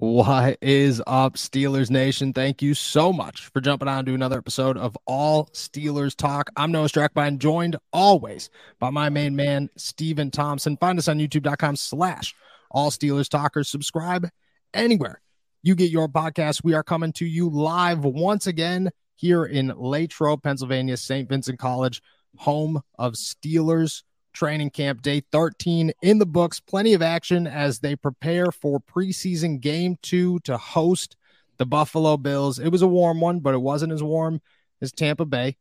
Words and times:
What 0.00 0.58
is 0.62 1.02
up, 1.08 1.34
Steelers 1.34 1.90
Nation? 1.90 2.32
Thank 2.32 2.62
you 2.62 2.72
so 2.74 3.12
much 3.12 3.48
for 3.48 3.60
jumping 3.60 3.88
on 3.88 4.04
to 4.04 4.14
another 4.14 4.38
episode 4.38 4.76
of 4.76 4.96
All 5.06 5.46
Steelers 5.46 6.14
Talk. 6.14 6.50
I'm 6.56 6.70
Noah 6.70 6.86
Strackbein, 6.86 7.38
joined 7.38 7.74
always 7.92 8.48
by 8.78 8.90
my 8.90 9.08
main 9.08 9.34
man, 9.34 9.70
Stephen 9.76 10.30
Thompson. 10.30 10.76
Find 10.76 11.00
us 11.00 11.08
on 11.08 11.18
youtube.com 11.18 11.74
slash 11.74 12.32
All 12.70 12.92
Steelers 12.92 13.28
Talkers. 13.28 13.68
Subscribe 13.68 14.28
anywhere 14.72 15.20
you 15.64 15.74
get 15.74 15.90
your 15.90 16.06
podcast. 16.08 16.62
We 16.62 16.74
are 16.74 16.84
coming 16.84 17.12
to 17.14 17.26
you 17.26 17.50
live 17.50 18.04
once 18.04 18.46
again 18.46 18.90
here 19.16 19.46
in 19.46 19.72
Latrobe, 19.76 20.44
Pennsylvania, 20.44 20.96
St. 20.96 21.28
Vincent 21.28 21.58
College, 21.58 22.02
home 22.36 22.82
of 23.00 23.14
Steelers 23.14 24.04
training 24.38 24.70
camp 24.70 25.02
day 25.02 25.20
13 25.32 25.92
in 26.00 26.18
the 26.18 26.26
books. 26.26 26.60
Plenty 26.60 26.94
of 26.94 27.02
action 27.02 27.48
as 27.48 27.80
they 27.80 27.96
prepare 27.96 28.52
for 28.52 28.78
preseason 28.78 29.60
game 29.60 29.98
two 30.00 30.38
to 30.40 30.56
host 30.56 31.16
the 31.56 31.66
Buffalo 31.66 32.16
Bills. 32.16 32.60
It 32.60 32.68
was 32.68 32.82
a 32.82 32.86
warm 32.86 33.20
one, 33.20 33.40
but 33.40 33.54
it 33.54 33.60
wasn't 33.60 33.92
as 33.92 34.02
warm 34.02 34.40
as 34.80 34.92
Tampa 34.92 35.24
Bay. 35.24 35.56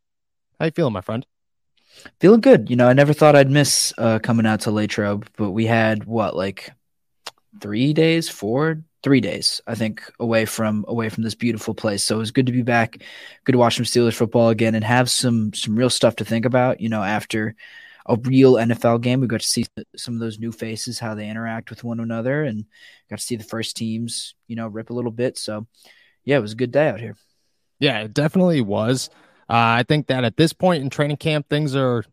How 0.60 0.66
you 0.66 0.72
feeling, 0.72 0.94
my 0.94 1.02
friend? 1.02 1.26
Feeling 2.20 2.42
good. 2.42 2.70
You 2.70 2.76
know, 2.76 2.88
I 2.88 2.94
never 2.94 3.14
thought 3.14 3.36
I'd 3.36 3.50
miss 3.50 3.94
uh, 3.98 4.20
coming 4.20 4.46
out 4.46 4.62
to 4.62 4.72
Latrobe, 4.72 5.28
but 5.38 5.52
we 5.52 5.66
had 5.66 6.04
what, 6.04 6.36
like 6.36 6.72
three 7.60 7.94
days, 7.94 8.30
four, 8.30 8.84
three 9.02 9.22
days, 9.22 9.60
I 9.66 9.74
think, 9.74 10.04
away 10.20 10.46
from 10.46 10.86
away 10.88 11.10
from 11.10 11.24
this 11.24 11.34
beautiful 11.34 11.74
place. 11.74 12.04
So 12.04 12.18
it 12.18 12.20
was 12.20 12.32
good 12.32 12.46
to 12.46 12.52
be 12.52 12.62
back. 12.62 13.02
Good 13.44 13.54
to 13.54 13.58
watch 13.58 13.78
some 13.78 13.86
Steelers 13.86 14.14
football 14.14 14.50
again 14.50 14.76
and 14.76 14.84
have 14.84 15.10
some 15.10 15.52
some 15.54 15.76
real 15.76 15.90
stuff 15.90 16.18
to 16.18 16.26
think 16.26 16.46
about. 16.46 16.80
You 16.80 16.90
know, 16.90 17.02
after 17.02 17.56
a 18.08 18.16
real 18.16 18.54
NFL 18.54 19.02
game. 19.02 19.20
We 19.20 19.28
got 19.28 19.42
to 19.42 19.48
see 19.48 19.66
some 19.96 20.14
of 20.14 20.20
those 20.20 20.40
new 20.40 20.52
faces, 20.52 21.00
how 21.00 21.16
they 21.16 21.30
interact 21.30 21.70
with 21.70 21.84
one 21.84 22.00
another, 22.00 22.44
and 22.44 22.66
got 23.10 23.20
to 23.20 23.26
see 23.26 23.36
the 23.36 23.44
first 23.44 23.76
teams, 23.76 24.36
you 24.48 24.56
know, 24.56 24.68
rip 24.68 24.90
a 24.90 24.94
little 24.94 25.12
bit. 25.12 25.38
So, 25.38 25.68
yeah, 26.24 26.38
it 26.38 26.42
was 26.42 26.54
a 26.54 26.58
good 26.58 26.72
day 26.72 26.90
out 26.90 27.00
here. 27.00 27.16
Yeah, 27.80 28.00
it 28.02 28.14
definitely 28.14 28.62
was. 28.62 29.10
Uh, 29.50 29.80
I 29.80 29.84
think 29.88 30.08
that 30.08 30.24
at 30.24 30.38
this 30.38 30.54
point 30.54 30.84
in 30.84 30.90
training 30.90 31.18
camp, 31.18 31.48
things 31.50 31.76
are 31.76 32.04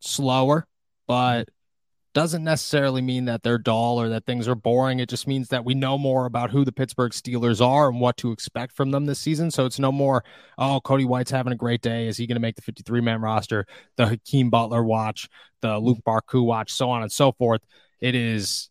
slower, 0.00 0.66
but 1.06 1.48
doesn't 2.16 2.44
necessarily 2.44 3.02
mean 3.02 3.26
that 3.26 3.42
they're 3.42 3.58
dull 3.58 4.00
or 4.00 4.08
that 4.08 4.24
things 4.24 4.48
are 4.48 4.54
boring. 4.54 5.00
It 5.00 5.10
just 5.10 5.26
means 5.26 5.48
that 5.48 5.66
we 5.66 5.74
know 5.74 5.98
more 5.98 6.24
about 6.24 6.50
who 6.50 6.64
the 6.64 6.72
Pittsburgh 6.72 7.12
Steelers 7.12 7.60
are 7.60 7.90
and 7.90 8.00
what 8.00 8.16
to 8.16 8.32
expect 8.32 8.74
from 8.74 8.90
them 8.90 9.04
this 9.04 9.18
season. 9.18 9.50
So 9.50 9.66
it's 9.66 9.78
no 9.78 9.92
more, 9.92 10.24
oh, 10.56 10.80
Cody 10.80 11.04
White's 11.04 11.30
having 11.30 11.52
a 11.52 11.56
great 11.56 11.82
day. 11.82 12.08
Is 12.08 12.16
he 12.16 12.26
going 12.26 12.36
to 12.36 12.40
make 12.40 12.56
the 12.56 12.62
53 12.62 13.02
man 13.02 13.20
roster? 13.20 13.66
The 13.98 14.06
Hakeem 14.06 14.48
Butler 14.48 14.82
watch, 14.82 15.28
the 15.60 15.78
Luq 15.78 16.02
Barcoo 16.04 16.42
watch, 16.42 16.72
so 16.72 16.88
on 16.88 17.02
and 17.02 17.12
so 17.12 17.32
forth. 17.32 17.60
It 18.00 18.14
is, 18.14 18.70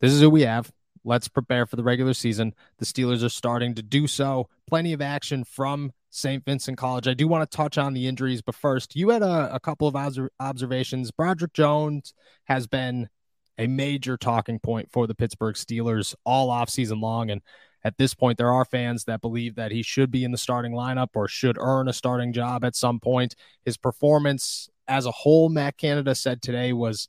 this 0.00 0.10
is 0.10 0.20
who 0.20 0.30
we 0.30 0.42
have. 0.42 0.68
Let's 1.04 1.28
prepare 1.28 1.66
for 1.66 1.76
the 1.76 1.84
regular 1.84 2.14
season. 2.14 2.52
The 2.78 2.84
Steelers 2.84 3.24
are 3.24 3.28
starting 3.28 3.76
to 3.76 3.82
do 3.82 4.08
so. 4.08 4.48
Plenty 4.66 4.92
of 4.92 5.00
action 5.00 5.44
from 5.44 5.92
St. 6.14 6.44
Vincent 6.44 6.76
College. 6.76 7.08
I 7.08 7.14
do 7.14 7.26
want 7.26 7.50
to 7.50 7.56
touch 7.56 7.78
on 7.78 7.94
the 7.94 8.06
injuries, 8.06 8.42
but 8.42 8.54
first, 8.54 8.94
you 8.94 9.08
had 9.08 9.22
a, 9.22 9.54
a 9.54 9.58
couple 9.58 9.88
of 9.88 9.96
observations. 10.38 11.10
Broderick 11.10 11.54
Jones 11.54 12.12
has 12.44 12.66
been 12.66 13.08
a 13.56 13.66
major 13.66 14.18
talking 14.18 14.58
point 14.58 14.90
for 14.92 15.06
the 15.06 15.14
Pittsburgh 15.14 15.54
Steelers 15.54 16.14
all 16.24 16.50
offseason 16.50 17.00
long. 17.00 17.30
And 17.30 17.40
at 17.82 17.96
this 17.96 18.12
point, 18.12 18.36
there 18.36 18.52
are 18.52 18.66
fans 18.66 19.04
that 19.04 19.22
believe 19.22 19.54
that 19.54 19.72
he 19.72 19.82
should 19.82 20.10
be 20.10 20.22
in 20.22 20.32
the 20.32 20.38
starting 20.38 20.72
lineup 20.72 21.08
or 21.14 21.28
should 21.28 21.56
earn 21.58 21.88
a 21.88 21.94
starting 21.94 22.34
job 22.34 22.62
at 22.62 22.76
some 22.76 23.00
point. 23.00 23.34
His 23.64 23.78
performance 23.78 24.68
as 24.86 25.06
a 25.06 25.10
whole, 25.10 25.48
Matt 25.48 25.78
Canada 25.78 26.14
said 26.14 26.42
today, 26.42 26.74
was 26.74 27.08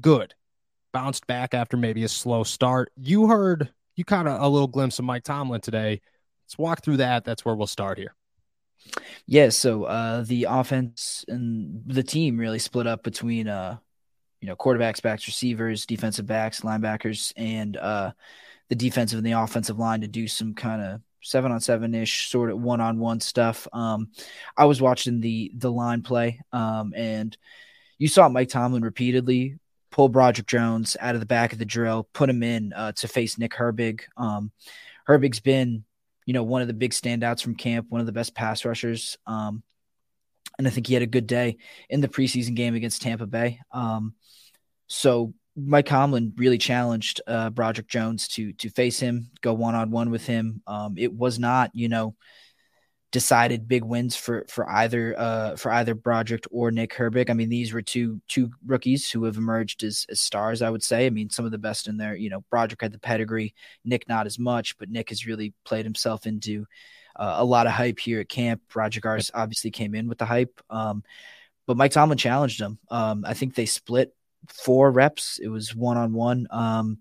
good. 0.00 0.34
Bounced 0.92 1.28
back 1.28 1.54
after 1.54 1.76
maybe 1.76 2.02
a 2.02 2.08
slow 2.08 2.42
start. 2.42 2.90
You 2.96 3.28
heard, 3.28 3.70
you 3.94 4.04
caught 4.04 4.26
a, 4.26 4.44
a 4.44 4.48
little 4.48 4.66
glimpse 4.66 4.98
of 4.98 5.04
Mike 5.04 5.22
Tomlin 5.22 5.60
today 5.60 6.00
let's 6.50 6.58
walk 6.58 6.82
through 6.82 6.96
that. 6.96 7.24
That's 7.24 7.44
where 7.44 7.54
we'll 7.54 7.68
start 7.68 7.96
here. 7.96 8.12
Yeah, 9.26 9.50
so 9.50 9.84
uh, 9.84 10.24
the 10.26 10.48
offense 10.48 11.24
and 11.28 11.82
the 11.86 12.02
team 12.02 12.38
really 12.38 12.58
split 12.58 12.88
up 12.88 13.04
between 13.04 13.46
uh, 13.46 13.76
you 14.40 14.48
know 14.48 14.56
quarterbacks, 14.56 15.00
backs, 15.00 15.28
receivers, 15.28 15.86
defensive 15.86 16.26
backs, 16.26 16.62
linebackers, 16.62 17.32
and 17.36 17.76
uh, 17.76 18.10
the 18.68 18.74
defensive 18.74 19.18
and 19.18 19.26
the 19.26 19.32
offensive 19.32 19.78
line 19.78 20.00
to 20.00 20.08
do 20.08 20.26
some 20.26 20.54
kind 20.54 20.82
of 20.82 21.00
seven 21.22 21.52
on 21.52 21.60
seven 21.60 21.94
ish 21.94 22.28
sort 22.30 22.50
of 22.50 22.60
one 22.60 22.80
on 22.80 22.98
one 22.98 23.20
stuff. 23.20 23.68
Um, 23.72 24.08
I 24.56 24.64
was 24.64 24.82
watching 24.82 25.20
the 25.20 25.52
the 25.54 25.70
line 25.70 26.02
play, 26.02 26.40
um, 26.52 26.94
and 26.96 27.36
you 27.98 28.08
saw 28.08 28.28
Mike 28.28 28.48
Tomlin 28.48 28.82
repeatedly 28.82 29.56
pull 29.92 30.08
Broderick 30.08 30.46
Jones 30.48 30.96
out 31.00 31.14
of 31.14 31.20
the 31.20 31.26
back 31.26 31.52
of 31.52 31.60
the 31.60 31.64
drill, 31.64 32.08
put 32.12 32.30
him 32.30 32.42
in 32.42 32.72
uh, 32.72 32.92
to 32.92 33.06
face 33.06 33.38
Nick 33.38 33.52
Herbig. 33.52 34.00
Um, 34.16 34.50
Herbig's 35.06 35.40
been 35.40 35.84
you 36.30 36.34
know, 36.34 36.44
one 36.44 36.62
of 36.62 36.68
the 36.68 36.74
big 36.74 36.92
standouts 36.92 37.42
from 37.42 37.56
camp, 37.56 37.86
one 37.88 38.00
of 38.00 38.06
the 38.06 38.12
best 38.12 38.36
pass 38.36 38.64
rushers. 38.64 39.18
Um, 39.26 39.64
and 40.56 40.64
I 40.64 40.70
think 40.70 40.86
he 40.86 40.94
had 40.94 41.02
a 41.02 41.06
good 41.06 41.26
day 41.26 41.56
in 41.88 42.00
the 42.00 42.06
preseason 42.06 42.54
game 42.54 42.76
against 42.76 43.02
Tampa 43.02 43.26
Bay. 43.26 43.58
Um, 43.72 44.14
so 44.86 45.34
Mike 45.56 45.86
Tomlin 45.86 46.32
really 46.36 46.56
challenged 46.56 47.20
uh, 47.26 47.50
Broderick 47.50 47.88
Jones 47.88 48.28
to 48.28 48.52
to 48.52 48.70
face 48.70 49.00
him, 49.00 49.32
go 49.40 49.54
one 49.54 49.74
on 49.74 49.90
one 49.90 50.12
with 50.12 50.24
him. 50.24 50.62
Um, 50.68 50.94
it 50.96 51.12
was 51.12 51.40
not, 51.40 51.72
you 51.74 51.88
know, 51.88 52.14
decided 53.12 53.66
big 53.66 53.82
wins 53.82 54.14
for 54.14 54.44
for 54.48 54.68
either 54.70 55.18
uh 55.18 55.56
for 55.56 55.72
either 55.72 55.94
Broderick 55.94 56.44
or 56.50 56.70
Nick 56.70 56.92
Herbig. 56.92 57.28
I 57.28 57.32
mean, 57.32 57.48
these 57.48 57.72
were 57.72 57.82
two 57.82 58.20
two 58.28 58.50
rookies 58.64 59.10
who 59.10 59.24
have 59.24 59.36
emerged 59.36 59.82
as, 59.82 60.06
as 60.08 60.20
stars. 60.20 60.62
I 60.62 60.70
would 60.70 60.82
say. 60.82 61.06
I 61.06 61.10
mean, 61.10 61.30
some 61.30 61.44
of 61.44 61.50
the 61.50 61.58
best 61.58 61.88
in 61.88 61.96
there. 61.96 62.14
You 62.14 62.30
know, 62.30 62.44
Broderick 62.50 62.82
had 62.82 62.92
the 62.92 62.98
pedigree, 62.98 63.54
Nick 63.84 64.08
not 64.08 64.26
as 64.26 64.38
much, 64.38 64.78
but 64.78 64.90
Nick 64.90 65.08
has 65.08 65.26
really 65.26 65.52
played 65.64 65.84
himself 65.84 66.26
into 66.26 66.66
uh, 67.16 67.36
a 67.38 67.44
lot 67.44 67.66
of 67.66 67.72
hype 67.72 67.98
here 67.98 68.20
at 68.20 68.28
camp. 68.28 68.62
Roger 68.74 69.00
Broderick 69.00 69.30
obviously 69.34 69.70
came 69.70 69.94
in 69.94 70.08
with 70.08 70.18
the 70.18 70.24
hype, 70.24 70.60
um, 70.70 71.02
but 71.66 71.76
Mike 71.76 71.92
Tomlin 71.92 72.18
challenged 72.18 72.60
him. 72.60 72.78
Um, 72.90 73.24
I 73.26 73.34
think 73.34 73.54
they 73.54 73.66
split 73.66 74.14
four 74.48 74.90
reps. 74.90 75.38
It 75.42 75.48
was 75.48 75.74
one 75.74 75.96
on 75.96 76.12
one. 76.12 76.46
Um, 76.50 76.98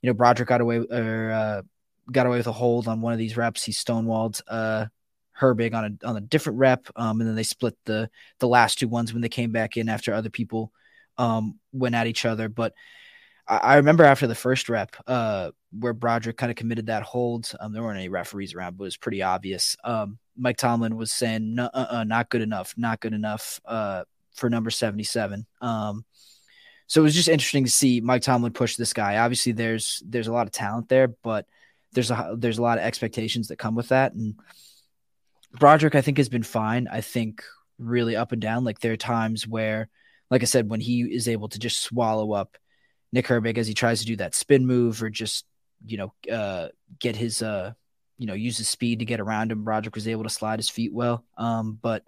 you 0.00 0.08
know, 0.08 0.14
Broderick 0.14 0.48
got 0.48 0.62
away 0.62 0.78
or 0.78 1.30
uh, 1.30 1.62
got 2.10 2.26
away 2.26 2.38
with 2.38 2.46
a 2.46 2.52
hold 2.52 2.88
on 2.88 3.02
one 3.02 3.12
of 3.12 3.18
these 3.18 3.36
reps. 3.36 3.62
He 3.62 3.72
stonewalled. 3.72 4.40
Herbig 5.40 5.74
on 5.74 5.98
a 6.02 6.06
on 6.06 6.16
a 6.16 6.20
different 6.20 6.58
rep, 6.58 6.86
um, 6.96 7.20
and 7.20 7.28
then 7.28 7.36
they 7.36 7.42
split 7.42 7.76
the 7.84 8.10
the 8.38 8.48
last 8.48 8.78
two 8.78 8.88
ones 8.88 9.12
when 9.12 9.22
they 9.22 9.28
came 9.28 9.52
back 9.52 9.76
in 9.76 9.88
after 9.88 10.12
other 10.12 10.30
people 10.30 10.72
um, 11.18 11.58
went 11.72 11.94
at 11.94 12.06
each 12.06 12.24
other. 12.24 12.48
But 12.48 12.74
I, 13.48 13.56
I 13.56 13.76
remember 13.76 14.04
after 14.04 14.26
the 14.26 14.34
first 14.34 14.68
rep, 14.68 14.96
uh, 15.06 15.50
where 15.78 15.92
Broderick 15.92 16.36
kind 16.36 16.50
of 16.50 16.56
committed 16.56 16.86
that 16.86 17.02
hold. 17.02 17.52
Um, 17.58 17.72
there 17.72 17.82
weren't 17.82 17.98
any 17.98 18.08
referees 18.08 18.54
around, 18.54 18.76
but 18.76 18.84
it 18.84 18.86
was 18.86 18.96
pretty 18.96 19.22
obvious. 19.22 19.76
Um, 19.84 20.18
Mike 20.36 20.56
Tomlin 20.56 20.96
was 20.96 21.12
saying, 21.12 21.58
uh, 21.58 21.70
uh, 21.72 22.04
"Not 22.04 22.30
good 22.30 22.42
enough, 22.42 22.74
not 22.76 23.00
good 23.00 23.14
enough 23.14 23.60
uh, 23.64 24.04
for 24.34 24.50
number 24.50 24.70
seventy-seven. 24.70 25.46
Um, 25.60 26.04
so 26.86 27.00
it 27.00 27.04
was 27.04 27.14
just 27.14 27.28
interesting 27.28 27.64
to 27.64 27.70
see 27.70 28.00
Mike 28.00 28.22
Tomlin 28.22 28.52
push 28.52 28.74
this 28.76 28.92
guy. 28.92 29.18
Obviously, 29.18 29.52
there's 29.52 30.02
there's 30.04 30.26
a 30.26 30.32
lot 30.32 30.46
of 30.46 30.52
talent 30.52 30.88
there, 30.88 31.08
but 31.08 31.46
there's 31.92 32.10
a 32.10 32.34
there's 32.36 32.58
a 32.58 32.62
lot 32.62 32.78
of 32.78 32.84
expectations 32.84 33.48
that 33.48 33.58
come 33.58 33.74
with 33.74 33.88
that, 33.88 34.12
and 34.14 34.34
Broderick, 35.58 35.94
I 35.94 36.00
think, 36.00 36.18
has 36.18 36.28
been 36.28 36.42
fine. 36.42 36.88
I 36.88 37.00
think 37.00 37.42
really 37.78 38.14
up 38.14 38.32
and 38.32 38.40
down. 38.40 38.62
Like 38.62 38.80
there 38.80 38.92
are 38.92 38.96
times 38.96 39.48
where, 39.48 39.88
like 40.30 40.42
I 40.42 40.46
said, 40.46 40.70
when 40.70 40.80
he 40.80 41.02
is 41.02 41.28
able 41.28 41.48
to 41.48 41.58
just 41.58 41.80
swallow 41.82 42.32
up 42.32 42.56
Nick 43.12 43.26
Herbig 43.26 43.58
as 43.58 43.66
he 43.66 43.74
tries 43.74 44.00
to 44.00 44.06
do 44.06 44.16
that 44.16 44.34
spin 44.34 44.66
move 44.66 45.02
or 45.02 45.10
just, 45.10 45.44
you 45.84 45.96
know, 45.96 46.12
uh, 46.32 46.68
get 46.98 47.16
his, 47.16 47.42
uh, 47.42 47.72
you 48.16 48.26
know, 48.26 48.34
use 48.34 48.58
his 48.58 48.68
speed 48.68 49.00
to 49.00 49.04
get 49.04 49.18
around 49.18 49.50
him. 49.50 49.64
Broderick 49.64 49.96
was 49.96 50.06
able 50.06 50.22
to 50.22 50.30
slide 50.30 50.58
his 50.58 50.70
feet 50.70 50.92
well. 50.92 51.24
Um, 51.36 51.78
but, 51.80 52.04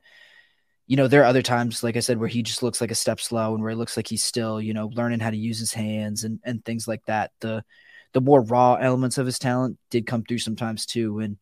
you 0.87 0.97
know, 0.97 1.09
there 1.09 1.23
are 1.23 1.27
other 1.27 1.43
times, 1.43 1.83
like 1.83 1.97
I 1.97 2.01
said, 2.01 2.19
where 2.19 2.29
he 2.29 2.43
just 2.43 2.63
looks 2.63 2.81
like 2.81 2.91
a 2.91 2.95
step 2.95 3.21
slow 3.21 3.55
and 3.55 3.63
where 3.63 3.73
it 3.73 3.77
looks 3.77 3.97
like 3.97 4.07
he's 4.07 4.23
still, 4.23 4.61
you 4.61 4.75
know, 4.75 4.87
learning 4.95 5.21
how 5.21 5.31
to 5.31 5.37
use 5.37 5.59
his 5.59 5.73
hands 5.73 6.23
and, 6.23 6.39
and 6.45 6.65
things 6.65 6.87
like 6.87 7.05
that. 7.07 7.33
The, 7.41 7.65
the 8.13 8.21
more 8.21 8.43
raw 8.43 8.75
elements 8.75 9.19
of 9.19 9.27
his 9.27 9.39
talent 9.39 9.79
did 9.91 10.07
come 10.07 10.23
through 10.23 10.39
sometimes 10.39 10.87
too. 10.87 11.19
And, 11.19 11.39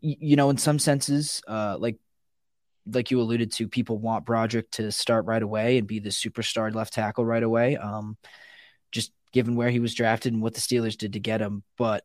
you 0.00 0.36
know, 0.36 0.50
in 0.50 0.58
some 0.58 0.78
senses, 0.78 1.42
uh, 1.48 1.76
like 1.78 1.96
like 2.90 3.10
you 3.10 3.20
alluded 3.20 3.52
to, 3.52 3.68
people 3.68 3.98
want 3.98 4.24
Broderick 4.24 4.70
to 4.72 4.90
start 4.90 5.26
right 5.26 5.42
away 5.42 5.78
and 5.78 5.86
be 5.86 5.98
the 5.98 6.08
superstar 6.08 6.74
left 6.74 6.94
tackle 6.94 7.24
right 7.24 7.42
away. 7.42 7.76
Um, 7.76 8.16
just 8.92 9.12
given 9.32 9.56
where 9.56 9.70
he 9.70 9.80
was 9.80 9.94
drafted 9.94 10.32
and 10.32 10.42
what 10.42 10.54
the 10.54 10.60
Steelers 10.60 10.96
did 10.96 11.12
to 11.12 11.20
get 11.20 11.40
him, 11.40 11.62
but 11.76 12.04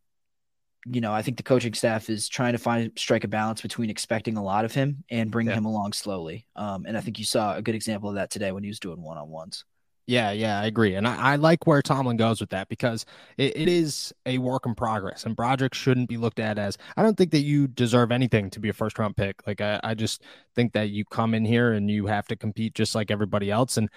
you 0.86 1.02
know, 1.02 1.14
I 1.14 1.22
think 1.22 1.38
the 1.38 1.44
coaching 1.44 1.74
staff 1.74 2.10
is 2.10 2.28
trying 2.28 2.54
to 2.54 2.58
find 2.58 2.92
strike 2.98 3.24
a 3.24 3.28
balance 3.28 3.62
between 3.62 3.90
expecting 3.90 4.38
a 4.38 4.44
lot 4.44 4.66
of 4.66 4.74
him 4.74 5.04
and 5.10 5.32
bringing 5.32 5.52
yeah. 5.52 5.58
him 5.58 5.66
along 5.66 5.94
slowly. 5.94 6.46
Um, 6.56 6.86
and 6.86 6.98
I 6.98 7.02
think 7.02 7.20
you 7.20 7.26
saw 7.26 7.56
a 7.56 7.62
good 7.62 7.76
example 7.76 8.10
of 8.10 8.16
that 8.16 8.30
today 8.30 8.52
when 8.52 8.64
he 8.64 8.70
was 8.70 8.80
doing 8.80 9.02
one 9.02 9.18
on 9.18 9.30
ones. 9.30 9.64
Yeah, 10.06 10.32
yeah, 10.32 10.60
I 10.60 10.66
agree. 10.66 10.96
And 10.96 11.08
I, 11.08 11.16
I, 11.16 11.36
like 11.38 11.66
where 11.66 11.82
Tomlin 11.82 12.18
goes 12.18 12.42
with 12.42 12.50
that 12.50 12.68
because 12.68 13.06
it, 13.38 13.56
it 13.56 13.70
is 13.70 14.14
a 14.26 14.38
work 14.38 14.66
in 14.66 14.76
progress. 14.76 15.26
And 15.26 15.34
Broderick 15.34 15.74
shouldn't 15.74 16.10
be 16.10 16.18
looked 16.18 16.40
at 16.40 16.58
as 16.58 16.78
I 16.98 17.04
don't 17.04 17.16
think 17.18 17.32
that 17.32 17.44
you 17.44 17.68
deserve 17.68 18.12
anything 18.12 18.50
to 18.50 18.60
be 18.60 18.68
a 18.68 18.74
first 18.74 19.00
round 19.00 19.16
pick. 19.16 19.46
Like 19.48 19.62
I, 19.62 19.80
I 19.82 19.94
just 19.94 20.22
think 20.56 20.74
that 20.74 20.90
you 20.90 21.06
come 21.06 21.34
in 21.34 21.46
here 21.46 21.72
and 21.72 21.90
you 21.90 22.08
have 22.08 22.28
to 22.28 22.36
compete 22.36 22.74
just 22.76 22.96
like 22.96 23.12
everybody 23.12 23.50
else. 23.50 23.78
And 23.78 23.90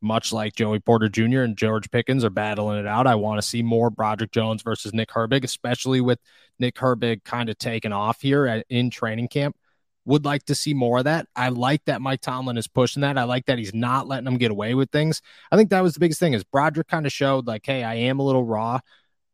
much 0.00 0.32
like 0.32 0.54
Joey 0.54 0.80
Porter 0.80 1.10
Jr. 1.10 1.42
and 1.42 1.58
George 1.58 1.90
Pickens 1.90 2.24
are 2.24 2.30
battling 2.30 2.78
it 2.78 2.86
out, 2.86 3.06
I 3.06 3.16
want 3.16 3.38
to 3.38 3.46
see 3.46 3.62
more 3.62 3.90
Broderick 3.90 4.30
Jones 4.32 4.62
versus 4.62 4.94
Nick 4.94 5.10
Herbig, 5.10 5.44
especially 5.44 6.00
with 6.00 6.20
Nick 6.58 6.76
Herbig 6.76 7.22
kind 7.24 7.50
of 7.50 7.58
taking 7.58 7.92
off 7.92 8.22
here 8.22 8.46
at, 8.46 8.64
in 8.70 8.88
training 8.88 9.28
camp 9.28 9.56
would 10.04 10.24
like 10.24 10.44
to 10.44 10.54
see 10.54 10.74
more 10.74 10.98
of 10.98 11.04
that. 11.04 11.26
I 11.36 11.50
like 11.50 11.84
that 11.84 12.00
Mike 12.00 12.20
Tomlin 12.20 12.56
is 12.56 12.68
pushing 12.68 13.02
that. 13.02 13.18
I 13.18 13.24
like 13.24 13.46
that 13.46 13.58
he's 13.58 13.74
not 13.74 14.08
letting 14.08 14.24
them 14.24 14.38
get 14.38 14.50
away 14.50 14.74
with 14.74 14.90
things. 14.90 15.20
I 15.52 15.56
think 15.56 15.70
that 15.70 15.82
was 15.82 15.94
the 15.94 16.00
biggest 16.00 16.20
thing 16.20 16.32
is 16.32 16.44
Broderick 16.44 16.88
kind 16.88 17.06
of 17.06 17.12
showed 17.12 17.46
like, 17.46 17.64
hey, 17.64 17.84
I 17.84 17.94
am 17.94 18.18
a 18.18 18.24
little 18.24 18.44
raw. 18.44 18.80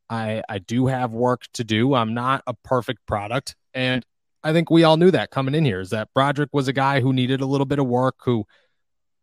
I 0.09 0.43
I 0.49 0.59
do 0.59 0.87
have 0.87 1.13
work 1.13 1.43
to 1.55 1.65
do. 1.65 1.95
I'm 1.95 2.15
not 2.15 2.43
a 2.47 2.55
perfect 2.55 3.07
product. 3.07 3.57
And 3.75 4.05
I 4.43 4.53
think 4.53 4.71
we 4.71 4.85
all 4.85 4.97
knew 4.97 5.11
that 5.11 5.31
coming 5.31 5.55
in 5.55 5.65
here 5.65 5.81
is 5.81 5.91
that 5.91 6.09
Broderick 6.15 6.51
was 6.53 6.69
a 6.69 6.73
guy 6.73 7.01
who 7.01 7.13
needed 7.13 7.41
a 7.41 7.47
little 7.47 7.67
bit 7.67 7.79
of 7.81 7.87
work, 7.87 8.17
who, 8.25 8.45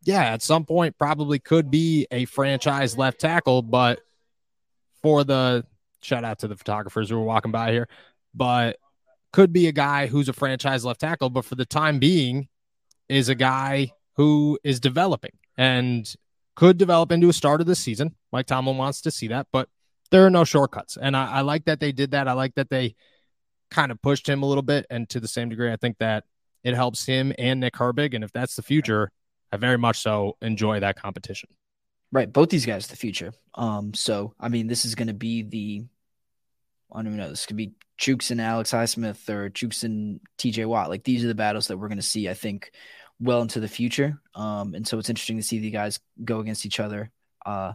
yeah, 0.03 0.23
at 0.23 0.41
some 0.41 0.65
point 0.65 0.97
probably 0.97 1.39
could 1.39 1.71
be 1.71 2.07
a 2.11 2.25
franchise 2.25 2.97
left 2.97 3.21
tackle, 3.21 3.61
but 3.61 4.01
for 5.01 5.23
the 5.23 5.65
shout 6.01 6.25
out 6.25 6.39
to 6.39 6.47
the 6.47 6.57
photographers 6.57 7.09
who 7.09 7.15
were 7.15 7.23
walking 7.23 7.51
by 7.51 7.71
here, 7.71 7.87
but 8.33 8.77
could 9.33 9.51
be 9.51 9.67
a 9.67 9.73
guy 9.73 10.07
who's 10.07 10.29
a 10.29 10.33
franchise 10.33 10.85
left 10.85 11.01
tackle, 11.01 11.29
but 11.29 11.43
for 11.43 11.55
the 11.55 11.65
time 11.65 11.99
being, 11.99 12.47
is 13.09 13.27
a 13.29 13.35
guy 13.35 13.91
who 14.15 14.57
is 14.63 14.79
developing 14.79 15.31
and 15.57 16.15
could 16.55 16.77
develop 16.77 17.11
into 17.11 17.29
a 17.29 17.33
starter 17.33 17.63
this 17.63 17.79
season. 17.79 18.15
Mike 18.31 18.45
Tomlin 18.45 18.77
wants 18.77 19.01
to 19.01 19.11
see 19.11 19.27
that, 19.27 19.47
but 19.51 19.67
there 20.11 20.25
are 20.25 20.29
no 20.29 20.43
shortcuts. 20.43 20.97
And 20.97 21.17
I, 21.17 21.27
I 21.29 21.41
like 21.41 21.65
that 21.65 21.79
they 21.79 21.91
did 21.91 22.11
that. 22.11 22.27
I 22.27 22.33
like 22.33 22.55
that 22.55 22.69
they 22.69 22.95
kind 23.71 23.91
of 23.91 24.01
pushed 24.01 24.29
him 24.29 24.43
a 24.43 24.45
little 24.45 24.63
bit. 24.63 24.85
And 24.89 25.09
to 25.09 25.19
the 25.19 25.27
same 25.27 25.49
degree, 25.49 25.71
I 25.71 25.75
think 25.75 25.97
that 25.97 26.23
it 26.63 26.75
helps 26.75 27.05
him 27.05 27.33
and 27.37 27.59
Nick 27.59 27.73
Herbig. 27.73 28.13
And 28.13 28.23
if 28.23 28.31
that's 28.31 28.55
the 28.55 28.61
future, 28.61 29.11
I 29.51 29.57
very 29.57 29.77
much 29.77 29.99
so 29.99 30.37
enjoy 30.41 30.79
that 30.79 30.95
competition. 30.95 31.49
Right. 32.11 32.31
Both 32.31 32.49
these 32.49 32.65
guys, 32.65 32.87
the 32.87 32.95
future. 32.95 33.33
Um, 33.55 33.95
so 33.95 34.35
I 34.39 34.49
mean, 34.49 34.67
this 34.67 34.85
is 34.85 34.93
going 34.93 35.07
to 35.07 35.13
be 35.15 35.41
the 35.41 35.83
I 36.93 36.97
don't 36.97 37.07
even 37.07 37.17
know. 37.17 37.29
This 37.29 37.45
could 37.45 37.57
be 37.57 37.73
Chuks 37.99 38.31
and 38.31 38.39
Alex 38.39 38.71
Highsmith 38.71 39.27
or 39.29 39.49
Chuks 39.49 39.83
and 39.83 40.19
TJ 40.37 40.65
Watt. 40.67 40.89
Like 40.89 41.03
these 41.03 41.23
are 41.23 41.27
the 41.27 41.35
battles 41.35 41.67
that 41.67 41.77
we're 41.77 41.87
going 41.87 41.97
to 41.97 42.03
see, 42.03 42.29
I 42.29 42.33
think, 42.33 42.71
well 43.19 43.41
into 43.41 43.59
the 43.59 43.67
future. 43.67 44.19
Um, 44.35 44.75
and 44.75 44.87
so 44.87 44.99
it's 44.99 45.09
interesting 45.09 45.37
to 45.37 45.43
see 45.43 45.59
the 45.59 45.71
guys 45.71 45.99
go 46.23 46.39
against 46.39 46.65
each 46.65 46.79
other, 46.79 47.11
uh, 47.45 47.73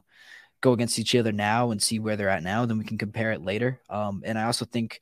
go 0.61 0.73
against 0.73 0.99
each 0.99 1.15
other 1.15 1.33
now 1.33 1.71
and 1.71 1.83
see 1.83 1.99
where 1.99 2.17
they're 2.17 2.29
at 2.29 2.43
now. 2.43 2.67
Then 2.67 2.79
we 2.79 2.85
can 2.85 2.99
compare 2.99 3.33
it 3.33 3.43
later. 3.43 3.81
Um, 3.89 4.23
and 4.25 4.39
I 4.39 4.45
also 4.45 4.65
think 4.65 5.01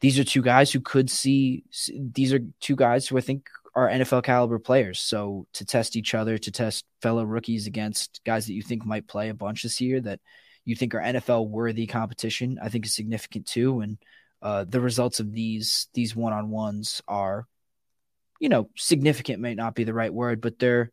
these 0.00 0.18
are 0.18 0.24
two 0.24 0.42
guys 0.42 0.72
who 0.72 0.80
could 0.80 1.10
see, 1.10 1.64
these 1.94 2.32
are 2.32 2.40
two 2.60 2.76
guys 2.76 3.06
who 3.06 3.18
I 3.18 3.22
think 3.22 3.48
are 3.74 3.88
NFL 3.88 4.22
caliber 4.22 4.58
players. 4.58 5.00
So 5.00 5.46
to 5.54 5.64
test 5.64 5.96
each 5.96 6.14
other, 6.14 6.38
to 6.38 6.50
test 6.50 6.84
fellow 7.02 7.24
rookies 7.24 7.66
against 7.66 8.20
guys 8.24 8.46
that 8.46 8.54
you 8.54 8.62
think 8.62 8.84
might 8.84 9.06
play 9.06 9.28
a 9.28 9.34
bunch 9.34 9.62
this 9.62 9.80
year 9.80 10.00
that 10.00 10.20
you 10.66 10.76
think 10.76 10.94
are 10.94 11.00
NFL 11.00 11.48
worthy 11.48 11.86
competition, 11.86 12.58
I 12.60 12.68
think 12.68 12.84
is 12.84 12.94
significant 12.94 13.46
too. 13.46 13.80
And 13.80 13.98
uh, 14.42 14.64
the 14.68 14.80
results 14.80 15.20
of 15.20 15.32
these 15.32 15.88
these 15.94 16.14
one 16.14 16.34
on 16.34 16.50
ones 16.50 17.00
are, 17.08 17.46
you 18.40 18.50
know, 18.50 18.68
significant 18.76 19.40
may 19.40 19.54
not 19.54 19.74
be 19.74 19.84
the 19.84 19.94
right 19.94 20.12
word, 20.12 20.42
but 20.42 20.58
they're 20.58 20.92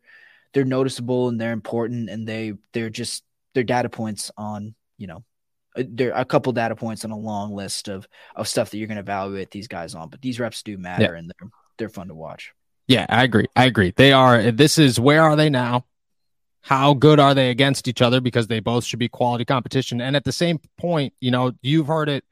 they're 0.54 0.64
noticeable 0.64 1.28
and 1.28 1.38
they're 1.38 1.52
important 1.52 2.08
and 2.08 2.26
they 2.26 2.54
they're 2.72 2.88
just 2.88 3.24
they're 3.52 3.64
data 3.64 3.88
points 3.88 4.30
on 4.36 4.74
you 4.96 5.08
know 5.08 5.24
uh, 5.76 5.82
there 5.86 6.14
are 6.14 6.20
a 6.20 6.24
couple 6.24 6.52
data 6.52 6.76
points 6.76 7.04
on 7.04 7.10
a 7.10 7.18
long 7.18 7.52
list 7.52 7.88
of 7.88 8.06
of 8.36 8.48
stuff 8.48 8.70
that 8.70 8.78
you're 8.78 8.86
going 8.86 8.96
to 8.96 9.02
evaluate 9.02 9.50
these 9.50 9.68
guys 9.68 9.94
on. 9.94 10.08
But 10.08 10.22
these 10.22 10.40
reps 10.40 10.62
do 10.62 10.78
matter 10.78 11.12
yeah. 11.12 11.18
and 11.18 11.30
they're 11.30 11.50
they're 11.76 11.88
fun 11.88 12.08
to 12.08 12.14
watch. 12.14 12.52
Yeah 12.86 13.06
i 13.08 13.24
agree. 13.24 13.46
I 13.56 13.64
agree. 13.64 13.92
They 13.96 14.12
are 14.12 14.52
this 14.52 14.78
is 14.78 15.00
where 15.00 15.22
are 15.24 15.36
they 15.36 15.50
now 15.50 15.84
how 16.64 16.94
good 16.94 17.20
are 17.20 17.34
they 17.34 17.50
against 17.50 17.88
each 17.88 18.00
other 18.00 18.22
because 18.22 18.46
they 18.46 18.58
both 18.58 18.84
should 18.84 18.98
be 18.98 19.06
quality 19.06 19.44
competition. 19.44 20.00
And 20.00 20.16
at 20.16 20.24
the 20.24 20.32
same 20.32 20.58
point, 20.78 21.12
you 21.20 21.30
know, 21.30 21.52
you've 21.60 21.86
heard 21.86 22.08
it 22.08 22.24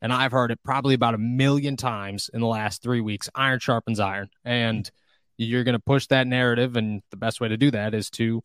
and 0.00 0.12
I've 0.12 0.30
heard 0.30 0.52
it 0.52 0.60
probably 0.64 0.94
about 0.94 1.16
a 1.16 1.18
million 1.18 1.76
times 1.76 2.30
in 2.32 2.40
the 2.40 2.46
last 2.46 2.84
three 2.84 3.00
weeks. 3.00 3.28
Iron 3.34 3.58
sharpens 3.58 3.98
iron. 3.98 4.30
And 4.44 4.88
you're 5.38 5.64
going 5.64 5.72
to 5.72 5.80
push 5.80 6.06
that 6.06 6.28
narrative. 6.28 6.76
And 6.76 7.02
the 7.10 7.16
best 7.16 7.40
way 7.40 7.48
to 7.48 7.56
do 7.56 7.72
that 7.72 7.92
is 7.92 8.10
to 8.10 8.44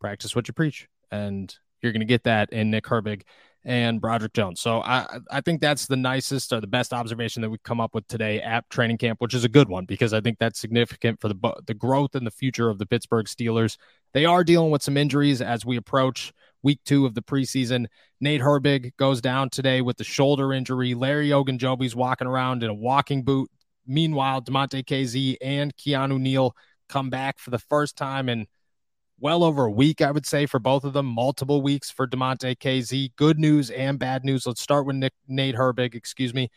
practice 0.00 0.34
what 0.34 0.48
you 0.48 0.54
preach. 0.54 0.88
And 1.10 1.54
you're 1.82 1.92
going 1.92 2.00
to 2.00 2.06
get 2.06 2.24
that 2.24 2.50
in 2.50 2.70
Nick 2.70 2.84
Herbig 2.84 3.24
and 3.64 4.00
Broderick 4.00 4.32
Jones. 4.32 4.60
So 4.60 4.80
I 4.82 5.18
I 5.30 5.40
think 5.40 5.60
that's 5.60 5.86
the 5.86 5.96
nicest 5.96 6.52
or 6.52 6.60
the 6.60 6.66
best 6.66 6.92
observation 6.92 7.42
that 7.42 7.50
we've 7.50 7.62
come 7.62 7.80
up 7.80 7.94
with 7.94 8.06
today 8.08 8.40
at 8.40 8.68
training 8.70 8.98
camp, 8.98 9.20
which 9.20 9.34
is 9.34 9.44
a 9.44 9.48
good 9.48 9.68
one 9.68 9.84
because 9.84 10.12
I 10.12 10.20
think 10.20 10.38
that's 10.38 10.58
significant 10.58 11.20
for 11.20 11.28
the 11.28 11.62
the 11.66 11.74
growth 11.74 12.14
and 12.14 12.26
the 12.26 12.30
future 12.30 12.70
of 12.70 12.78
the 12.78 12.86
Pittsburgh 12.86 13.26
Steelers. 13.26 13.76
They 14.12 14.24
are 14.24 14.44
dealing 14.44 14.70
with 14.70 14.82
some 14.82 14.96
injuries 14.96 15.42
as 15.42 15.64
we 15.64 15.76
approach 15.76 16.32
week 16.62 16.80
two 16.84 17.06
of 17.06 17.14
the 17.14 17.22
preseason. 17.22 17.86
Nate 18.20 18.40
Herbig 18.40 18.96
goes 18.96 19.20
down 19.20 19.50
today 19.50 19.80
with 19.80 19.96
the 19.96 20.04
shoulder 20.04 20.52
injury. 20.52 20.94
Larry 20.94 21.28
Ogunjobi's 21.28 21.96
walking 21.96 22.26
around 22.26 22.62
in 22.62 22.70
a 22.70 22.74
walking 22.74 23.22
boot. 23.22 23.50
Meanwhile, 23.86 24.42
Demonte 24.42 24.84
Kazee 24.84 25.36
and 25.40 25.74
Keanu 25.76 26.20
Neal 26.20 26.54
come 26.88 27.08
back 27.08 27.38
for 27.38 27.50
the 27.50 27.58
first 27.58 27.96
time 27.96 28.28
in– 28.28 28.46
well 29.20 29.44
over 29.44 29.64
a 29.66 29.70
week, 29.70 30.00
I 30.00 30.10
would 30.10 30.26
say, 30.26 30.46
for 30.46 30.58
both 30.58 30.84
of 30.84 30.92
them, 30.92 31.06
multiple 31.06 31.62
weeks 31.62 31.90
for 31.90 32.06
DeMonte 32.06 32.56
Kazee. 32.58 33.14
Good 33.16 33.38
news 33.38 33.70
and 33.70 33.98
bad 33.98 34.24
news. 34.24 34.46
Let's 34.46 34.62
start 34.62 34.86
with 34.86 34.96
Nick, 34.96 35.12
Nate 35.28 35.54
Herbig, 35.54 35.94
excuse 35.94 36.32
me. 36.32 36.50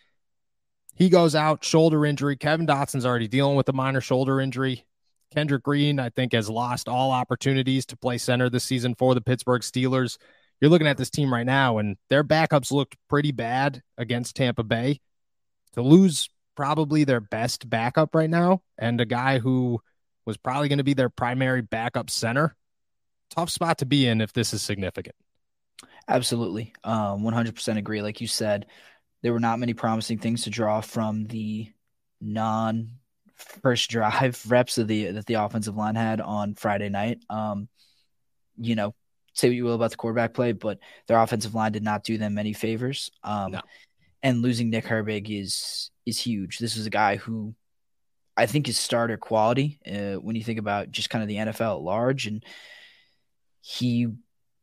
He 0.96 1.10
goes 1.10 1.36
out, 1.36 1.64
shoulder 1.64 2.06
injury. 2.06 2.36
Kevin 2.36 2.66
Dotson's 2.66 3.06
already 3.06 3.28
dealing 3.28 3.56
with 3.56 3.68
a 3.70 3.74
minor 3.74 4.02
shoulder 4.02 4.40
injury. 4.40 4.86
Kendrick 5.34 5.64
Green, 5.64 6.00
I 6.00 6.10
think, 6.10 6.34
has 6.34 6.50
lost 6.50 6.88
all 6.88 7.12
opportunities 7.12 7.86
to 7.88 7.98
play 7.98 8.18
center 8.18 8.50
this 8.50 8.64
season 8.64 8.96
for 8.96 9.16
the 9.16 9.22
Pittsburgh 9.22 9.64
Steelers. 9.64 10.18
You're 10.62 10.70
looking 10.70 10.88
at 10.88 10.98
this 10.98 11.10
team 11.10 11.34
right 11.34 11.46
now, 11.46 11.80
and 11.80 11.98
their 12.10 12.24
backups 12.24 12.72
looked 12.72 12.96
pretty 13.10 13.32
bad 13.32 13.82
against 13.98 14.36
Tampa 14.36 14.64
Bay. 14.64 15.02
To 15.74 15.82
lose 15.82 16.30
probably 16.56 17.04
their 17.04 17.20
best 17.20 17.68
backup 17.68 18.14
right 18.14 18.30
now, 18.30 18.62
and 18.78 19.02
a 19.02 19.06
guy 19.06 19.40
who 19.40 19.82
was 20.26 20.38
probably 20.38 20.70
going 20.70 20.78
to 20.78 20.84
be 20.84 20.94
their 20.94 21.10
primary 21.10 21.62
backup 21.62 22.10
center. 22.10 22.56
Tough 23.30 23.50
spot 23.50 23.80
to 23.80 23.86
be 23.86 24.08
in 24.08 24.22
if 24.22 24.34
this 24.34 24.54
is 24.54 24.62
significant. 24.62 25.16
Absolutely. 26.08 26.74
Um, 26.84 27.22
100% 27.22 27.78
agree. 27.78 28.02
Like 28.02 28.22
you 28.22 28.28
said, 28.28 28.68
there 29.22 29.34
were 29.34 29.40
not 29.40 29.60
many 29.60 29.74
promising 29.74 30.18
things 30.18 30.44
to 30.44 30.50
draw 30.50 30.82
from 30.82 31.26
the 31.26 31.72
non 32.22 32.92
first 33.36 33.90
drive 33.90 34.44
reps 34.50 34.78
of 34.78 34.88
the 34.88 35.12
that 35.12 35.26
the 35.26 35.36
offensive 35.36 35.76
line 35.76 35.96
had 35.96 36.22
on 36.22 36.56
Friday 36.56 36.90
night. 36.90 37.20
Um, 37.30 37.68
you 38.58 38.76
know, 38.76 38.94
say 39.34 39.48
what 39.48 39.56
you 39.56 39.64
will 39.64 39.76
about 39.76 39.92
the 39.92 39.98
quarterback 39.98 40.34
play, 40.34 40.52
but 40.52 40.80
their 41.08 41.20
offensive 41.20 41.56
line 41.56 41.72
did 41.72 41.84
not 41.84 42.04
do 42.04 42.18
them 42.18 42.38
any 42.38 42.54
favors. 42.54 43.10
Um, 43.24 43.54
no. 43.54 43.62
and 44.22 44.42
losing 44.42 44.70
Nick 44.70 44.86
Herbig 44.86 45.28
is 45.30 45.90
is 46.06 46.20
huge. 46.20 46.60
This 46.60 46.78
is 46.78 46.86
a 46.86 46.92
guy 46.92 47.16
who 47.16 47.56
I 48.36 48.46
think 48.46 48.68
is 48.68 48.80
starter 48.80 49.18
quality 49.18 49.80
uh, 49.88 50.16
when 50.16 50.36
you 50.36 50.44
think 50.44 50.60
about 50.60 50.92
just 50.92 51.10
kind 51.10 51.22
of 51.22 51.28
the 51.28 51.38
NFL 51.38 51.78
at 51.78 51.84
large. 51.84 52.26
And 52.26 52.44
he 53.62 54.08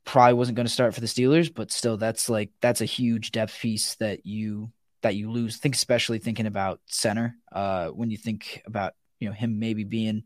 probably 0.04 0.34
wasn't 0.34 0.56
going 0.56 0.66
to 0.66 0.72
start 0.72 0.94
for 0.94 1.00
the 1.00 1.06
Steelers, 1.06 1.52
but 1.52 1.70
still, 1.70 1.96
that's 1.96 2.28
like 2.28 2.50
that's 2.60 2.80
a 2.80 2.86
huge 2.86 3.32
depth 3.32 3.58
piece 3.60 3.94
that 3.96 4.26
you 4.26 4.72
that 5.02 5.14
you 5.14 5.30
lose. 5.30 5.56
Think 5.56 5.74
especially 5.74 6.18
thinking 6.18 6.46
about 6.46 6.80
center 6.86 7.36
uh, 7.52 7.88
when 7.88 8.10
you 8.10 8.16
think 8.16 8.62
about 8.66 8.94
you 9.20 9.28
know 9.28 9.34
him 9.34 9.58
maybe 9.58 9.84
being 9.84 10.24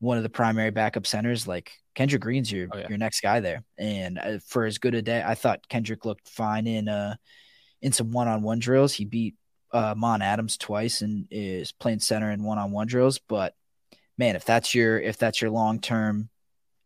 one 0.00 0.16
of 0.16 0.22
the 0.22 0.28
primary 0.28 0.70
backup 0.70 1.06
centers. 1.06 1.46
Like 1.46 1.72
Kendrick 1.94 2.22
Green's 2.22 2.50
your 2.50 2.68
oh, 2.72 2.78
yeah. 2.78 2.88
your 2.88 2.98
next 2.98 3.20
guy 3.20 3.40
there, 3.40 3.62
and 3.78 4.18
uh, 4.18 4.38
for 4.46 4.64
as 4.64 4.78
good 4.78 4.94
a 4.94 5.02
day, 5.02 5.22
I 5.24 5.34
thought 5.34 5.68
Kendrick 5.68 6.04
looked 6.04 6.28
fine 6.28 6.66
in 6.66 6.88
uh 6.88 7.14
in 7.80 7.92
some 7.92 8.10
one 8.10 8.28
on 8.28 8.42
one 8.42 8.58
drills. 8.58 8.92
He 8.92 9.04
beat 9.04 9.36
uh, 9.72 9.94
Mon 9.96 10.22
Adams 10.22 10.56
twice 10.56 11.02
and 11.02 11.26
is 11.30 11.72
playing 11.72 12.00
center 12.00 12.30
in 12.30 12.42
one-on-one 12.42 12.86
drills. 12.86 13.18
But 13.18 13.54
man, 14.18 14.36
if 14.36 14.44
that's 14.44 14.74
your 14.74 14.98
if 15.00 15.16
that's 15.16 15.40
your 15.40 15.50
long 15.50 15.80
term 15.80 16.28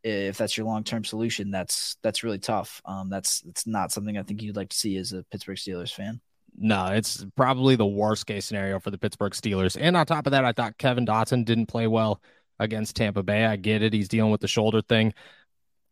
if 0.05 0.37
that's 0.37 0.57
your 0.57 0.67
long 0.67 0.85
term 0.85 1.05
solution, 1.05 1.51
that's 1.51 1.97
that's 2.03 2.23
really 2.23 2.39
tough. 2.39 2.83
Um, 2.85 3.09
that's 3.09 3.41
that's 3.41 3.67
not 3.67 3.91
something 3.91 4.19
I 4.19 4.23
think 4.23 4.43
you'd 4.43 4.57
like 4.57 4.69
to 4.69 4.77
see 4.77 4.97
as 4.99 5.13
a 5.13 5.25
Pittsburgh 5.25 5.57
Steelers 5.57 5.93
fan. 5.93 6.21
No, 6.57 6.87
it's 6.87 7.25
probably 7.37 7.75
the 7.75 7.87
worst 7.87 8.27
case 8.27 8.45
scenario 8.45 8.79
for 8.79 8.91
the 8.91 8.99
Pittsburgh 8.99 9.33
Steelers. 9.33 9.77
And 9.81 9.97
on 9.97 10.07
top 10.07 10.27
of 10.27 10.31
that, 10.33 10.45
I 10.45 10.53
thought 10.53 10.79
Kevin 10.79 11.07
Dotson 11.07 11.45
didn't 11.45 11.67
play 11.67 11.87
well 11.87 12.21
against 12.61 12.95
Tampa 12.95 13.23
Bay. 13.23 13.45
I 13.45 13.57
get 13.57 13.83
it. 13.83 13.93
He's 13.93 14.09
dealing 14.09 14.31
with 14.31 14.41
the 14.41 14.47
shoulder 14.47 14.81
thing. 14.81 15.15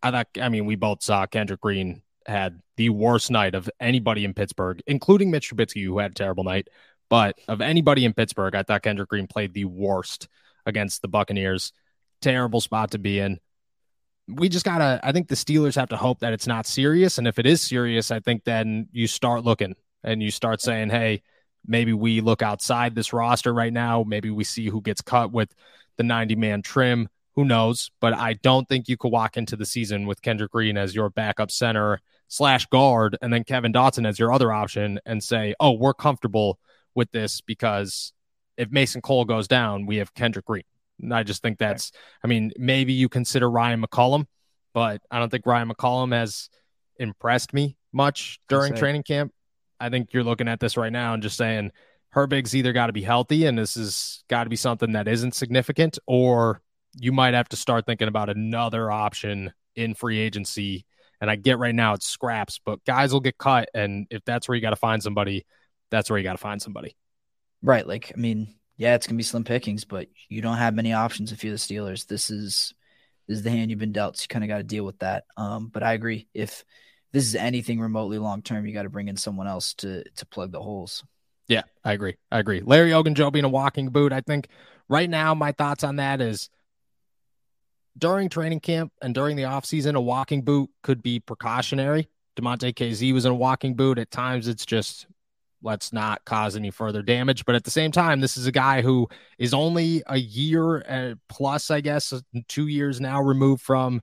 I 0.02 0.10
thought, 0.12 0.28
I 0.40 0.48
mean, 0.50 0.66
we 0.66 0.76
both 0.76 1.02
saw 1.02 1.26
Kendrick 1.26 1.60
Green 1.60 2.02
had 2.26 2.60
the 2.76 2.90
worst 2.90 3.30
night 3.30 3.54
of 3.54 3.70
anybody 3.80 4.24
in 4.24 4.34
Pittsburgh, 4.34 4.82
including 4.86 5.30
Mitch 5.30 5.50
Trubisky, 5.50 5.84
who 5.84 5.98
had 5.98 6.12
a 6.12 6.14
terrible 6.14 6.44
night. 6.44 6.68
But 7.08 7.36
of 7.48 7.60
anybody 7.60 8.04
in 8.04 8.14
Pittsburgh, 8.14 8.54
I 8.54 8.62
thought 8.62 8.82
Kendrick 8.82 9.08
Green 9.08 9.26
played 9.26 9.52
the 9.52 9.66
worst 9.66 10.28
against 10.64 11.02
the 11.02 11.08
Buccaneers. 11.08 11.72
Terrible 12.20 12.60
spot 12.60 12.92
to 12.92 12.98
be 12.98 13.18
in. 13.18 13.38
We 14.28 14.48
just 14.48 14.64
gotta. 14.64 15.00
I 15.02 15.12
think 15.12 15.28
the 15.28 15.34
Steelers 15.34 15.74
have 15.74 15.90
to 15.90 15.96
hope 15.96 16.20
that 16.20 16.32
it's 16.32 16.46
not 16.46 16.66
serious, 16.66 17.18
and 17.18 17.26
if 17.26 17.38
it 17.38 17.46
is 17.46 17.60
serious, 17.60 18.10
I 18.10 18.20
think 18.20 18.44
then 18.44 18.88
you 18.92 19.06
start 19.06 19.44
looking 19.44 19.74
and 20.04 20.22
you 20.22 20.30
start 20.30 20.60
saying, 20.60 20.90
"Hey, 20.90 21.22
maybe 21.66 21.92
we 21.92 22.20
look 22.20 22.42
outside 22.42 22.94
this 22.94 23.12
roster 23.12 23.52
right 23.52 23.72
now. 23.72 24.04
Maybe 24.06 24.30
we 24.30 24.44
see 24.44 24.68
who 24.68 24.80
gets 24.80 25.00
cut 25.00 25.32
with 25.32 25.54
the 25.96 26.02
90 26.02 26.36
man 26.36 26.62
trim. 26.62 27.08
Who 27.34 27.44
knows? 27.44 27.90
But 28.00 28.14
I 28.14 28.34
don't 28.34 28.68
think 28.68 28.88
you 28.88 28.96
could 28.96 29.12
walk 29.12 29.36
into 29.36 29.56
the 29.56 29.66
season 29.66 30.06
with 30.06 30.22
Kendrick 30.22 30.52
Green 30.52 30.76
as 30.76 30.94
your 30.94 31.10
backup 31.10 31.50
center 31.50 32.00
slash 32.32 32.66
guard, 32.66 33.18
and 33.20 33.32
then 33.32 33.44
Kevin 33.44 33.72
Dotson 33.72 34.06
as 34.06 34.18
your 34.18 34.32
other 34.32 34.52
option, 34.52 34.98
and 35.06 35.22
say, 35.22 35.54
"Oh, 35.60 35.72
we're 35.72 35.94
comfortable." 35.94 36.58
with 36.94 37.10
this 37.10 37.40
because 37.40 38.12
if 38.56 38.70
Mason 38.70 39.00
Cole 39.00 39.24
goes 39.24 39.48
down, 39.48 39.86
we 39.86 39.96
have 39.96 40.14
Kendrick 40.14 40.44
Green. 40.44 40.64
And 41.00 41.12
I 41.12 41.22
just 41.22 41.42
think 41.42 41.58
that's, 41.58 41.92
I 42.22 42.28
mean, 42.28 42.52
maybe 42.56 42.92
you 42.92 43.08
consider 43.08 43.50
Ryan 43.50 43.82
McCollum, 43.82 44.26
but 44.74 45.00
I 45.10 45.18
don't 45.18 45.30
think 45.30 45.46
Ryan 45.46 45.70
McCollum 45.70 46.12
has 46.12 46.48
impressed 46.98 47.52
me 47.52 47.76
much 47.92 48.40
during 48.48 48.74
training 48.74 49.02
camp. 49.02 49.32
I 49.80 49.88
think 49.88 50.12
you're 50.12 50.22
looking 50.22 50.48
at 50.48 50.60
this 50.60 50.76
right 50.76 50.92
now 50.92 51.14
and 51.14 51.22
just 51.22 51.36
saying 51.36 51.72
Herbig's 52.14 52.54
either 52.54 52.72
got 52.72 52.86
to 52.86 52.92
be 52.92 53.02
healthy 53.02 53.46
and 53.46 53.58
this 53.58 53.74
has 53.74 54.22
got 54.28 54.44
to 54.44 54.50
be 54.50 54.56
something 54.56 54.92
that 54.92 55.08
isn't 55.08 55.34
significant, 55.34 55.98
or 56.06 56.60
you 56.94 57.10
might 57.10 57.34
have 57.34 57.48
to 57.48 57.56
start 57.56 57.86
thinking 57.86 58.08
about 58.08 58.28
another 58.28 58.90
option 58.90 59.52
in 59.74 59.94
free 59.94 60.18
agency. 60.18 60.84
And 61.22 61.30
I 61.30 61.36
get 61.36 61.58
right 61.60 61.74
now 61.74 61.94
it's 61.94 62.06
scraps, 62.06 62.60
but 62.64 62.84
guys 62.84 63.12
will 63.12 63.20
get 63.20 63.38
cut. 63.38 63.68
And 63.74 64.08
if 64.10 64.24
that's 64.24 64.48
where 64.48 64.56
you 64.56 64.60
got 64.60 64.70
to 64.70 64.76
find 64.76 65.00
somebody, 65.00 65.46
that's 65.88 66.10
where 66.10 66.18
you 66.18 66.24
got 66.24 66.32
to 66.32 66.38
find 66.38 66.60
somebody. 66.60 66.96
Right. 67.62 67.86
Like, 67.86 68.10
I 68.12 68.18
mean, 68.18 68.56
yeah, 68.76 68.96
it's 68.96 69.06
gonna 69.06 69.18
be 69.18 69.22
slim 69.22 69.44
pickings, 69.44 69.84
but 69.84 70.08
you 70.28 70.42
don't 70.42 70.56
have 70.56 70.74
many 70.74 70.92
options 70.92 71.30
if 71.30 71.44
you're 71.44 71.52
the 71.52 71.58
Steelers. 71.58 72.08
This 72.08 72.28
is 72.28 72.74
this 73.28 73.38
is 73.38 73.44
the 73.44 73.50
hand 73.50 73.70
you've 73.70 73.78
been 73.78 73.92
dealt. 73.92 74.16
So 74.16 74.24
you 74.24 74.28
kind 74.28 74.42
of 74.42 74.48
got 74.48 74.56
to 74.56 74.64
deal 74.64 74.84
with 74.84 74.98
that. 74.98 75.24
Um, 75.36 75.68
but 75.68 75.84
I 75.84 75.92
agree. 75.92 76.26
If 76.34 76.64
this 77.12 77.24
is 77.24 77.36
anything 77.36 77.78
remotely 77.78 78.18
long 78.18 78.42
term, 78.42 78.66
you 78.66 78.74
got 78.74 78.82
to 78.82 78.90
bring 78.90 79.06
in 79.06 79.16
someone 79.16 79.46
else 79.46 79.74
to 79.74 80.02
to 80.02 80.26
plug 80.26 80.50
the 80.50 80.60
holes. 80.60 81.04
Yeah, 81.46 81.62
I 81.84 81.92
agree. 81.92 82.16
I 82.32 82.40
agree. 82.40 82.62
Larry 82.64 82.90
Ogunjobi 82.90 83.36
in 83.36 83.44
a 83.44 83.48
walking 83.48 83.90
boot. 83.90 84.12
I 84.12 84.22
think 84.22 84.48
right 84.88 85.08
now 85.08 85.34
my 85.34 85.52
thoughts 85.52 85.84
on 85.84 85.96
that 85.96 86.20
is 86.20 86.50
during 87.98 88.28
training 88.28 88.60
camp 88.60 88.92
and 89.02 89.14
during 89.14 89.36
the 89.36 89.42
offseason, 89.42 89.94
a 89.94 90.00
walking 90.00 90.42
boot 90.42 90.70
could 90.82 91.02
be 91.02 91.20
precautionary. 91.20 92.08
DeMonte 92.36 92.74
Kazee 92.74 93.12
was 93.12 93.24
in 93.24 93.32
a 93.32 93.36
walking 93.36 93.74
boot. 93.74 93.98
At 93.98 94.10
times, 94.10 94.48
it's 94.48 94.64
just 94.64 95.06
let's 95.62 95.92
not 95.92 96.24
cause 96.24 96.56
any 96.56 96.70
further 96.70 97.02
damage. 97.02 97.44
But 97.44 97.54
at 97.54 97.64
the 97.64 97.70
same 97.70 97.92
time, 97.92 98.20
this 98.20 98.36
is 98.36 98.46
a 98.46 98.52
guy 98.52 98.82
who 98.82 99.08
is 99.38 99.54
only 99.54 100.02
a 100.06 100.16
year 100.16 100.82
uh, 100.88 101.14
plus, 101.28 101.70
I 101.70 101.80
guess, 101.80 102.12
two 102.48 102.66
years 102.66 103.00
now 103.00 103.20
removed 103.22 103.62
from 103.62 104.00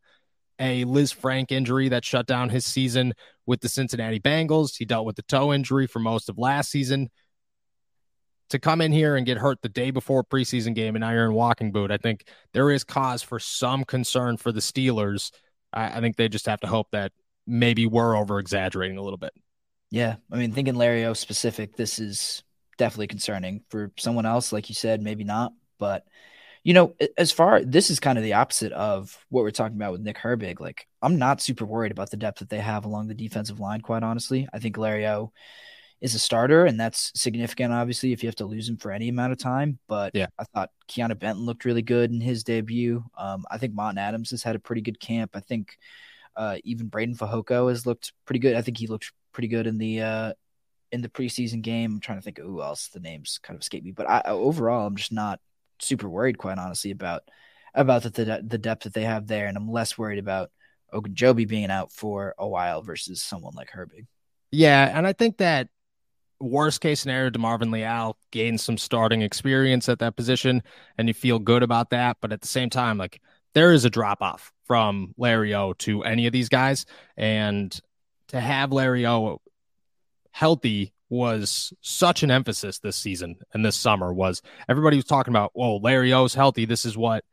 a 0.59 0.85
Lisfranc 0.85 1.51
injury 1.51 1.89
that 1.89 2.05
shut 2.05 2.27
down 2.27 2.49
his 2.49 2.65
season 2.65 3.13
with 3.45 3.61
the 3.61 3.69
Cincinnati 3.69 4.19
Bengals. 4.19 4.77
He 4.77 4.85
dealt 4.85 5.05
with 5.05 5.15
the 5.15 5.21
toe 5.23 5.53
injury 5.53 5.87
for 5.87 5.99
most 5.99 6.29
of 6.29 6.37
last 6.37 6.69
season. 6.69 7.09
To 8.49 8.59
come 8.59 8.81
in 8.81 8.91
here 8.91 9.15
and 9.15 9.25
get 9.25 9.37
hurt 9.37 9.61
the 9.61 9.69
day 9.69 9.91
before 9.91 10.23
preseason 10.23 10.73
game 10.73 10.95
in 10.95 11.03
iron 11.03 11.33
walking 11.33 11.71
boot, 11.71 11.91
I 11.91 11.97
think 11.97 12.25
there 12.53 12.71
is 12.71 12.83
cause 12.83 13.21
for 13.21 13.39
some 13.39 13.83
concern 13.83 14.37
for 14.37 14.51
the 14.51 14.59
Steelers. 14.59 15.31
I, 15.71 15.97
I 15.97 16.01
think 16.01 16.15
they 16.15 16.29
just 16.29 16.47
have 16.47 16.59
to 16.61 16.67
hope 16.67 16.87
that 16.91 17.11
maybe 17.45 17.85
we're 17.85 18.17
over 18.17 18.39
exaggerating 18.39 18.97
a 18.97 19.03
little 19.03 19.17
bit. 19.17 19.33
Yeah, 19.91 20.15
I 20.31 20.37
mean, 20.37 20.51
thinking 20.51 20.75
Larry 20.75 21.05
O 21.05 21.13
specific, 21.13 21.75
this 21.75 21.99
is 21.99 22.43
definitely 22.77 23.07
concerning 23.07 23.63
for 23.69 23.91
someone 23.97 24.25
else. 24.25 24.51
Like 24.51 24.69
you 24.69 24.75
said, 24.75 25.01
maybe 25.01 25.23
not, 25.23 25.53
but 25.77 26.05
you 26.63 26.73
know, 26.73 26.93
as 27.17 27.31
far 27.31 27.63
this 27.63 27.89
is 27.89 27.99
kind 27.99 28.17
of 28.17 28.23
the 28.23 28.33
opposite 28.33 28.71
of 28.73 29.17
what 29.29 29.43
we're 29.43 29.51
talking 29.51 29.77
about 29.77 29.93
with 29.93 30.01
Nick 30.01 30.17
Herbig. 30.17 30.59
Like, 30.59 30.87
I'm 31.01 31.17
not 31.17 31.41
super 31.41 31.65
worried 31.65 31.91
about 31.91 32.11
the 32.11 32.17
depth 32.17 32.39
that 32.39 32.49
they 32.49 32.59
have 32.59 32.85
along 32.85 33.07
the 33.07 33.13
defensive 33.13 33.59
line. 33.59 33.81
Quite 33.81 34.03
honestly, 34.03 34.47
I 34.53 34.59
think 34.59 34.77
Larry 34.77 35.07
O 35.07 35.31
is 36.01 36.15
a 36.15 36.19
starter, 36.19 36.65
and 36.65 36.79
that's 36.79 37.11
significant. 37.19 37.73
Obviously, 37.73 38.13
if 38.13 38.23
you 38.23 38.27
have 38.27 38.35
to 38.35 38.45
lose 38.45 38.69
him 38.69 38.77
for 38.77 38.91
any 38.91 39.09
amount 39.09 39.33
of 39.33 39.37
time, 39.37 39.79
but 39.87 40.15
yeah, 40.15 40.27
I 40.37 40.45
thought 40.45 40.71
Keanu 40.87 41.17
Benton 41.17 41.45
looked 41.45 41.65
really 41.65 41.81
good 41.81 42.11
in 42.11 42.21
his 42.21 42.43
debut. 42.43 43.03
Um, 43.17 43.45
I 43.51 43.57
think 43.57 43.73
Monten 43.73 43.99
Adams 43.99 44.31
has 44.31 44.43
had 44.43 44.55
a 44.55 44.59
pretty 44.59 44.81
good 44.81 44.99
camp. 44.99 45.31
I 45.33 45.41
think 45.41 45.77
uh, 46.35 46.57
even 46.63 46.89
Breiden 46.89 47.17
Fehoko 47.17 47.69
has 47.69 47.85
looked 47.85 48.13
pretty 48.25 48.39
good. 48.39 48.55
I 48.55 48.61
think 48.61 48.77
he 48.77 48.87
looked 48.87 49.11
pretty 49.33 49.49
good 49.49 49.67
in 49.67 49.77
the 49.77 50.01
uh, 50.01 50.33
in 50.91 51.01
the 51.01 51.09
preseason 51.09 51.61
game. 51.61 51.93
I'm 51.93 51.99
trying 51.99 52.17
to 52.17 52.23
think 52.23 52.39
of 52.39 52.45
who 52.45 52.61
else. 52.61 52.87
The 52.87 53.01
names 53.01 53.39
kind 53.43 53.55
of 53.55 53.61
escape 53.61 53.83
me, 53.83 53.91
but 53.91 54.09
I, 54.09 54.21
overall, 54.25 54.87
I'm 54.87 54.95
just 54.95 55.11
not 55.11 55.39
super 55.79 56.07
worried, 56.07 56.37
quite 56.37 56.57
honestly, 56.57 56.91
about 56.91 57.23
about 57.73 58.03
the, 58.03 58.09
the, 58.09 58.41
the 58.45 58.57
depth 58.57 58.83
that 58.83 58.93
they 58.93 59.03
have 59.03 59.27
there, 59.27 59.47
and 59.47 59.57
I'm 59.57 59.69
less 59.69 59.97
worried 59.97 60.19
about 60.19 60.49
Ogunjobi 60.93 61.47
being 61.47 61.69
out 61.69 61.91
for 61.91 62.35
a 62.37 62.47
while 62.47 62.81
versus 62.81 63.21
someone 63.21 63.53
like 63.53 63.69
Herbig. 63.69 64.07
Yeah, 64.51 64.97
and 64.97 65.05
I 65.05 65.13
think 65.13 65.37
that 65.37 65.67
worst 66.39 66.81
case 66.81 67.01
scenario, 67.01 67.29
DeMarvin 67.29 67.71
Leal 67.71 68.17
gains 68.31 68.63
some 68.63 68.77
starting 68.77 69.21
experience 69.21 69.89
at 69.89 69.99
that 69.99 70.15
position, 70.15 70.63
and 70.97 71.07
you 71.07 71.13
feel 71.13 71.39
good 71.39 71.63
about 71.63 71.89
that. 71.91 72.17
But 72.21 72.31
at 72.31 72.41
the 72.41 72.47
same 72.47 72.69
time, 72.69 72.97
like 72.97 73.21
there 73.53 73.71
is 73.71 73.85
a 73.85 73.89
drop 73.89 74.21
off 74.21 74.51
from 74.65 75.13
Larry 75.17 75.53
O 75.55 75.73
to 75.73 76.03
any 76.03 76.27
of 76.27 76.33
these 76.33 76.49
guys, 76.49 76.85
and 77.17 77.77
to 78.29 78.39
have 78.39 78.71
Larry 78.71 79.05
O 79.05 79.41
healthy 80.31 80.93
was 81.09 81.73
such 81.81 82.21
an 82.21 82.29
emphasis 82.29 82.79
this 82.79 82.95
season 82.95 83.35
and 83.53 83.65
this 83.65 83.75
summer 83.75 84.13
was 84.13 84.43
everybody 84.69 84.95
was 84.95 85.05
talking 85.05 85.33
about, 85.33 85.51
well, 85.55 85.81
Larry 85.81 86.13
O's 86.13 86.35
healthy. 86.35 86.65
This 86.65 86.85
is 86.85 86.95
what 86.95 87.23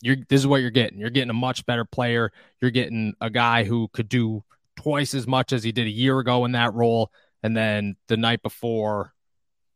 you're 0.00 0.16
this 0.28 0.40
is 0.40 0.46
what 0.46 0.62
you're 0.62 0.70
getting. 0.70 0.98
You're 0.98 1.10
getting 1.10 1.30
a 1.30 1.34
much 1.34 1.66
better 1.66 1.84
player. 1.84 2.32
You're 2.60 2.70
getting 2.70 3.14
a 3.20 3.30
guy 3.30 3.64
who 3.64 3.88
could 3.92 4.08
do 4.08 4.42
twice 4.76 5.14
as 5.14 5.26
much 5.26 5.52
as 5.52 5.62
he 5.62 5.72
did 5.72 5.86
a 5.86 5.90
year 5.90 6.18
ago 6.18 6.44
in 6.44 6.52
that 6.52 6.74
role. 6.74 7.12
And 7.42 7.56
then 7.56 7.96
the 8.08 8.16
night 8.16 8.42
before 8.42 9.12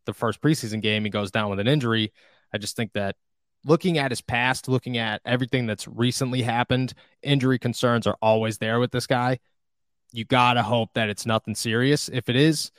the 0.07 0.15
first 0.15 0.41
preseason 0.41 0.83
game, 0.83 1.05
he 1.05 1.11
goes 1.11 1.31
down 1.31 1.51
with 1.51 1.61
an 1.61 1.69
injury. 1.69 2.13
I 2.53 2.59
just 2.59 2.77
think 2.77 2.93
that 2.93 3.17
looking 3.65 3.99
at 3.99 4.11
his 4.11 4.21
past, 4.21 4.69
looking 4.69 4.99
at 4.99 5.23
everything 5.25 5.67
that's 5.67 5.89
recently 5.89 6.43
happened, 6.43 6.95
injury 7.23 7.59
concerns 7.59 8.07
are 8.07 8.17
always 8.21 8.59
there 8.59 8.81
with 8.81 8.93
this 8.93 9.07
guy 9.07 9.39
you 10.15 10.25
gotta 10.25 10.63
hope 10.63 10.91
that 10.95 11.09
it's 11.09 11.27
nothing 11.27 11.57
serious. 11.57 12.09
If 12.09 12.29
it 12.29 12.37
is, 12.37 12.71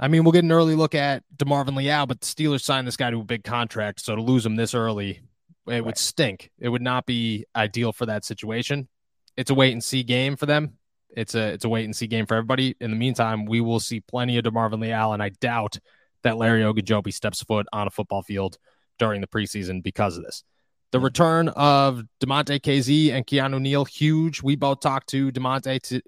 I 0.00 0.08
mean, 0.08 0.24
we'll 0.24 0.32
get 0.32 0.42
an 0.42 0.50
early 0.50 0.74
look 0.74 0.96
at 0.96 1.22
DeMarvin 1.36 1.76
Leal, 1.76 2.06
but 2.06 2.20
the 2.20 2.26
Steelers 2.26 2.62
signed 2.62 2.88
this 2.88 2.96
guy 2.96 3.10
to 3.10 3.20
a 3.20 3.24
big 3.24 3.44
contract, 3.44 4.00
so 4.00 4.16
to 4.16 4.22
lose 4.22 4.44
him 4.44 4.56
this 4.56 4.74
early, 4.74 5.10
it 5.10 5.20
right. 5.66 5.84
would 5.84 5.96
stink. 5.96 6.50
It 6.58 6.68
would 6.68 6.82
not 6.82 7.06
be 7.06 7.46
ideal 7.54 7.92
for 7.92 8.06
that 8.06 8.24
situation. 8.24 8.88
It's 9.36 9.50
a 9.50 9.54
wait 9.54 9.72
and 9.72 9.84
see 9.84 10.02
game 10.02 10.34
for 10.34 10.46
them. 10.46 10.76
It's 11.16 11.34
a 11.34 11.52
it's 11.52 11.64
a 11.64 11.68
wait 11.68 11.84
and 11.84 11.94
see 11.94 12.06
game 12.06 12.26
for 12.26 12.34
everybody. 12.34 12.76
In 12.80 12.90
the 12.90 12.96
meantime, 12.96 13.44
we 13.44 13.60
will 13.60 13.80
see 13.80 14.00
plenty 14.00 14.38
of 14.38 14.44
DeMarvin 14.44 14.80
Leal, 14.80 15.12
and 15.12 15.22
I 15.22 15.30
doubt 15.30 15.78
that 16.22 16.36
Larry 16.36 16.62
Ogunjobi 16.62 17.12
steps 17.12 17.42
foot 17.42 17.66
on 17.72 17.86
a 17.86 17.90
football 17.90 18.22
field 18.22 18.58
during 18.98 19.20
the 19.20 19.26
preseason 19.26 19.82
because 19.82 20.16
of 20.16 20.24
this. 20.24 20.44
The 20.92 21.00
return 21.00 21.48
of 21.48 22.02
Demonte 22.22 22.60
Kazee 22.60 23.12
and 23.12 23.26
Keanu 23.26 23.60
Neal, 23.60 23.84
huge. 23.84 24.42
We 24.42 24.56
both 24.56 24.80
talked 24.80 25.08
to 25.10 25.30
Demonte 25.30 25.80
to, 25.82 26.02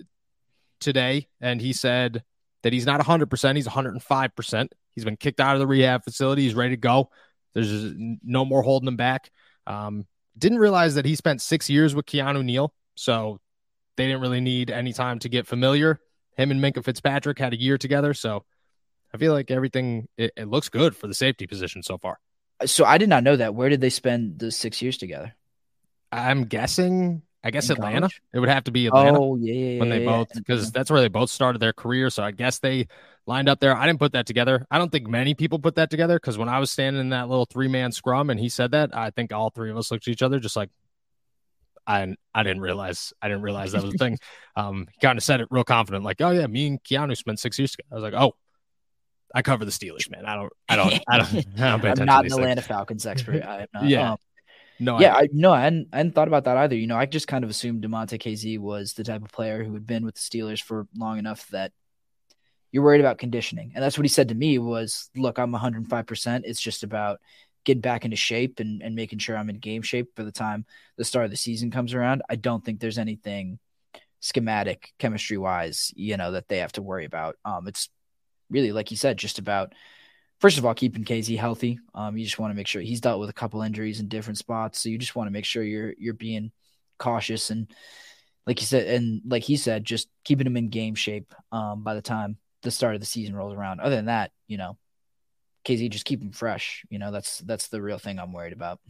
today, 0.80 1.28
and 1.40 1.60
he 1.60 1.72
said 1.72 2.22
that 2.62 2.72
he's 2.72 2.86
not 2.86 3.00
100%, 3.00 3.56
he's 3.56 3.68
105%. 3.68 4.68
He's 4.94 5.04
been 5.04 5.16
kicked 5.16 5.40
out 5.40 5.54
of 5.54 5.60
the 5.60 5.66
rehab 5.66 6.04
facility. 6.04 6.42
He's 6.42 6.54
ready 6.54 6.74
to 6.74 6.80
go. 6.80 7.10
There's 7.54 7.94
no 7.96 8.44
more 8.44 8.62
holding 8.62 8.88
him 8.88 8.96
back. 8.96 9.30
Um, 9.66 10.06
didn't 10.36 10.58
realize 10.58 10.96
that 10.96 11.04
he 11.04 11.14
spent 11.14 11.40
six 11.40 11.70
years 11.70 11.94
with 11.94 12.06
Keanu 12.06 12.44
Neal, 12.44 12.74
so 12.94 13.40
they 13.96 14.06
didn't 14.06 14.20
really 14.20 14.40
need 14.40 14.70
any 14.70 14.92
time 14.92 15.18
to 15.20 15.28
get 15.28 15.46
familiar. 15.46 16.00
Him 16.36 16.50
and 16.50 16.60
Minkah 16.62 16.84
Fitzpatrick 16.84 17.38
had 17.38 17.52
a 17.52 17.60
year 17.60 17.76
together, 17.78 18.14
so 18.14 18.44
I 19.14 19.18
feel 19.18 19.32
like 19.32 19.50
everything 19.50 20.08
it, 20.16 20.32
it 20.36 20.48
looks 20.48 20.68
good 20.68 20.96
for 20.96 21.06
the 21.06 21.14
safety 21.14 21.46
position 21.46 21.82
so 21.82 21.98
far. 21.98 22.18
So 22.64 22.84
I 22.84 22.98
did 22.98 23.08
not 23.08 23.24
know 23.24 23.36
that. 23.36 23.54
Where 23.54 23.68
did 23.68 23.80
they 23.80 23.90
spend 23.90 24.38
the 24.38 24.50
six 24.50 24.80
years 24.80 24.96
together? 24.96 25.34
I'm 26.10 26.44
guessing 26.44 27.22
I 27.44 27.50
guess 27.50 27.68
in 27.70 27.76
Atlanta. 27.76 28.00
College? 28.00 28.22
It 28.32 28.38
would 28.38 28.48
have 28.48 28.64
to 28.64 28.70
be 28.70 28.86
Atlanta. 28.86 29.20
Oh 29.20 29.36
yeah, 29.36 29.52
yeah 29.52 29.80
when 29.80 29.88
they 29.88 30.04
yeah, 30.04 30.10
both 30.10 30.28
because 30.32 30.70
that's 30.70 30.90
where 30.90 31.00
they 31.00 31.08
both 31.08 31.30
started 31.30 31.58
their 31.60 31.72
career. 31.72 32.08
So 32.10 32.22
I 32.22 32.30
guess 32.30 32.60
they 32.60 32.86
lined 33.26 33.48
up 33.48 33.58
there. 33.60 33.76
I 33.76 33.86
didn't 33.86 33.98
put 33.98 34.12
that 34.12 34.26
together. 34.26 34.64
I 34.70 34.78
don't 34.78 34.92
think 34.92 35.08
many 35.08 35.34
people 35.34 35.58
put 35.58 35.74
that 35.74 35.90
together 35.90 36.16
because 36.16 36.38
when 36.38 36.48
I 36.48 36.60
was 36.60 36.70
standing 36.70 37.00
in 37.00 37.10
that 37.10 37.28
little 37.28 37.46
three 37.46 37.68
man 37.68 37.90
scrum 37.90 38.30
and 38.30 38.38
he 38.38 38.48
said 38.48 38.70
that, 38.72 38.96
I 38.96 39.10
think 39.10 39.32
all 39.32 39.50
three 39.50 39.70
of 39.70 39.76
us 39.76 39.90
looked 39.90 40.06
at 40.06 40.12
each 40.12 40.22
other 40.22 40.38
just 40.38 40.56
like 40.56 40.70
I 41.86 42.14
I 42.34 42.42
didn't 42.42 42.62
realize 42.62 43.12
I 43.20 43.28
didn't 43.28 43.42
realize 43.42 43.72
that 43.72 43.82
was 43.82 43.94
a 43.94 43.98
thing. 43.98 44.18
Um, 44.54 44.86
he 44.92 45.00
kind 45.00 45.16
of 45.16 45.24
said 45.24 45.40
it 45.40 45.48
real 45.50 45.64
confident, 45.64 46.04
like, 46.04 46.20
"Oh 46.20 46.30
yeah, 46.30 46.46
me 46.46 46.66
and 46.66 46.84
Keanu 46.84 47.16
spent 47.16 47.38
six 47.38 47.58
years 47.58 47.70
together." 47.70 47.88
I 47.90 47.94
was 47.94 48.02
like, 48.02 48.12
"Oh, 48.12 48.34
I 49.34 49.42
cover 49.42 49.64
the 49.64 49.70
Steelers, 49.70 50.10
man. 50.10 50.26
I 50.26 50.36
don't, 50.36 50.52
I 50.68 50.76
don't, 50.76 51.02
I 51.08 51.18
don't. 51.18 51.34
I 51.58 51.70
don't 51.70 52.00
I'm 52.00 52.06
not 52.06 52.26
an 52.26 52.32
Atlanta 52.32 52.62
Falcons 52.62 53.06
expert. 53.06 53.42
I 53.42 53.62
am 53.62 53.66
not. 53.72 53.84
yeah. 53.84 54.12
Um, 54.12 54.18
no, 54.78 55.00
yeah, 55.00 55.14
I, 55.14 55.20
I 55.20 55.28
no, 55.32 55.52
I 55.52 55.60
hadn't, 55.62 55.88
I 55.92 55.98
hadn't 55.98 56.12
thought 56.12 56.28
about 56.28 56.44
that 56.44 56.56
either. 56.56 56.74
You 56.74 56.86
know, 56.86 56.96
I 56.96 57.06
just 57.06 57.28
kind 57.28 57.44
of 57.44 57.50
assumed 57.50 57.84
Demonte 57.84 58.20
Kazee 58.20 58.58
was 58.58 58.94
the 58.94 59.04
type 59.04 59.22
of 59.22 59.30
player 59.30 59.62
who 59.62 59.72
had 59.74 59.86
been 59.86 60.04
with 60.04 60.16
the 60.16 60.20
Steelers 60.20 60.62
for 60.62 60.86
long 60.96 61.18
enough 61.18 61.48
that 61.48 61.72
you're 62.72 62.82
worried 62.82 63.00
about 63.00 63.18
conditioning, 63.18 63.72
and 63.74 63.82
that's 63.82 63.96
what 63.96 64.04
he 64.04 64.08
said 64.08 64.28
to 64.28 64.34
me 64.34 64.58
was, 64.58 65.08
"Look, 65.16 65.38
I'm 65.38 65.52
105. 65.52 66.06
percent 66.06 66.44
It's 66.46 66.60
just 66.60 66.82
about 66.82 67.20
getting 67.64 67.80
back 67.80 68.04
into 68.04 68.16
shape 68.16 68.60
and, 68.60 68.82
and 68.82 68.94
making 68.94 69.18
sure 69.18 69.36
I'm 69.36 69.50
in 69.50 69.58
game 69.58 69.82
shape 69.82 70.14
for 70.16 70.24
the 70.24 70.32
time 70.32 70.64
the 70.96 71.04
start 71.04 71.24
of 71.24 71.30
the 71.30 71.36
season 71.36 71.70
comes 71.70 71.94
around. 71.94 72.22
I 72.28 72.36
don't 72.36 72.64
think 72.64 72.80
there's 72.80 72.98
anything 72.98 73.58
schematic, 74.20 74.92
chemistry 74.98 75.38
wise, 75.38 75.92
you 75.94 76.16
know, 76.16 76.32
that 76.32 76.48
they 76.48 76.58
have 76.58 76.72
to 76.72 76.82
worry 76.82 77.04
about. 77.04 77.36
Um, 77.44 77.68
it's 77.68 77.88
really, 78.50 78.72
like 78.72 78.90
you 78.90 78.96
said, 78.96 79.16
just 79.16 79.38
about 79.38 79.74
first 80.40 80.58
of 80.58 80.66
all 80.66 80.74
keeping 80.74 81.04
Kazee 81.04 81.38
healthy. 81.38 81.78
Um, 81.94 82.16
you 82.16 82.24
just 82.24 82.38
want 82.38 82.52
to 82.52 82.56
make 82.56 82.66
sure 82.66 82.82
he's 82.82 83.00
dealt 83.00 83.20
with 83.20 83.30
a 83.30 83.34
couple 83.34 83.62
injuries 83.62 84.00
in 84.00 84.08
different 84.08 84.38
spots, 84.38 84.80
so 84.80 84.88
you 84.88 84.98
just 84.98 85.16
want 85.16 85.28
to 85.28 85.32
make 85.32 85.44
sure 85.44 85.62
you're 85.62 85.94
you're 85.98 86.14
being 86.14 86.52
cautious 86.98 87.50
and, 87.50 87.72
like 88.46 88.60
you 88.60 88.66
said, 88.66 88.88
and 88.88 89.22
like 89.24 89.44
he 89.44 89.56
said, 89.56 89.84
just 89.84 90.08
keeping 90.24 90.46
him 90.46 90.56
in 90.56 90.68
game 90.68 90.96
shape. 90.96 91.32
Um, 91.52 91.84
by 91.84 91.94
the 91.94 92.02
time 92.02 92.38
the 92.62 92.70
start 92.70 92.94
of 92.94 93.00
the 93.00 93.06
season 93.06 93.34
rolls 93.36 93.54
around. 93.54 93.80
Other 93.80 93.96
than 93.96 94.06
that, 94.06 94.30
you 94.46 94.56
know, 94.56 94.78
Kazee 95.64 95.90
just 95.90 96.04
keep 96.04 96.22
him 96.22 96.32
fresh. 96.32 96.84
You 96.90 96.98
know, 96.98 97.10
that's 97.10 97.38
that's 97.38 97.68
the 97.68 97.82
real 97.82 97.98
thing 97.98 98.18
I'm 98.18 98.32
worried 98.32 98.52
about. 98.52 98.80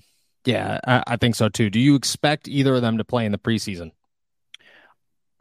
yeah, 0.44 0.80
I, 0.86 1.02
I 1.06 1.16
think 1.16 1.34
so 1.34 1.48
too. 1.48 1.70
Do 1.70 1.80
you 1.80 1.94
expect 1.94 2.48
either 2.48 2.74
of 2.74 2.82
them 2.82 2.98
to 2.98 3.04
play 3.04 3.26
in 3.26 3.32
the 3.32 3.38
preseason? 3.38 3.92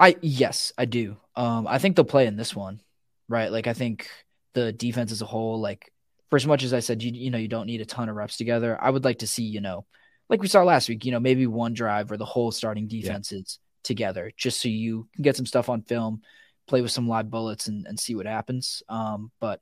I 0.01 0.15
yes, 0.21 0.73
I 0.77 0.85
do. 0.85 1.17
Um, 1.35 1.67
I 1.67 1.77
think 1.77 1.95
they'll 1.95 2.05
play 2.05 2.25
in 2.25 2.35
this 2.35 2.55
one, 2.55 2.81
right? 3.29 3.51
Like 3.51 3.67
I 3.67 3.73
think 3.73 4.09
the 4.53 4.71
defense 4.71 5.11
as 5.11 5.21
a 5.21 5.25
whole, 5.25 5.61
like 5.61 5.91
for 6.29 6.38
as 6.38 6.47
much 6.47 6.63
as 6.63 6.73
I 6.73 6.79
said, 6.79 7.03
you 7.03 7.11
you 7.11 7.29
know, 7.29 7.38
you 7.38 7.47
don't 7.47 7.67
need 7.67 7.81
a 7.81 7.85
ton 7.85 8.09
of 8.09 8.15
reps 8.15 8.38
together. 8.38 8.77
I 8.81 8.89
would 8.89 9.03
like 9.03 9.19
to 9.19 9.27
see, 9.27 9.43
you 9.43 9.61
know, 9.61 9.85
like 10.27 10.41
we 10.41 10.47
saw 10.47 10.63
last 10.63 10.89
week, 10.89 11.05
you 11.05 11.11
know, 11.11 11.19
maybe 11.19 11.45
one 11.45 11.73
drive 11.73 12.09
where 12.09 12.17
the 12.17 12.25
whole 12.25 12.51
starting 12.51 12.88
defenses 12.88 13.59
yeah. 13.59 13.67
together, 13.83 14.31
just 14.35 14.59
so 14.59 14.69
you 14.69 15.07
can 15.13 15.23
get 15.23 15.35
some 15.35 15.45
stuff 15.45 15.69
on 15.69 15.83
film, 15.83 16.21
play 16.67 16.81
with 16.81 16.91
some 16.91 17.07
live 17.07 17.29
bullets, 17.29 17.67
and 17.67 17.85
and 17.85 18.00
see 18.00 18.15
what 18.15 18.25
happens. 18.25 18.81
Um, 18.89 19.31
but 19.39 19.61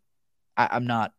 I, 0.55 0.69
I'm 0.71 0.87
not. 0.87 1.11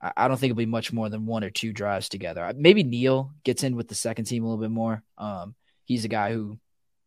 I 0.00 0.28
don't 0.28 0.36
think 0.36 0.50
it'll 0.50 0.58
be 0.58 0.66
much 0.66 0.92
more 0.92 1.08
than 1.08 1.26
one 1.26 1.42
or 1.42 1.50
two 1.50 1.72
drives 1.72 2.08
together. 2.08 2.52
Maybe 2.54 2.82
Neal 2.82 3.32
gets 3.44 3.62
in 3.62 3.76
with 3.76 3.88
the 3.88 3.94
second 3.94 4.26
team 4.26 4.44
a 4.44 4.46
little 4.46 4.62
bit 4.62 4.70
more. 4.70 5.02
Um, 5.16 5.54
he's 5.84 6.04
a 6.04 6.08
guy 6.08 6.32
who 6.32 6.58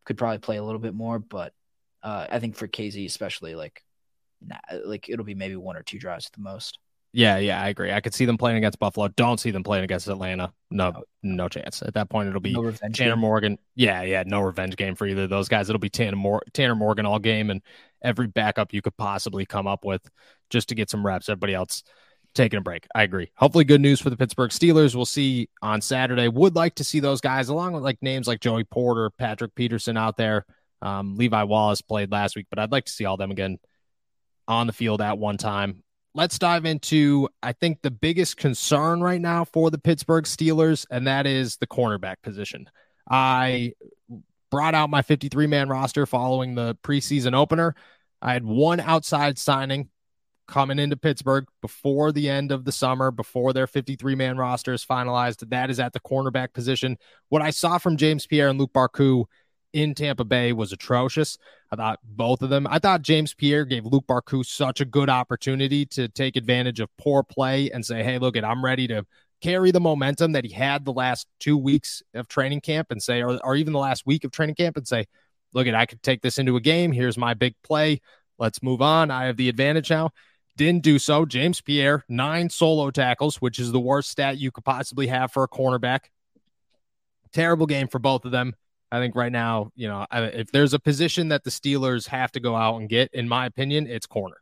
could 0.06 0.18
probably 0.18 0.40
play 0.40 0.58
a 0.58 0.64
little 0.64 0.80
bit 0.80 0.96
more, 0.96 1.20
but 1.20 1.54
uh, 2.02 2.26
I 2.30 2.40
think 2.40 2.56
for 2.56 2.68
Kazee 2.68 3.06
especially, 3.06 3.56
like, 3.56 3.84
nah, 4.42 4.58
like 4.86 5.08
it'll 5.08 5.26
be 5.26 5.36
maybe 5.36 5.56
one 5.56 5.78
or 5.78 5.84
two 5.84 6.00
drives 6.00 6.26
at 6.26 6.34
the 6.34 6.42
most. 6.42 6.80
Yeah, 7.12 7.38
yeah, 7.38 7.62
I 7.62 7.70
agree. 7.70 7.92
I 7.92 8.02
could 8.02 8.14
see 8.14 8.26
them 8.26 8.38
playing 8.38 8.58
against 8.58 8.78
Buffalo. 8.78 9.08
Don't 9.08 9.40
see 9.40 9.50
them 9.50 9.64
playing 9.64 9.84
against 9.84 10.08
Atlanta. 10.08 10.54
No, 10.70 10.92
no, 10.92 11.04
no 11.24 11.48
chance. 11.48 11.82
At 11.82 11.96
that 11.96 12.10
point, 12.10 12.30
it'll 12.30 12.40
be 12.40 12.54
no 12.54 12.72
Tanner 12.72 12.92
game. 12.92 13.20
Morgan. 13.20 13.58
Yeah, 13.76 14.04
yeah, 14.04 14.24
no 14.28 14.42
revenge 14.42 14.76
game 14.76 14.94
for 14.94 15.08
either 15.08 15.24
of 15.24 15.30
those 15.30 15.48
guys. 15.48 15.70
It'll 15.70 15.80
be 15.80 15.90
Tanner, 15.90 16.16
Mor- 16.16 16.44
Tanner 16.54 16.76
Morgan 16.76 17.08
all 17.08 17.18
game 17.18 17.50
and 17.50 17.62
every 18.04 18.28
backup 18.28 18.74
you 18.74 18.84
could 18.84 18.96
possibly 18.96 19.46
come 19.46 19.66
up 19.66 19.86
with 19.86 20.08
just 20.52 20.70
to 20.70 20.76
get 20.76 20.92
some 20.92 21.04
reps. 21.04 21.30
Everybody 21.30 21.56
else 21.56 21.84
taking 22.34 22.58
a 22.58 22.62
break. 22.62 22.88
I 22.94 23.04
agree. 23.04 23.32
Hopefully, 23.36 23.64
good 23.64 23.82
news 23.82 24.00
for 24.00 24.10
the 24.10 24.18
Pittsburgh 24.18 24.52
Steelers. 24.52 24.96
We'll 24.96 25.06
see 25.06 25.50
on 25.62 25.82
Saturday. 25.82 26.28
Would 26.28 26.56
like 26.56 26.76
to 26.76 26.84
see 26.84 27.00
those 27.00 27.22
guys 27.22 27.50
along 27.50 27.74
with 27.74 27.84
like 27.84 27.98
names 28.02 28.28
like 28.28 28.40
Joey 28.40 28.64
Porter, 28.64 29.10
Patrick 29.12 29.56
Peterson 29.56 29.98
out 29.98 30.18
there. 30.18 30.46
Um, 30.82 31.16
Levi 31.16 31.44
Wallace 31.44 31.82
played 31.82 32.12
last 32.12 32.36
week, 32.36 32.48
but 32.50 32.60
I'd 32.60 32.72
like 32.72 32.86
to 32.86 32.92
see 32.92 33.06
all 33.06 33.18
them 33.18 33.32
again 33.32 33.58
on 34.48 34.68
the 34.68 34.74
field 34.74 35.02
at 35.02 35.18
one 35.18 35.38
time. 35.38 35.84
Let's 36.16 36.40
dive 36.40 36.66
into, 36.66 37.30
I 37.44 37.54
think, 37.54 37.82
the 37.82 37.92
biggest 37.92 38.38
concern 38.38 39.02
right 39.02 39.22
now 39.22 39.46
for 39.46 39.70
the 39.70 39.78
Pittsburgh 39.78 40.24
Steelers, 40.24 40.86
and 40.90 41.06
that 41.08 41.28
is 41.28 41.58
the 41.58 41.68
cornerback 41.68 42.16
position. 42.24 42.68
I 43.10 43.74
brought 44.50 44.74
out 44.74 44.90
my 44.90 45.02
53 45.02 45.48
man 45.48 45.70
roster 45.70 46.06
following 46.06 46.56
the 46.56 46.76
preseason 46.84 47.36
opener. 47.36 47.76
I 48.22 48.34
had 48.34 48.44
one 48.44 48.80
outside 48.80 49.38
signing 49.38 49.90
coming 50.50 50.80
into 50.80 50.98
Pittsburgh 50.98 51.46
before 51.62 52.12
the 52.12 52.30
end 52.30 52.52
of 52.52 52.66
the 52.66 52.72
summer, 52.72 53.12
before 53.12 53.54
their 53.54 53.68
53 53.68 54.16
man 54.16 54.38
roster 54.38 54.74
is 54.74 54.84
finalized. 54.84 55.50
That 55.50 55.70
is 55.70 55.80
at 55.80 55.94
the 55.94 56.00
cornerback 56.00 56.54
position. 56.54 56.98
What 57.30 57.42
I 57.42 57.52
saw 57.52 57.78
from 57.78 57.96
James 57.96 58.28
Pierre 58.28 58.50
and 58.50 58.60
Luq 58.60 58.72
Barcoo 58.72 59.26
in 59.72 59.94
Tampa 59.94 60.26
Bay 60.26 60.52
was 60.52 60.72
atrocious. 60.72 61.38
I 61.72 61.76
thought 61.76 62.00
both 62.04 62.42
of 62.42 62.50
them, 62.50 62.68
I 62.68 62.80
thought 62.80 63.04
James 63.04 63.34
Pierre 63.34 63.66
gave 63.66 63.84
Luq 63.84 64.06
Barcoo 64.06 64.44
such 64.44 64.82
a 64.82 64.86
good 64.86 65.10
opportunity 65.10 65.86
to 65.88 66.08
take 66.08 66.36
advantage 66.36 66.80
of 66.80 66.90
poor 66.98 67.24
play 67.24 67.70
and 67.70 67.86
say, 67.86 68.04
hey, 68.04 68.18
look, 68.18 68.36
it, 68.36 68.44
I'm 68.44 68.66
ready 68.66 68.88
to 68.88 69.06
carry 69.42 69.72
the 69.72 69.80
momentum 69.80 70.34
that 70.34 70.44
he 70.44 70.52
had 70.52 70.84
the 70.84 70.92
last 70.92 71.28
two 71.40 71.58
weeks 71.58 72.02
of 72.14 72.28
training 72.28 72.62
camp 72.62 72.88
and 72.90 73.02
say, 73.02 73.22
or, 73.22 73.40
or 73.44 73.56
even 73.56 73.74
the 73.74 73.80
last 73.80 74.06
week 74.06 74.24
of 74.24 74.32
training 74.32 74.56
camp 74.56 74.76
and 74.76 74.88
say, 74.88 75.06
look, 75.54 75.68
at 75.68 75.76
I 75.76 75.86
could 75.86 76.04
take 76.04 76.22
this 76.22 76.40
into 76.40 76.56
a 76.56 76.62
game. 76.62 76.92
Here's 76.92 77.18
my 77.18 77.34
big 77.34 77.56
play. 77.64 78.02
Let's 78.38 78.64
move 78.64 78.82
on. 78.82 79.12
I 79.12 79.26
have 79.26 79.38
the 79.38 79.50
advantage 79.50 79.90
now. 79.90 80.12
Didn't 80.60 80.84
do 80.84 81.00
so. 81.00 81.24
James 81.24 81.62
Pierre, 81.62 82.04
nine 82.10 82.50
solo 82.50 82.92
tackles, 82.92 83.38
which 83.38 83.60
is 83.60 83.72
the 83.72 83.80
worst 83.80 84.10
stat 84.10 84.38
you 84.38 84.52
could 84.52 84.66
possibly 84.66 85.08
have 85.08 85.32
for 85.32 85.44
a 85.44 85.48
cornerback. 85.48 86.10
Terrible 87.32 87.66
game 87.66 87.88
for 87.88 87.98
both 87.98 88.26
of 88.26 88.32
them. 88.32 88.54
I 88.92 89.00
think 89.00 89.16
right 89.16 89.32
now, 89.32 89.72
you 89.76 89.88
know, 89.88 90.06
if 90.12 90.52
there's 90.52 90.74
a 90.74 90.80
position 90.80 91.30
that 91.30 91.46
the 91.46 91.50
Steelers 91.50 92.10
have 92.10 92.34
to 92.34 92.42
go 92.42 92.58
out 92.58 92.76
and 92.76 92.90
get, 92.90 93.14
in 93.14 93.30
my 93.30 93.46
opinion, 93.46 93.88
it's 93.88 94.06
corner. 94.06 94.36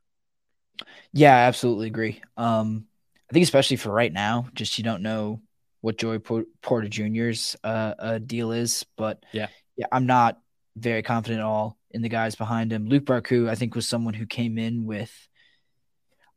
Yeah, 1.14 1.36
I 1.36 1.42
absolutely 1.42 1.86
agree. 1.86 2.20
Um, 2.36 2.88
I 3.30 3.34
think 3.34 3.44
especially 3.44 3.78
for 3.78 3.92
right 3.92 4.12
now, 4.12 4.48
just 4.56 4.80
you 4.80 4.84
don't 4.84 5.04
know 5.04 5.40
what 5.82 6.00
Joey 6.00 6.18
Porter 6.18 6.88
Jr.'s 6.90 7.56
uh, 7.64 7.94
uh, 8.00 8.18
deal 8.18 8.54
is, 8.54 8.88
but 8.98 9.24
yeah, 9.34 9.50
yeah, 9.76 9.86
I'm 9.92 10.08
not 10.08 10.42
very 10.76 11.04
confident 11.04 11.42
at 11.42 11.46
all 11.46 11.78
in 11.92 12.02
the 12.02 12.10
guys 12.10 12.34
behind 12.34 12.74
him. 12.74 12.90
Luq 12.90 13.02
Barcoo, 13.02 13.48
I 13.48 13.54
think, 13.54 13.76
was 13.76 13.86
someone 13.86 14.16
who 14.16 14.26
came 14.26 14.58
in 14.58 14.88
with 14.88 15.12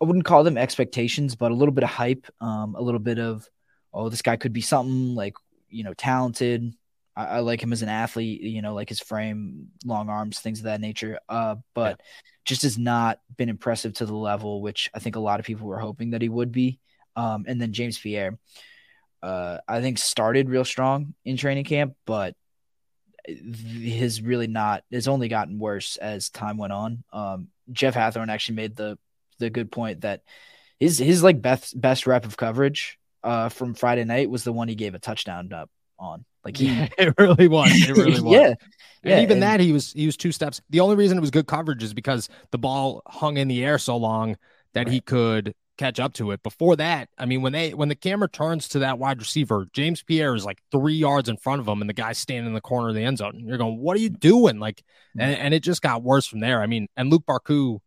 I 0.00 0.04
wouldn't 0.06 0.24
call 0.24 0.44
them 0.44 0.56
expectations, 0.56 1.34
but 1.34 1.50
a 1.50 1.54
little 1.54 1.74
bit 1.74 1.84
of 1.84 1.90
hype, 1.90 2.26
um, 2.40 2.74
a 2.74 2.80
little 2.80 3.00
bit 3.00 3.18
of 3.18 3.46
oh, 3.92 4.08
this 4.08 4.22
guy 4.22 4.36
could 4.36 4.52
be 4.52 4.60
something 4.60 5.14
like 5.14 5.34
you 5.68 5.84
know 5.84 5.94
talented. 5.94 6.72
I, 7.16 7.24
I, 7.24 7.38
like 7.40 7.62
him 7.62 7.72
as 7.72 7.82
an 7.82 7.88
athlete, 7.88 8.40
you 8.40 8.62
know, 8.62 8.72
like 8.72 8.88
his 8.88 9.00
frame, 9.00 9.68
long 9.84 10.08
arms, 10.08 10.38
things 10.38 10.60
of 10.60 10.64
that 10.64 10.80
nature. 10.80 11.18
Uh, 11.28 11.56
but 11.74 11.98
yeah. 11.98 12.04
just 12.44 12.62
has 12.62 12.78
not 12.78 13.18
been 13.36 13.48
impressive 13.48 13.94
to 13.94 14.06
the 14.06 14.14
level 14.14 14.62
which 14.62 14.88
I 14.94 15.00
think 15.00 15.16
a 15.16 15.20
lot 15.20 15.40
of 15.40 15.46
people 15.46 15.66
were 15.66 15.80
hoping 15.80 16.10
that 16.10 16.22
he 16.22 16.28
would 16.28 16.52
be. 16.52 16.78
Um, 17.16 17.44
and 17.48 17.60
then 17.60 17.72
James 17.72 17.98
Pierre, 17.98 18.38
uh, 19.22 19.58
I 19.66 19.80
think 19.80 19.98
started 19.98 20.48
real 20.48 20.64
strong 20.64 21.14
in 21.24 21.36
training 21.36 21.64
camp, 21.64 21.94
but 22.06 22.36
has 23.28 24.22
really 24.22 24.46
not 24.46 24.84
has 24.92 25.08
only 25.08 25.28
gotten 25.28 25.58
worse 25.58 25.96
as 25.96 26.30
time 26.30 26.56
went 26.56 26.72
on. 26.72 27.04
Um, 27.12 27.48
Jeff 27.70 27.94
Hathhorn 27.94 28.30
actually 28.30 28.56
made 28.56 28.76
the 28.76 28.98
the 29.40 29.50
good 29.50 29.72
point 29.72 30.02
that 30.02 30.22
his 30.78 30.98
his 30.98 31.22
like 31.22 31.42
best 31.42 31.78
best 31.78 32.06
rep 32.06 32.24
of 32.24 32.36
coverage 32.36 32.98
uh 33.24 33.48
from 33.48 33.74
Friday 33.74 34.04
night 34.04 34.30
was 34.30 34.44
the 34.44 34.52
one 34.52 34.68
he 34.68 34.74
gave 34.74 34.94
a 34.94 34.98
touchdown 34.98 35.52
up 35.52 35.70
on. 35.98 36.24
Like 36.44 36.56
he, 36.56 36.66
yeah, 36.68 36.88
it 36.98 37.14
really 37.18 37.48
was. 37.48 37.70
It 37.72 37.96
really 37.96 38.20
was. 38.20 38.32
yeah. 38.32 38.54
And 39.02 39.10
yeah, 39.12 39.20
even 39.20 39.38
and, 39.38 39.42
that 39.42 39.60
he 39.60 39.72
was 39.72 39.92
he 39.92 40.06
was 40.06 40.16
two 40.16 40.32
steps. 40.32 40.60
The 40.70 40.80
only 40.80 40.96
reason 40.96 41.18
it 41.18 41.20
was 41.20 41.30
good 41.30 41.46
coverage 41.46 41.82
is 41.82 41.94
because 41.94 42.28
the 42.50 42.58
ball 42.58 43.02
hung 43.06 43.36
in 43.36 43.48
the 43.48 43.64
air 43.64 43.78
so 43.78 43.96
long 43.96 44.36
that 44.74 44.86
right. 44.86 44.92
he 44.92 45.00
could 45.00 45.54
catch 45.78 45.98
up 45.98 46.12
to 46.12 46.30
it. 46.30 46.42
Before 46.42 46.76
that, 46.76 47.08
I 47.18 47.24
mean, 47.24 47.40
when 47.40 47.52
they 47.52 47.72
when 47.72 47.88
the 47.88 47.94
camera 47.94 48.28
turns 48.28 48.68
to 48.68 48.80
that 48.80 48.98
wide 48.98 49.18
receiver, 49.18 49.66
James 49.72 50.02
Pierre 50.02 50.34
is 50.34 50.44
like 50.44 50.58
three 50.70 50.94
yards 50.94 51.28
in 51.28 51.38
front 51.38 51.60
of 51.60 51.68
him, 51.68 51.80
and 51.80 51.88
the 51.88 51.94
guy's 51.94 52.18
standing 52.18 52.46
in 52.46 52.54
the 52.54 52.60
corner 52.60 52.90
of 52.90 52.94
the 52.94 53.02
end 53.02 53.18
zone. 53.18 53.42
You're 53.44 53.58
going, 53.58 53.78
what 53.78 53.96
are 53.96 54.00
you 54.00 54.10
doing? 54.10 54.58
Like, 54.58 54.82
and, 55.18 55.34
and 55.34 55.54
it 55.54 55.62
just 55.62 55.82
got 55.82 56.02
worse 56.02 56.26
from 56.26 56.40
there. 56.40 56.62
I 56.62 56.66
mean, 56.66 56.86
and 56.96 57.10
Luq 57.10 57.24
Barcoo 57.24 57.80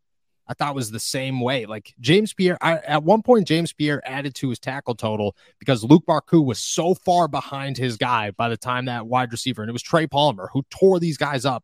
I 0.47 0.53
thought 0.53 0.75
was 0.75 0.91
the 0.91 0.99
same 0.99 1.39
way. 1.39 1.65
Like 1.65 1.93
James 1.99 2.34
Pierre, 2.34 2.58
I, 2.62 2.77
at 2.79 3.03
one 3.03 3.21
point, 3.21 3.47
James 3.47 3.71
Pierre 3.71 4.01
added 4.06 4.36
to 4.36 4.49
his 4.49 4.60
tackle 4.60 4.95
total 4.95 5.36
because 5.60 5.84
Luq 5.84 6.03
Barcoo 6.06 6.43
was 6.43 6.60
so 6.60 6.93
far 6.93 7.27
behind 7.27 7.77
his 7.77 7.97
guy 7.97 8.32
by 8.32 8.49
the 8.49 8.58
time 8.58 8.86
that 8.86 9.08
wide 9.08 9.32
receiver, 9.32 9.62
and 9.62 9.69
it 9.69 9.73
was 9.73 9.82
Trey 9.82 10.06
Palmer 10.08 10.49
who 10.51 10.63
tore 10.69 10.99
these 10.99 11.17
guys 11.17 11.45
up, 11.45 11.63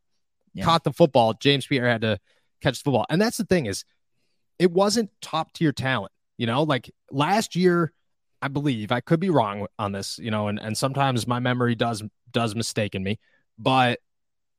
yeah. 0.53 0.63
caught 0.63 0.83
the 0.83 0.93
football. 0.93 1.33
James 1.33 1.67
Pierre 1.67 1.89
had 1.89 2.01
to 2.01 2.19
catch 2.61 2.79
the 2.79 2.83
football, 2.83 3.05
and 3.09 3.21
that's 3.21 3.37
the 3.37 3.45
thing 3.45 3.65
is, 3.65 3.83
it 4.57 4.71
wasn't 4.71 5.09
top 5.21 5.53
tier 5.53 5.71
talent. 5.71 6.13
You 6.37 6.47
know, 6.47 6.63
like 6.63 6.89
last 7.11 7.55
year, 7.55 7.91
I 8.41 8.47
believe 8.47 8.93
I 8.93 9.01
could 9.01 9.19
be 9.19 9.29
wrong 9.29 9.67
on 9.77 9.91
this. 9.91 10.17
You 10.19 10.31
know, 10.31 10.47
and 10.47 10.57
and 10.57 10.77
sometimes 10.77 11.27
my 11.27 11.39
memory 11.39 11.75
does 11.75 12.01
does 12.31 12.55
mistaken 12.55 13.03
me, 13.03 13.19
but 13.57 13.99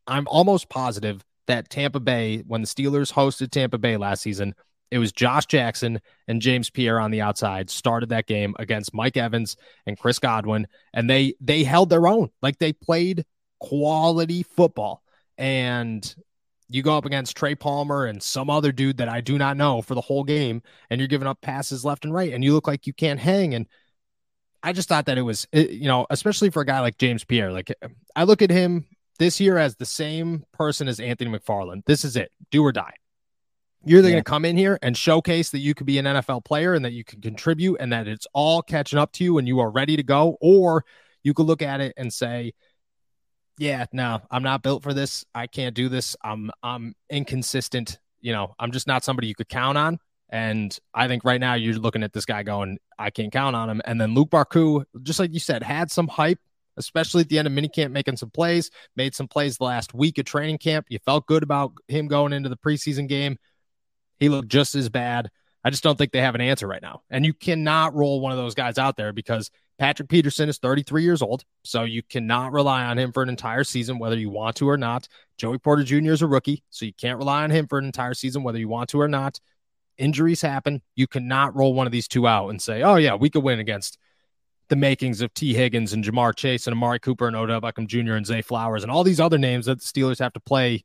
I'm 0.06 0.28
almost 0.28 0.68
positive 0.68 1.24
that 1.50 1.68
Tampa 1.70 2.00
Bay, 2.00 2.38
when 2.46 2.62
the 2.62 2.66
Steelers 2.66 3.12
hosted 3.12 3.50
Tampa 3.50 3.78
Bay 3.78 3.96
last 3.96 4.22
season, 4.22 4.54
it 4.90 4.98
was 4.98 5.12
Josh 5.12 5.46
Jackson 5.46 6.00
and 6.26 6.42
James 6.42 6.70
Pierre 6.70 6.98
on 6.98 7.10
the 7.10 7.20
outside 7.20 7.70
started 7.70 8.08
that 8.08 8.26
game 8.26 8.54
against 8.58 8.92
Mike 8.92 9.16
Evans 9.16 9.56
and 9.86 9.98
Chris 9.98 10.18
Godwin, 10.18 10.66
and 10.92 11.08
they 11.08 11.34
they 11.40 11.62
held 11.62 11.90
their 11.90 12.08
own. 12.08 12.30
Like 12.42 12.58
they 12.58 12.72
played 12.72 13.24
quality 13.60 14.42
football. 14.42 15.02
And 15.38 16.14
you 16.68 16.82
go 16.82 16.96
up 16.96 17.04
against 17.04 17.36
Trey 17.36 17.54
Palmer 17.54 18.06
and 18.06 18.22
some 18.22 18.50
other 18.50 18.72
dude 18.72 18.98
that 18.98 19.08
I 19.08 19.20
do 19.20 19.38
not 19.38 19.56
know 19.56 19.82
for 19.82 19.94
the 19.94 20.00
whole 20.00 20.24
game, 20.24 20.62
and 20.88 21.00
you're 21.00 21.08
giving 21.08 21.28
up 21.28 21.40
passes 21.40 21.84
left 21.84 22.04
and 22.04 22.12
right, 22.12 22.32
and 22.32 22.42
you 22.44 22.52
look 22.52 22.66
like 22.66 22.86
you 22.86 22.92
can't 22.92 23.20
hang. 23.20 23.54
And 23.54 23.66
I 24.62 24.72
just 24.72 24.88
thought 24.88 25.06
that 25.06 25.18
it 25.18 25.22
was, 25.22 25.46
you 25.52 25.88
know, 25.88 26.06
especially 26.10 26.50
for 26.50 26.62
a 26.62 26.66
guy 26.66 26.80
like 26.80 26.98
James 26.98 27.24
Pierre. 27.24 27.52
Like 27.52 27.72
I 28.14 28.24
look 28.24 28.42
at 28.42 28.50
him 28.50 28.86
this 29.20 29.38
year 29.38 29.59
as 29.59 29.76
the 29.76 29.85
same 29.85 30.44
person 30.52 30.88
as 30.88 30.98
Anthony 30.98 31.30
McFarland. 31.30 31.85
This 31.85 32.06
is 32.06 32.16
it, 32.16 32.33
do 32.50 32.64
or 32.64 32.72
die. 32.72 32.94
You're 33.85 33.98
either 34.00 34.09
yeah. 34.09 34.14
going 34.14 34.24
to 34.24 34.30
come 34.30 34.44
in 34.46 34.56
here 34.56 34.78
and 34.83 34.96
showcase 34.96 35.50
that 35.50 35.59
you 35.59 35.74
could 35.74 35.87
be 35.87 35.98
an 35.98 36.06
NFL 36.06 36.44
player 36.44 36.72
and 36.72 36.85
that 36.87 36.92
you 36.92 37.04
can 37.04 37.20
contribute 37.20 37.76
and 37.80 37.92
that 37.92 38.09
it's 38.09 38.26
all 38.33 38.62
catching 38.62 38.98
up 38.98 39.12
to 39.12 39.24
you 39.24 39.37
and 39.37 39.46
you 39.46 39.61
are 39.61 39.70
ready 39.70 39.96
to 39.96 40.02
go, 40.02 40.38
or 40.40 40.87
you 41.22 41.35
could 41.35 41.46
look 41.46 41.61
at 41.61 41.83
it 41.83 41.92
and 41.98 42.11
say, 42.11 42.54
yeah, 43.59 43.85
no, 43.92 44.22
I'm 44.30 44.42
not 44.42 44.62
built 44.62 44.83
for 44.83 44.94
this. 44.94 45.26
I 45.35 45.46
can't 45.46 45.74
do 45.74 45.90
this. 45.90 46.16
I'm 46.24 46.50
I'm 46.62 46.94
inconsistent. 47.11 47.98
You 48.22 48.33
know, 48.33 48.54
I'm 48.59 48.72
just 48.72 48.87
not 48.87 49.04
somebody 49.04 49.28
you 49.28 49.35
could 49.35 49.50
count 49.50 49.76
on. 49.76 49.98
And 50.30 50.76
I 50.94 51.09
think 51.09 51.24
right 51.24 51.40
now 51.40 51.54
you're 51.54 51.74
looking 51.74 52.02
at 52.02 52.14
this 52.14 52.24
guy 52.24 52.42
going, 52.42 52.78
I 52.98 53.11
can't 53.11 53.33
count 53.33 53.54
on 53.54 53.68
him. 53.68 53.83
And 53.85 54.00
then 54.00 54.14
Luq 54.14 54.30
Barcoo, 54.30 54.85
just 55.02 55.18
like 55.18 55.35
you 55.35 55.40
said, 55.40 55.62
had 55.62 55.90
some 55.90 56.09
hype, 56.09 56.38
especially 56.80 57.20
at 57.22 57.28
the 57.28 57.38
end 57.38 57.46
of 57.46 57.54
minicamp, 57.54 57.92
making 57.92 58.16
some 58.16 58.30
plays, 58.30 58.70
made 58.96 59.14
some 59.14 59.28
plays 59.28 59.58
the 59.58 59.64
last 59.64 59.94
week 59.94 60.18
of 60.18 60.24
training 60.24 60.58
camp. 60.58 60.86
You 60.88 60.98
felt 60.98 61.26
good 61.26 61.42
about 61.44 61.72
him 61.86 62.08
going 62.08 62.32
into 62.32 62.48
the 62.48 62.56
preseason 62.56 63.08
game. 63.08 63.36
He 64.18 64.28
looked 64.28 64.48
just 64.48 64.74
as 64.74 64.88
bad. 64.88 65.30
I 65.62 65.70
just 65.70 65.82
don't 65.82 65.96
think 65.96 66.12
they 66.12 66.20
have 66.20 66.34
an 66.34 66.40
answer 66.40 66.66
right 66.66 66.82
now. 66.82 67.02
And 67.10 67.24
you 67.24 67.34
cannot 67.34 67.94
roll 67.94 68.20
one 68.20 68.32
of 68.32 68.38
those 68.38 68.54
guys 68.54 68.78
out 68.78 68.96
there 68.96 69.12
because 69.12 69.50
Patrick 69.78 70.08
Peterson 70.08 70.48
is 70.48 70.58
33 70.58 71.02
years 71.02 71.22
old. 71.22 71.44
So 71.64 71.84
you 71.84 72.02
cannot 72.02 72.52
rely 72.52 72.84
on 72.84 72.98
him 72.98 73.12
for 73.12 73.22
an 73.22 73.28
entire 73.28 73.64
season, 73.64 73.98
whether 73.98 74.16
you 74.16 74.30
want 74.30 74.56
to 74.56 74.68
or 74.68 74.76
not. 74.76 75.08
Joey 75.38 75.58
Porter 75.58 75.82
Jr. 75.82 76.12
is 76.12 76.22
a 76.22 76.26
rookie. 76.26 76.62
So 76.70 76.84
you 76.84 76.92
can't 76.92 77.18
rely 77.18 77.44
on 77.44 77.50
him 77.50 77.66
for 77.66 77.78
an 77.78 77.84
entire 77.84 78.14
season, 78.14 78.42
whether 78.42 78.58
you 78.58 78.68
want 78.68 78.90
to 78.90 79.00
or 79.00 79.08
not. 79.08 79.40
Injuries 79.98 80.40
happen. 80.42 80.82
You 80.96 81.06
cannot 81.06 81.56
roll 81.56 81.74
one 81.74 81.86
of 81.86 81.92
these 81.92 82.08
two 82.08 82.26
out 82.26 82.48
and 82.48 82.60
say, 82.60 82.82
oh, 82.82 82.96
yeah, 82.96 83.14
we 83.14 83.30
could 83.30 83.42
win 83.42 83.58
against 83.58 83.98
the 84.70 84.76
makings 84.76 85.20
of 85.20 85.35
Tee 85.35 85.52
Higgins 85.52 85.92
and 85.92 86.02
Ja'Marr 86.02 86.35
Chase 86.35 86.66
and 86.66 86.72
Amari 86.72 87.00
Cooper 87.00 87.26
and 87.26 87.37
Odell 87.37 87.61
Beckham 87.61 87.87
Jr. 87.87 88.14
and 88.14 88.24
Zay 88.24 88.40
Flowers 88.40 88.83
and 88.85 88.90
all 88.90 89.04
these 89.04 89.20
other 89.20 89.37
names 89.37 89.66
that 89.66 89.80
the 89.80 89.85
Steelers 89.85 90.20
have 90.20 90.33
to 90.33 90.40
play 90.40 90.85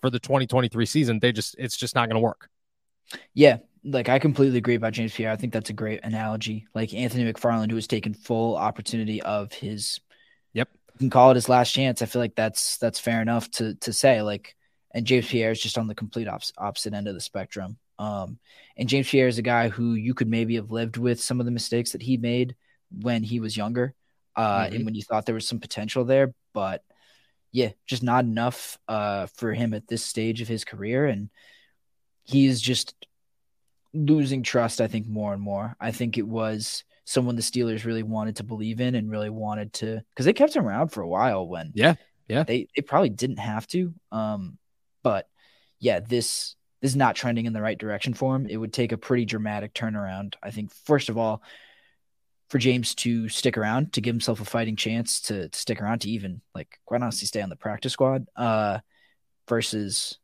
for 0.00 0.08
the 0.08 0.20
2023 0.20 0.86
season. 0.86 1.18
They 1.18 1.32
just, 1.32 1.56
it's 1.58 1.76
just 1.76 1.96
not 1.96 2.08
going 2.08 2.14
to 2.14 2.24
work. 2.24 2.48
Yeah, 3.34 3.58
like 3.84 4.08
I 4.08 4.20
completely 4.20 4.58
agree 4.58 4.76
about 4.76 4.92
James 4.92 5.12
Pierre. 5.12 5.32
I 5.32 5.36
think 5.36 5.52
that's 5.52 5.70
a 5.70 5.74
great 5.74 6.00
analogy. 6.04 6.66
Like 6.74 6.94
Anthony 6.94 7.30
McFarland, 7.30 7.70
who 7.70 7.76
has 7.76 7.88
taken 7.88 8.14
full 8.14 8.56
opportunity 8.56 9.20
of 9.20 9.52
his, 9.52 9.98
yep, 10.52 10.68
you 10.94 10.98
can 10.98 11.10
call 11.10 11.32
it 11.32 11.34
his 11.34 11.48
last 11.48 11.72
chance. 11.72 12.00
I 12.00 12.06
feel 12.06 12.22
like 12.22 12.36
that's 12.36 12.76
that's 12.78 13.00
fair 13.00 13.20
enough 13.20 13.50
to 13.52 13.74
to 13.76 13.92
say. 13.92 14.22
Like, 14.22 14.54
and 14.94 15.06
James 15.06 15.26
Pierre 15.28 15.50
is 15.50 15.60
just 15.60 15.78
on 15.78 15.86
the 15.86 15.94
complete 15.94 16.28
op- 16.28 16.42
opposite 16.56 16.94
end 16.94 17.08
of 17.08 17.14
the 17.14 17.20
spectrum. 17.20 17.78
Um, 17.98 18.38
and 18.76 18.88
James 18.88 19.08
Pierre 19.08 19.26
is 19.26 19.38
a 19.38 19.42
guy 19.42 19.68
who 19.70 19.94
you 19.94 20.14
could 20.14 20.28
maybe 20.28 20.54
have 20.56 20.70
lived 20.70 20.98
with 20.98 21.20
some 21.20 21.40
of 21.40 21.46
the 21.46 21.52
mistakes 21.52 21.92
that 21.92 22.02
he 22.02 22.16
made 22.16 22.54
when 22.90 23.22
he 23.22 23.40
was 23.40 23.56
younger, 23.56 23.94
uh, 24.36 24.64
mm-hmm. 24.64 24.74
and 24.76 24.84
when 24.84 24.94
you 24.94 25.02
thought 25.02 25.26
there 25.26 25.34
was 25.34 25.46
some 25.46 25.60
potential 25.60 26.04
there, 26.04 26.34
but 26.54 26.82
yeah, 27.52 27.70
just 27.86 28.02
not 28.02 28.24
enough 28.24 28.78
uh, 28.88 29.26
for 29.26 29.52
him 29.52 29.74
at 29.74 29.88
this 29.88 30.04
stage 30.04 30.40
of 30.40 30.48
his 30.48 30.64
career, 30.64 31.06
and 31.06 31.30
he 32.24 32.46
is 32.46 32.60
just 32.60 32.94
losing 33.94 34.42
trust, 34.42 34.80
I 34.80 34.86
think, 34.86 35.06
more 35.06 35.32
and 35.32 35.42
more. 35.42 35.74
I 35.80 35.92
think 35.92 36.18
it 36.18 36.26
was 36.26 36.84
someone 37.04 37.36
the 37.36 37.42
Steelers 37.42 37.84
really 37.84 38.02
wanted 38.02 38.36
to 38.36 38.42
believe 38.42 38.80
in 38.80 38.94
and 38.94 39.10
really 39.10 39.30
wanted 39.30 39.72
to 39.72 40.02
because 40.10 40.26
they 40.26 40.34
kept 40.34 40.54
him 40.54 40.66
around 40.66 40.88
for 40.88 41.00
a 41.00 41.08
while 41.08 41.48
when 41.48 41.72
yeah, 41.74 41.94
yeah. 42.28 42.42
They 42.42 42.68
they 42.76 42.82
probably 42.82 43.08
didn't 43.08 43.38
have 43.38 43.66
to. 43.68 43.94
Um, 44.12 44.58
but 45.02 45.26
yeah, 45.80 46.00
this 46.00 46.54
this 46.80 46.92
is 46.92 46.96
not 46.96 47.16
trending 47.16 47.46
in 47.46 47.52
the 47.52 47.62
right 47.62 47.78
direction 47.78 48.14
for 48.14 48.36
him. 48.36 48.46
It 48.46 48.56
would 48.56 48.72
take 48.72 48.92
a 48.92 48.98
pretty 48.98 49.24
dramatic 49.24 49.72
turnaround. 49.74 50.34
I 50.42 50.50
think, 50.50 50.72
first 50.84 51.08
of 51.08 51.18
all, 51.18 51.42
for 52.48 52.58
James 52.58 52.94
to 52.96 53.28
stick 53.28 53.58
around, 53.58 53.92
to 53.92 54.00
give 54.00 54.14
himself 54.14 54.40
a 54.40 54.44
fighting 54.44 54.76
chance 54.76 55.20
to, 55.22 55.48
to 55.48 55.58
stick 55.58 55.82
around, 55.82 56.00
to 56.00 56.10
even 56.10 56.40
like 56.54 56.78
quite 56.86 57.02
honestly 57.02 57.26
stay 57.26 57.42
on 57.42 57.50
the 57.50 57.56
practice 57.56 57.92
squad, 57.92 58.26
uh, 58.36 58.78
versus 59.48 60.18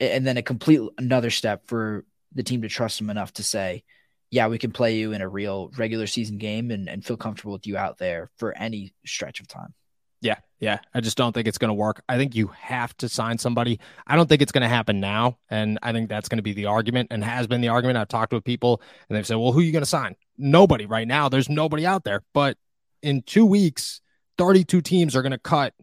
and 0.00 0.26
then 0.26 0.36
a 0.36 0.42
complete 0.42 0.80
another 0.98 1.30
step 1.30 1.66
for 1.66 2.04
the 2.34 2.42
team 2.42 2.62
to 2.62 2.68
trust 2.68 3.00
him 3.00 3.10
enough 3.10 3.32
to 3.34 3.42
say, 3.42 3.84
yeah, 4.30 4.48
we 4.48 4.58
can 4.58 4.72
play 4.72 4.96
you 4.96 5.12
in 5.12 5.20
a 5.20 5.28
real 5.28 5.70
regular 5.76 6.06
season 6.06 6.38
game 6.38 6.70
and, 6.70 6.88
and 6.88 7.04
feel 7.04 7.16
comfortable 7.16 7.52
with 7.52 7.66
you 7.66 7.76
out 7.76 7.98
there 7.98 8.30
for 8.36 8.56
any 8.56 8.92
stretch 9.06 9.40
of 9.40 9.46
time. 9.46 9.74
Yeah, 10.20 10.38
yeah. 10.58 10.78
I 10.94 11.00
just 11.00 11.16
don't 11.16 11.32
think 11.32 11.46
it's 11.46 11.58
going 11.58 11.68
to 11.68 11.74
work. 11.74 12.02
I 12.08 12.16
think 12.16 12.34
you 12.34 12.48
have 12.58 12.96
to 12.96 13.08
sign 13.08 13.36
somebody. 13.38 13.78
I 14.06 14.16
don't 14.16 14.26
think 14.28 14.40
it's 14.40 14.52
going 14.52 14.62
to 14.62 14.68
happen 14.68 14.98
now. 14.98 15.38
And 15.50 15.78
I 15.82 15.92
think 15.92 16.08
that's 16.08 16.28
going 16.28 16.38
to 16.38 16.42
be 16.42 16.54
the 16.54 16.66
argument 16.66 17.08
and 17.10 17.22
has 17.22 17.46
been 17.46 17.60
the 17.60 17.68
argument. 17.68 17.98
I've 17.98 18.08
talked 18.08 18.32
with 18.32 18.42
people 18.42 18.80
and 19.08 19.16
they've 19.16 19.26
said, 19.26 19.36
well, 19.36 19.52
who 19.52 19.60
are 19.60 19.62
you 19.62 19.72
going 19.72 19.82
to 19.82 19.86
sign? 19.86 20.16
Nobody 20.36 20.86
right 20.86 21.06
now. 21.06 21.28
There's 21.28 21.48
nobody 21.48 21.86
out 21.86 22.04
there. 22.04 22.22
But 22.32 22.56
in 23.02 23.22
two 23.22 23.46
weeks, 23.46 24.00
32 24.38 24.80
teams 24.80 25.14
are 25.14 25.22
going 25.22 25.32
to 25.32 25.38
cut 25.38 25.74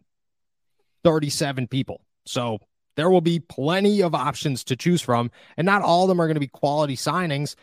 37 1.04 1.68
people. 1.68 2.04
So 2.26 2.58
there 2.96 3.10
will 3.10 3.20
be 3.20 3.40
plenty 3.40 4.02
of 4.02 4.14
options 4.14 4.64
to 4.64 4.76
choose 4.76 5.00
from, 5.00 5.30
and 5.56 5.64
not 5.64 5.82
all 5.82 6.02
of 6.02 6.08
them 6.08 6.20
are 6.20 6.26
going 6.26 6.34
to 6.34 6.40
be 6.40 6.46
quality 6.46 6.96
signings, 6.96 7.54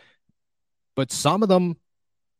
but 0.95 1.11
some 1.11 1.43
of 1.43 1.49
them, 1.49 1.77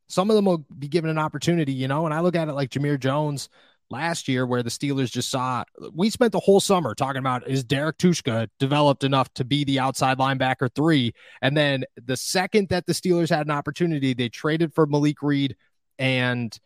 some 0.07 0.29
of 0.29 0.35
them 0.35 0.45
will 0.45 0.65
be 0.77 0.87
given 0.87 1.09
an 1.09 1.19
opportunity, 1.19 1.71
you 1.71 1.87
know. 1.87 2.05
And 2.05 2.13
I 2.13 2.21
look 2.21 2.35
at 2.35 2.47
it 2.47 2.53
like 2.53 2.71
Jamir 2.71 2.99
Jones 2.99 3.49
last 3.89 4.27
year, 4.27 4.45
where 4.45 4.63
the 4.63 4.69
Steelers 4.69 5.11
just 5.11 5.29
saw. 5.29 5.63
We 5.93 6.09
spent 6.09 6.31
the 6.31 6.39
whole 6.39 6.59
summer 6.59 6.95
talking 6.95 7.19
about 7.19 7.47
is 7.47 7.63
Derrek 7.63 7.97
Tuszka 7.97 8.47
developed 8.59 9.03
enough 9.03 9.33
to 9.35 9.45
be 9.45 9.63
the 9.63 9.79
outside 9.79 10.17
linebacker 10.17 10.73
three, 10.73 11.13
and 11.41 11.55
then 11.55 11.85
the 12.03 12.17
second 12.17 12.69
that 12.69 12.85
the 12.85 12.93
Steelers 12.93 13.29
had 13.29 13.45
an 13.45 13.51
opportunity, 13.51 14.13
they 14.13 14.29
traded 14.29 14.73
for 14.73 14.85
Malik 14.85 15.21
Reed 15.21 15.55
and 15.97 16.57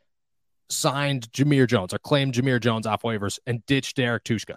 signed 0.70 1.32
Jamir 1.32 1.68
Jones 1.68 1.94
or 1.94 2.00
claimed 2.00 2.34
Jamir 2.34 2.60
Jones 2.60 2.88
off 2.88 3.04
waivers 3.04 3.40
and 3.46 3.66
ditched 3.66 3.98
Derrek 3.98 4.24
Tuszka. 4.24 4.56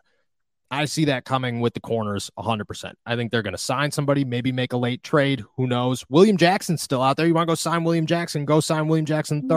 I 0.70 0.86
see 0.86 1.04
that 1.06 1.24
coming 1.24 1.60
with 1.60 1.74
the 1.74 1.80
corners 1.80 2.30
100%. 2.38 2.94
I 3.04 3.14
think 3.14 3.30
they're 3.30 3.42
going 3.42 3.52
to 3.52 3.58
sign 3.58 3.92
somebody, 3.92 4.24
maybe 4.24 4.50
make 4.50 4.72
a 4.72 4.76
late 4.76 5.02
trade. 5.04 5.44
Who 5.56 5.66
knows? 5.66 6.04
William 6.08 6.36
Jackson's 6.36 6.82
still 6.82 7.02
out 7.02 7.16
there. 7.16 7.26
You 7.26 7.34
want 7.34 7.46
to 7.46 7.52
go 7.52 7.54
sign 7.54 7.84
William 7.84 8.06
Jackson? 8.06 8.44
Go 8.44 8.58
sign 8.58 8.88
William 8.88 9.06
Jackson 9.06 9.42
mm-hmm. 9.42 9.48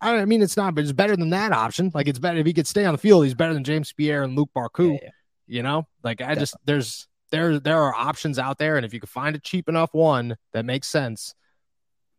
I 0.00 0.24
mean, 0.24 0.42
it's 0.42 0.56
not, 0.56 0.74
but 0.74 0.84
it's 0.84 0.92
better 0.92 1.16
than 1.16 1.30
that 1.30 1.52
option. 1.52 1.90
Like, 1.92 2.08
it's 2.08 2.18
better 2.18 2.38
if 2.38 2.46
he 2.46 2.52
could 2.52 2.66
stay 2.66 2.84
on 2.84 2.92
the 2.92 2.98
field. 2.98 3.24
He's 3.24 3.34
better 3.34 3.54
than 3.54 3.64
James 3.64 3.92
Pierre 3.92 4.22
and 4.22 4.36
Luq 4.38 4.46
Barcoo. 4.54 4.92
Yeah, 4.92 4.98
yeah. 5.02 5.10
You 5.48 5.62
know, 5.62 5.88
like 6.04 6.20
I 6.20 6.34
just 6.34 6.56
there's 6.66 7.08
there 7.30 7.58
there 7.58 7.80
are 7.82 7.94
options 7.94 8.38
out 8.38 8.58
there, 8.58 8.76
and 8.76 8.84
if 8.84 8.92
you 8.92 9.00
can 9.00 9.08
find 9.08 9.34
a 9.34 9.38
cheap 9.38 9.68
enough 9.68 9.90
one 9.92 10.36
that 10.52 10.66
makes 10.66 10.86
sense, 10.86 11.34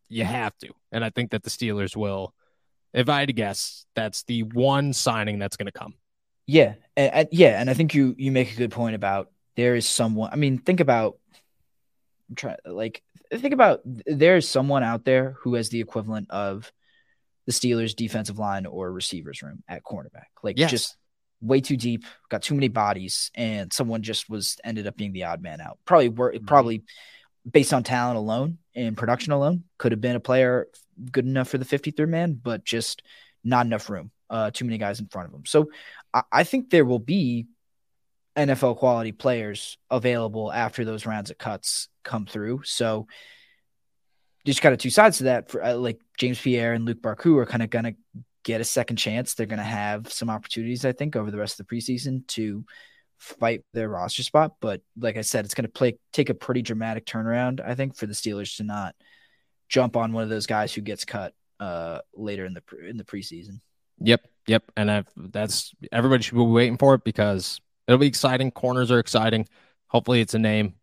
you 0.07 0.23
have 0.23 0.57
to. 0.57 0.69
And 0.91 1.05
I 1.05 1.11
think 1.11 1.31
that 1.31 1.43
the 1.43 1.49
Steelers 1.49 1.95
will. 1.95 2.33
If 2.91 3.07
I 3.07 3.19
had 3.19 3.27
to 3.27 3.33
guess, 3.33 3.85
that's 3.93 4.23
the 4.23 4.41
one 4.41 4.93
signing 4.93 5.37
that's 5.37 5.57
going 5.57 5.67
to 5.67 5.71
come. 5.71 5.93
Yeah, 6.47 6.73
and, 6.97 7.29
yeah, 7.31 7.61
and 7.61 7.69
I 7.69 7.75
think 7.75 7.93
you 7.93 8.15
you 8.17 8.31
make 8.31 8.51
a 8.51 8.55
good 8.55 8.71
point 8.71 8.95
about 8.95 9.29
there 9.55 9.75
is 9.75 9.85
someone. 9.85 10.31
I 10.33 10.35
mean, 10.35 10.57
think 10.57 10.79
about 10.79 11.19
I'm 12.29 12.35
trying 12.35 12.57
like 12.65 13.03
think 13.31 13.53
about 13.53 13.81
there 13.85 14.37
is 14.37 14.49
someone 14.49 14.81
out 14.81 15.05
there 15.05 15.35
who 15.41 15.53
has 15.53 15.69
the 15.69 15.81
equivalent 15.81 16.31
of 16.31 16.71
the 17.45 17.51
Steelers' 17.51 17.95
defensive 17.95 18.39
line 18.39 18.65
or 18.65 18.91
receivers 18.91 19.41
room 19.41 19.63
at 19.67 19.83
cornerback. 19.83 20.27
Like 20.43 20.57
yes. 20.57 20.71
just 20.71 20.97
way 21.41 21.61
too 21.61 21.77
deep, 21.77 22.05
got 22.29 22.41
too 22.41 22.53
many 22.53 22.67
bodies, 22.67 23.31
and 23.35 23.71
someone 23.71 24.01
just 24.01 24.29
was 24.29 24.57
ended 24.63 24.87
up 24.87 24.97
being 24.97 25.13
the 25.13 25.25
odd 25.25 25.41
man 25.41 25.61
out. 25.61 25.79
Probably 25.85 26.09
were 26.09 26.33
mm-hmm. 26.33 26.45
probably 26.45 26.83
based 27.49 27.73
on 27.73 27.83
talent 27.83 28.17
alone 28.17 28.57
and 28.75 28.97
production 28.97 29.33
alone, 29.33 29.63
could 29.77 29.91
have 29.91 30.01
been 30.01 30.15
a 30.15 30.21
player 30.21 30.67
good 31.11 31.25
enough 31.25 31.49
for 31.49 31.57
the 31.57 31.65
53rd 31.65 32.09
man, 32.09 32.39
but 32.41 32.63
just 32.63 33.01
not 33.43 33.65
enough 33.65 33.89
room. 33.89 34.11
Uh, 34.29 34.51
too 34.51 34.65
many 34.65 34.77
guys 34.77 34.99
in 34.99 35.07
front 35.07 35.27
of 35.27 35.33
him. 35.33 35.45
So 35.45 35.69
I, 36.31 36.43
think 36.43 36.69
there 36.69 36.85
will 36.85 36.99
be 36.99 37.47
NFL 38.35 38.77
quality 38.77 39.11
players 39.11 39.77
available 39.89 40.51
after 40.51 40.85
those 40.85 41.07
rounds 41.07 41.31
of 41.31 41.39
cuts 41.39 41.87
come 42.03 42.27
through. 42.27 42.61
So 42.63 43.07
just 44.45 44.61
kind 44.61 44.73
of 44.73 44.79
two 44.79 44.91
sides 44.91 45.17
to 45.17 45.23
that. 45.25 45.49
For 45.49 45.63
uh, 45.63 45.75
like 45.75 45.99
James 46.19 46.39
Pierre 46.39 46.73
and 46.73 46.87
Luq 46.87 47.01
Barcoo 47.01 47.37
are 47.37 47.45
kind 47.45 47.63
of 47.63 47.69
gonna 47.69 47.93
get 48.43 48.61
a 48.61 48.65
second 48.65 48.97
chance. 48.97 49.33
They're 49.33 49.47
gonna 49.47 49.63
have 49.63 50.11
some 50.11 50.29
opportunities, 50.29 50.85
I 50.85 50.91
think, 50.91 51.15
over 51.15 51.31
the 51.31 51.37
rest 51.37 51.59
of 51.59 51.65
the 51.65 51.75
preseason 51.75 52.27
to 52.27 52.65
fight 53.17 53.63
their 53.73 53.89
roster 53.89 54.21
spot. 54.21 54.55
But 54.59 54.81
like 54.97 55.17
I 55.17 55.21
said, 55.21 55.45
it's 55.45 55.53
gonna 55.53 55.69
play 55.69 55.97
take 56.11 56.29
a 56.29 56.33
pretty 56.33 56.61
dramatic 56.61 57.05
turnaround, 57.05 57.61
I 57.65 57.73
think, 57.73 57.95
for 57.95 58.05
the 58.05 58.13
Steelers 58.13 58.57
to 58.57 58.63
not 58.63 58.95
jump 59.69 59.95
on 59.95 60.11
one 60.11 60.23
of 60.23 60.29
those 60.29 60.45
guys 60.45 60.73
who 60.73 60.81
gets 60.81 61.05
cut 61.05 61.33
uh, 61.59 61.99
later 62.13 62.45
in 62.45 62.53
the 62.53 62.63
in 62.87 62.97
the 62.97 63.05
preseason. 63.05 63.61
Yep, 64.01 64.27
yep, 64.47 64.63
and 64.75 64.91
I've, 64.91 65.07
that's 65.15 65.73
everybody 65.91 66.23
should 66.23 66.35
be 66.35 66.41
waiting 66.41 66.77
for 66.77 66.95
it 66.95 67.03
because 67.03 67.61
it'll 67.87 67.97
be 67.97 68.07
exciting. 68.07 68.51
Corners 68.51 68.91
are 68.91 68.99
exciting. 68.99 69.47
Hopefully, 69.87 70.19
it's 70.19 70.33
a 70.33 70.39
name. 70.39 70.75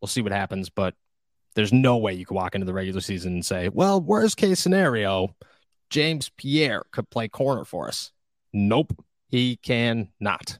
We'll 0.00 0.08
see 0.08 0.22
what 0.22 0.32
happens, 0.32 0.68
but 0.68 0.94
there's 1.54 1.72
no 1.72 1.96
way 1.96 2.14
you 2.14 2.26
could 2.26 2.34
walk 2.34 2.54
into 2.54 2.66
the 2.66 2.74
regular 2.74 3.00
season 3.00 3.34
and 3.34 3.46
say, 3.46 3.68
"Well, 3.68 4.00
worst 4.00 4.36
case 4.36 4.60
scenario, 4.60 5.34
James 5.90 6.30
Pierre 6.36 6.82
could 6.90 7.10
play 7.10 7.28
corner 7.28 7.64
for 7.64 7.88
us." 7.88 8.12
Nope, 8.52 9.04
he 9.28 9.56
can 9.56 10.08
not. 10.20 10.58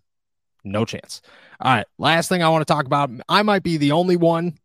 No 0.65 0.85
chance. 0.85 1.21
All 1.61 1.75
right. 1.75 1.87
Last 1.99 2.29
thing 2.29 2.43
I 2.43 2.49
want 2.49 2.67
to 2.67 2.73
talk 2.73 2.87
about. 2.87 3.11
I 3.29 3.43
might 3.43 3.63
be 3.63 3.77
the 3.77 3.93
only 3.93 4.17
one 4.17 4.59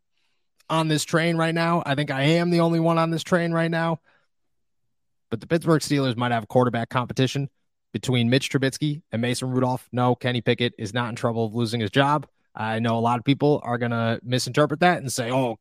on 0.69 0.87
this 0.87 1.03
train 1.03 1.37
right 1.37 1.55
now. 1.55 1.83
I 1.85 1.95
think 1.95 2.11
I 2.11 2.23
am 2.23 2.49
the 2.49 2.59
only 2.59 2.79
one 2.79 2.97
on 2.97 3.09
this 3.09 3.23
train 3.23 3.51
right 3.51 3.71
now. 3.71 3.99
But 5.29 5.41
the 5.41 5.47
Pittsburgh 5.47 5.81
Steelers 5.81 6.15
might 6.15 6.31
have 6.31 6.43
a 6.43 6.47
quarterback 6.47 6.89
competition 6.89 7.49
between 7.93 8.29
Mitch 8.29 8.49
Trubisky 8.49 9.01
and 9.11 9.21
Mason 9.21 9.49
Rudolph. 9.49 9.87
No, 9.91 10.15
Kenny 10.15 10.41
Pickett 10.41 10.73
is 10.77 10.93
not 10.93 11.09
in 11.09 11.15
trouble 11.15 11.45
of 11.45 11.55
losing 11.55 11.81
his 11.81 11.91
job. 11.91 12.27
I 12.55 12.79
know 12.79 12.97
a 12.97 13.01
lot 13.01 13.19
of 13.19 13.25
people 13.25 13.61
are 13.63 13.77
going 13.77 13.91
to 13.91 14.19
misinterpret 14.23 14.79
that 14.81 14.99
and 14.99 15.11
say, 15.11 15.31
oh, 15.31 15.57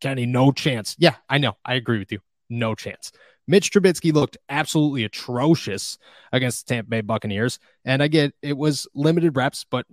Kenny, 0.00 0.26
no 0.26 0.52
chance. 0.52 0.96
Yeah, 0.98 1.16
I 1.28 1.38
know. 1.38 1.56
I 1.64 1.74
agree 1.74 1.98
with 1.98 2.12
you. 2.12 2.20
No 2.50 2.74
chance. 2.74 3.12
Mitch 3.46 3.70
Trubisky 3.70 4.12
looked 4.12 4.36
absolutely 4.48 5.04
atrocious 5.04 5.98
against 6.32 6.66
the 6.66 6.74
Tampa 6.74 6.90
Bay 6.90 7.00
Buccaneers. 7.00 7.58
And 7.84 8.02
I 8.02 8.08
get 8.08 8.34
it 8.42 8.56
was 8.56 8.86
limited 8.94 9.36
reps, 9.36 9.64
but 9.68 9.86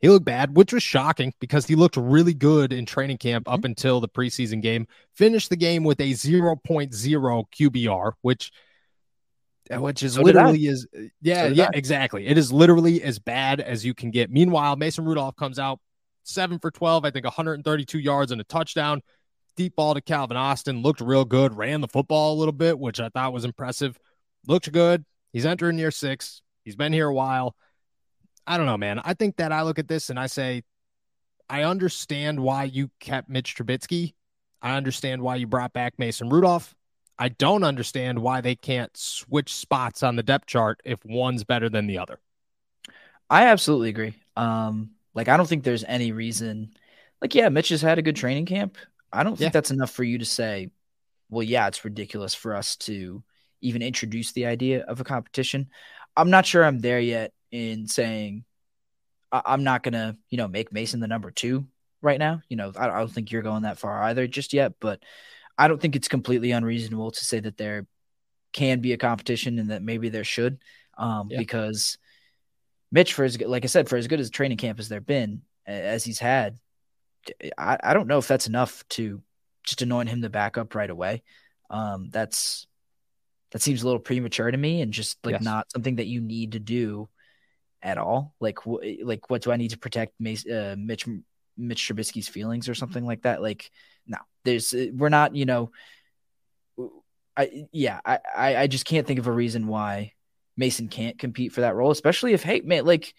he 0.00 0.08
looked 0.08 0.24
bad, 0.24 0.56
which 0.56 0.72
was 0.72 0.82
shocking 0.82 1.32
because 1.40 1.66
he 1.66 1.74
looked 1.74 1.96
really 1.96 2.34
good 2.34 2.72
in 2.72 2.84
training 2.84 3.18
camp 3.18 3.48
up 3.48 3.60
mm-hmm. 3.60 3.66
until 3.66 4.00
the 4.00 4.08
preseason 4.08 4.60
game. 4.60 4.86
Finished 5.14 5.50
the 5.50 5.56
game 5.56 5.84
with 5.84 6.00
a 6.00 6.12
0.0 6.12 6.60
QBR, 6.60 8.12
which 8.22 8.52
which 9.68 10.04
is 10.04 10.14
so 10.14 10.22
literally 10.22 10.66
is 10.66 10.86
yeah, 11.20 11.48
so 11.48 11.52
yeah, 11.54 11.64
I. 11.64 11.70
exactly. 11.76 12.26
It 12.26 12.38
is 12.38 12.52
literally 12.52 13.02
as 13.02 13.18
bad 13.18 13.60
as 13.60 13.84
you 13.84 13.94
can 13.94 14.10
get. 14.10 14.30
Meanwhile, 14.30 14.76
Mason 14.76 15.04
Rudolph 15.04 15.36
comes 15.36 15.58
out 15.58 15.80
seven 16.22 16.58
for 16.58 16.70
12, 16.70 17.04
I 17.04 17.10
think 17.10 17.24
132 17.24 17.98
yards 17.98 18.32
and 18.32 18.40
a 18.40 18.44
touchdown. 18.44 19.00
Deep 19.56 19.76
ball 19.76 19.94
to 19.94 20.00
Calvin 20.00 20.36
Austin. 20.36 20.82
Looked 20.82 21.00
real 21.00 21.24
good. 21.24 21.56
Ran 21.56 21.80
the 21.80 21.88
football 21.88 22.34
a 22.34 22.38
little 22.38 22.52
bit, 22.52 22.78
which 22.78 23.00
I 23.00 23.08
thought 23.08 23.32
was 23.32 23.44
impressive. 23.44 23.98
Looked 24.46 24.70
good. 24.70 25.04
He's 25.32 25.46
entering 25.46 25.78
year 25.78 25.90
six. 25.90 26.42
He's 26.64 26.76
been 26.76 26.92
here 26.92 27.08
a 27.08 27.14
while. 27.14 27.56
I 28.46 28.56
don't 28.56 28.66
know, 28.66 28.76
man. 28.76 29.00
I 29.04 29.14
think 29.14 29.36
that 29.36 29.52
I 29.52 29.62
look 29.62 29.78
at 29.78 29.88
this 29.88 30.10
and 30.10 30.18
I 30.18 30.26
say, 30.26 30.62
I 31.48 31.62
understand 31.62 32.40
why 32.40 32.64
you 32.64 32.90
kept 33.00 33.28
Mitch 33.28 33.56
Trubisky. 33.56 34.14
I 34.62 34.76
understand 34.76 35.22
why 35.22 35.36
you 35.36 35.46
brought 35.46 35.72
back 35.72 35.94
Mason 35.98 36.28
Rudolph. 36.28 36.74
I 37.18 37.28
don't 37.28 37.64
understand 37.64 38.18
why 38.18 38.40
they 38.40 38.54
can't 38.54 38.94
switch 38.96 39.54
spots 39.54 40.02
on 40.02 40.16
the 40.16 40.22
depth 40.22 40.46
chart 40.46 40.80
if 40.84 40.98
one's 41.04 41.44
better 41.44 41.68
than 41.68 41.86
the 41.86 41.98
other. 41.98 42.20
I 43.30 43.46
absolutely 43.46 43.88
agree. 43.88 44.14
Um, 44.36 44.90
like 45.14 45.28
I 45.28 45.36
don't 45.36 45.48
think 45.48 45.64
there's 45.64 45.84
any 45.84 46.12
reason. 46.12 46.74
Like, 47.22 47.34
yeah, 47.34 47.48
Mitch 47.48 47.70
has 47.70 47.80
had 47.82 47.98
a 47.98 48.02
good 48.02 48.16
training 48.16 48.46
camp. 48.46 48.76
I 49.16 49.22
don't 49.22 49.36
think 49.36 49.48
yeah. 49.48 49.52
that's 49.52 49.70
enough 49.70 49.90
for 49.90 50.04
you 50.04 50.18
to 50.18 50.24
say, 50.24 50.70
well, 51.30 51.42
yeah, 51.42 51.66
it's 51.68 51.84
ridiculous 51.84 52.34
for 52.34 52.54
us 52.54 52.76
to 52.76 53.22
even 53.60 53.82
introduce 53.82 54.32
the 54.32 54.46
idea 54.46 54.84
of 54.84 55.00
a 55.00 55.04
competition. 55.04 55.68
I'm 56.16 56.30
not 56.30 56.46
sure 56.46 56.64
I'm 56.64 56.78
there 56.78 57.00
yet 57.00 57.32
in 57.50 57.88
saying 57.88 58.44
I- 59.32 59.54
am 59.54 59.64
not 59.64 59.82
gonna, 59.82 60.16
you 60.30 60.38
know, 60.38 60.48
make 60.48 60.72
Mason 60.72 61.00
the 61.00 61.08
number 61.08 61.30
two 61.30 61.66
right 62.02 62.18
now. 62.18 62.42
You 62.48 62.56
know, 62.56 62.72
I, 62.76 62.88
I 62.88 62.98
don't 62.98 63.10
think 63.10 63.32
you're 63.32 63.42
going 63.42 63.62
that 63.62 63.78
far 63.78 64.02
either 64.04 64.26
just 64.26 64.52
yet, 64.52 64.74
but 64.80 65.02
I 65.58 65.68
don't 65.68 65.80
think 65.80 65.96
it's 65.96 66.08
completely 66.08 66.52
unreasonable 66.52 67.10
to 67.10 67.24
say 67.24 67.40
that 67.40 67.56
there 67.56 67.86
can 68.52 68.80
be 68.80 68.92
a 68.92 68.98
competition 68.98 69.58
and 69.58 69.70
that 69.70 69.82
maybe 69.82 70.08
there 70.08 70.24
should, 70.24 70.58
um, 70.96 71.28
yeah. 71.30 71.38
because 71.38 71.98
Mitch, 72.92 73.14
for 73.14 73.24
as 73.24 73.40
like 73.40 73.64
I 73.64 73.68
said, 73.68 73.88
for 73.88 73.96
as 73.96 74.06
good 74.06 74.20
as 74.20 74.30
training 74.30 74.58
camp 74.58 74.78
as 74.78 74.88
there 74.88 75.00
been 75.00 75.42
as 75.66 76.04
he's 76.04 76.18
had, 76.18 76.58
I, 77.56 77.78
I 77.82 77.94
don't 77.94 78.08
know 78.08 78.18
if 78.18 78.28
that's 78.28 78.46
enough 78.46 78.84
to 78.90 79.22
just 79.64 79.82
anoint 79.82 80.08
him 80.08 80.20
the 80.20 80.30
backup 80.30 80.74
right 80.74 80.90
away. 80.90 81.22
Um, 81.70 82.08
that's 82.10 82.66
that 83.52 83.62
seems 83.62 83.82
a 83.82 83.86
little 83.86 84.00
premature 84.00 84.50
to 84.50 84.56
me, 84.56 84.80
and 84.80 84.92
just 84.92 85.18
like 85.24 85.34
yes. 85.34 85.42
not 85.42 85.70
something 85.70 85.96
that 85.96 86.06
you 86.06 86.20
need 86.20 86.52
to 86.52 86.58
do 86.58 87.08
at 87.82 87.98
all. 87.98 88.34
Like, 88.40 88.58
wh- 88.60 89.02
like 89.02 89.30
what 89.30 89.42
do 89.42 89.52
I 89.52 89.56
need 89.56 89.70
to 89.70 89.78
protect 89.78 90.14
Mace, 90.20 90.46
uh, 90.46 90.74
Mitch 90.78 91.06
Mitch 91.56 91.88
Trubisky's 91.88 92.28
feelings 92.28 92.68
or 92.68 92.74
something 92.74 93.04
like 93.04 93.22
that? 93.22 93.42
Like, 93.42 93.70
no, 94.06 94.18
there's 94.44 94.74
uh, 94.74 94.86
we're 94.92 95.08
not, 95.08 95.34
you 95.34 95.46
know, 95.46 95.70
I 97.36 97.66
yeah, 97.72 98.00
I 98.04 98.18
I 98.56 98.66
just 98.66 98.86
can't 98.86 99.06
think 99.06 99.18
of 99.18 99.26
a 99.26 99.32
reason 99.32 99.66
why 99.66 100.12
Mason 100.56 100.88
can't 100.88 101.18
compete 101.18 101.52
for 101.52 101.62
that 101.62 101.74
role, 101.74 101.90
especially 101.90 102.32
if 102.32 102.42
hey 102.42 102.60
man, 102.60 102.84
like 102.84 103.14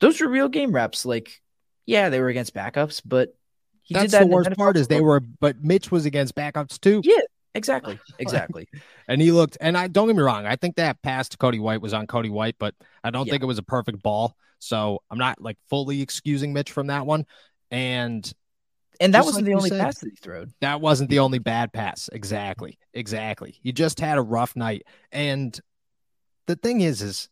those 0.00 0.20
were 0.20 0.28
real 0.28 0.48
game 0.48 0.72
reps. 0.72 1.04
Like, 1.04 1.40
yeah, 1.88 2.10
they 2.10 2.20
were 2.20 2.28
against 2.28 2.54
backups, 2.54 3.00
but 3.02 3.34
he 3.82 3.94
That's 3.94 4.04
did 4.04 4.10
that 4.12 4.20
the 4.24 4.26
worst 4.26 4.50
part 4.52 4.76
is 4.76 4.88
they 4.88 5.00
were, 5.00 5.20
but 5.20 5.64
Mitch 5.64 5.90
was 5.90 6.04
against 6.04 6.34
backups 6.34 6.78
too. 6.78 7.00
Yeah, 7.02 7.20
exactly, 7.54 7.98
exactly. 8.18 8.68
and 9.08 9.22
he 9.22 9.32
looked, 9.32 9.56
and 9.58 9.76
I 9.76 9.88
don't 9.88 10.06
get 10.06 10.14
me 10.14 10.22
wrong, 10.22 10.44
I 10.44 10.56
think 10.56 10.76
that 10.76 11.00
pass 11.00 11.30
to 11.30 11.38
Cody 11.38 11.58
White 11.58 11.80
was 11.80 11.94
on 11.94 12.06
Cody 12.06 12.28
White, 12.28 12.56
but 12.58 12.74
I 13.02 13.10
don't 13.10 13.26
yeah. 13.26 13.32
think 13.32 13.42
it 13.42 13.46
was 13.46 13.56
a 13.56 13.62
perfect 13.62 14.02
ball. 14.02 14.36
So 14.58 15.02
I'm 15.10 15.16
not 15.16 15.40
like 15.40 15.56
fully 15.70 16.02
excusing 16.02 16.52
Mitch 16.52 16.72
from 16.72 16.88
that 16.88 17.06
one. 17.06 17.24
And 17.70 18.30
and 19.00 19.14
that 19.14 19.24
wasn't 19.24 19.46
like 19.46 19.52
the 19.52 19.56
only 19.56 19.70
said, 19.70 19.80
pass 19.80 19.98
that 20.00 20.10
he 20.10 20.16
threw. 20.16 20.46
That 20.60 20.80
wasn't 20.80 21.08
the 21.08 21.20
only 21.20 21.38
bad 21.38 21.72
pass. 21.72 22.10
Exactly. 22.12 22.78
Exactly. 22.92 23.56
He 23.62 23.72
just 23.72 24.00
had 24.00 24.18
a 24.18 24.22
rough 24.22 24.56
night. 24.56 24.82
And 25.12 25.58
the 26.46 26.56
thing 26.56 26.80
is, 26.80 27.00
is 27.00 27.28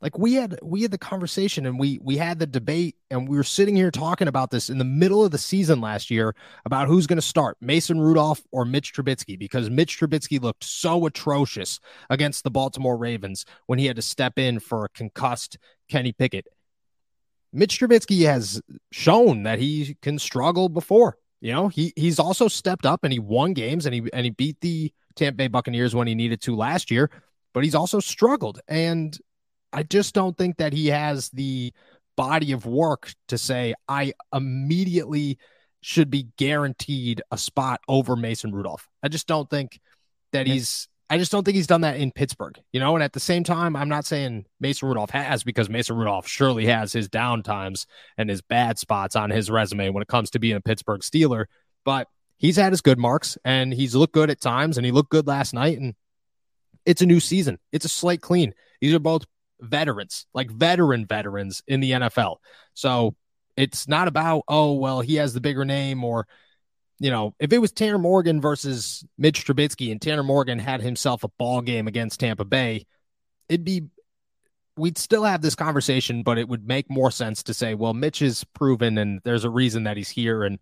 like 0.00 0.16
we 0.16 0.34
had 0.34 0.58
we 0.62 0.82
had 0.82 0.90
the 0.90 0.98
conversation 0.98 1.66
and 1.66 1.78
we 1.78 1.98
we 2.02 2.16
had 2.16 2.38
the 2.38 2.46
debate 2.46 2.96
and 3.10 3.28
we 3.28 3.36
were 3.36 3.44
sitting 3.44 3.74
here 3.74 3.90
talking 3.90 4.28
about 4.28 4.50
this 4.50 4.70
in 4.70 4.78
the 4.78 4.84
middle 4.84 5.24
of 5.24 5.30
the 5.30 5.38
season 5.38 5.80
last 5.80 6.10
year 6.10 6.34
about 6.64 6.88
who's 6.88 7.06
going 7.06 7.18
to 7.18 7.22
start 7.22 7.56
Mason 7.60 8.00
Rudolph 8.00 8.40
or 8.52 8.64
Mitch 8.64 8.92
Trubisky 8.92 9.38
because 9.38 9.70
Mitch 9.70 9.98
Trubisky 9.98 10.40
looked 10.40 10.64
so 10.64 11.06
atrocious 11.06 11.80
against 12.10 12.44
the 12.44 12.50
Baltimore 12.50 12.96
Ravens 12.96 13.44
when 13.66 13.78
he 13.78 13.86
had 13.86 13.96
to 13.96 14.02
step 14.02 14.38
in 14.38 14.60
for 14.60 14.84
a 14.84 14.88
concussed 14.90 15.58
Kenny 15.88 16.12
Pickett. 16.12 16.46
Mitch 17.52 17.78
Trubisky 17.80 18.26
has 18.26 18.60
shown 18.92 19.44
that 19.44 19.58
he 19.58 19.96
can 20.02 20.18
struggle 20.18 20.68
before. 20.68 21.18
You 21.40 21.52
know, 21.52 21.68
he 21.68 21.92
he's 21.96 22.18
also 22.18 22.48
stepped 22.48 22.84
up 22.84 23.04
and 23.04 23.12
he 23.12 23.18
won 23.18 23.52
games 23.52 23.86
and 23.86 23.94
he 23.94 24.02
and 24.12 24.24
he 24.24 24.30
beat 24.30 24.60
the 24.60 24.92
Tampa 25.14 25.36
Bay 25.36 25.48
Buccaneers 25.48 25.94
when 25.94 26.06
he 26.06 26.14
needed 26.14 26.40
to 26.42 26.54
last 26.54 26.90
year, 26.90 27.10
but 27.54 27.64
he's 27.64 27.74
also 27.74 28.00
struggled 28.00 28.60
and 28.68 29.18
I 29.72 29.82
just 29.82 30.14
don't 30.14 30.36
think 30.36 30.56
that 30.58 30.72
he 30.72 30.88
has 30.88 31.30
the 31.30 31.72
body 32.16 32.52
of 32.52 32.66
work 32.66 33.12
to 33.28 33.38
say 33.38 33.74
I 33.88 34.12
immediately 34.32 35.38
should 35.80 36.10
be 36.10 36.28
guaranteed 36.36 37.22
a 37.30 37.38
spot 37.38 37.80
over 37.88 38.16
Mason 38.16 38.52
Rudolph. 38.52 38.88
I 39.02 39.08
just 39.08 39.26
don't 39.26 39.48
think 39.48 39.80
that 40.32 40.46
he's 40.46 40.88
I 41.10 41.16
just 41.16 41.32
don't 41.32 41.42
think 41.42 41.54
he's 41.54 41.66
done 41.66 41.80
that 41.82 41.96
in 41.96 42.12
Pittsburgh, 42.12 42.60
you 42.72 42.80
know. 42.80 42.94
And 42.94 43.02
at 43.02 43.14
the 43.14 43.20
same 43.20 43.42
time, 43.42 43.76
I'm 43.76 43.88
not 43.88 44.04
saying 44.04 44.44
Mason 44.60 44.88
Rudolph 44.88 45.10
has 45.10 45.42
because 45.42 45.70
Mason 45.70 45.96
Rudolph 45.96 46.28
surely 46.28 46.66
has 46.66 46.92
his 46.92 47.08
down 47.08 47.42
times 47.42 47.86
and 48.18 48.28
his 48.28 48.42
bad 48.42 48.78
spots 48.78 49.16
on 49.16 49.30
his 49.30 49.50
resume 49.50 49.88
when 49.90 50.02
it 50.02 50.08
comes 50.08 50.30
to 50.30 50.38
being 50.38 50.56
a 50.56 50.60
Pittsburgh 50.60 51.00
Steeler, 51.00 51.46
but 51.84 52.08
he's 52.36 52.56
had 52.56 52.72
his 52.72 52.82
good 52.82 52.98
marks 52.98 53.38
and 53.44 53.72
he's 53.72 53.94
looked 53.94 54.12
good 54.12 54.28
at 54.28 54.40
times 54.40 54.76
and 54.76 54.84
he 54.84 54.92
looked 54.92 55.10
good 55.10 55.26
last 55.26 55.54
night 55.54 55.78
and 55.78 55.94
it's 56.84 57.00
a 57.00 57.06
new 57.06 57.20
season. 57.20 57.58
It's 57.72 57.86
a 57.86 57.88
slate 57.88 58.20
clean. 58.20 58.52
These 58.80 58.92
are 58.92 58.98
both 58.98 59.24
veterans, 59.60 60.26
like 60.34 60.50
veteran 60.50 61.06
veterans 61.06 61.62
in 61.66 61.80
the 61.80 61.92
NFL. 61.92 62.36
So 62.74 63.14
it's 63.56 63.88
not 63.88 64.08
about, 64.08 64.44
oh, 64.48 64.74
well, 64.74 65.00
he 65.00 65.16
has 65.16 65.34
the 65.34 65.40
bigger 65.40 65.64
name 65.64 66.04
or, 66.04 66.26
you 67.00 67.10
know, 67.10 67.34
if 67.38 67.52
it 67.52 67.58
was 67.58 67.72
Tanner 67.72 67.98
Morgan 67.98 68.40
versus 68.40 69.04
Mitch 69.16 69.44
Trubisky 69.44 69.90
and 69.90 70.00
Tanner 70.00 70.22
Morgan 70.22 70.58
had 70.58 70.80
himself 70.80 71.24
a 71.24 71.28
ball 71.38 71.60
game 71.60 71.88
against 71.88 72.20
Tampa 72.20 72.44
Bay, 72.44 72.86
it'd 73.48 73.64
be, 73.64 73.86
we'd 74.76 74.98
still 74.98 75.24
have 75.24 75.42
this 75.42 75.54
conversation, 75.54 76.22
but 76.22 76.38
it 76.38 76.48
would 76.48 76.66
make 76.66 76.88
more 76.88 77.10
sense 77.10 77.42
to 77.44 77.54
say, 77.54 77.74
well, 77.74 77.94
Mitch 77.94 78.22
is 78.22 78.44
proven 78.54 78.98
and 78.98 79.20
there's 79.24 79.44
a 79.44 79.50
reason 79.50 79.84
that 79.84 79.96
he's 79.96 80.08
here. 80.08 80.44
And, 80.44 80.58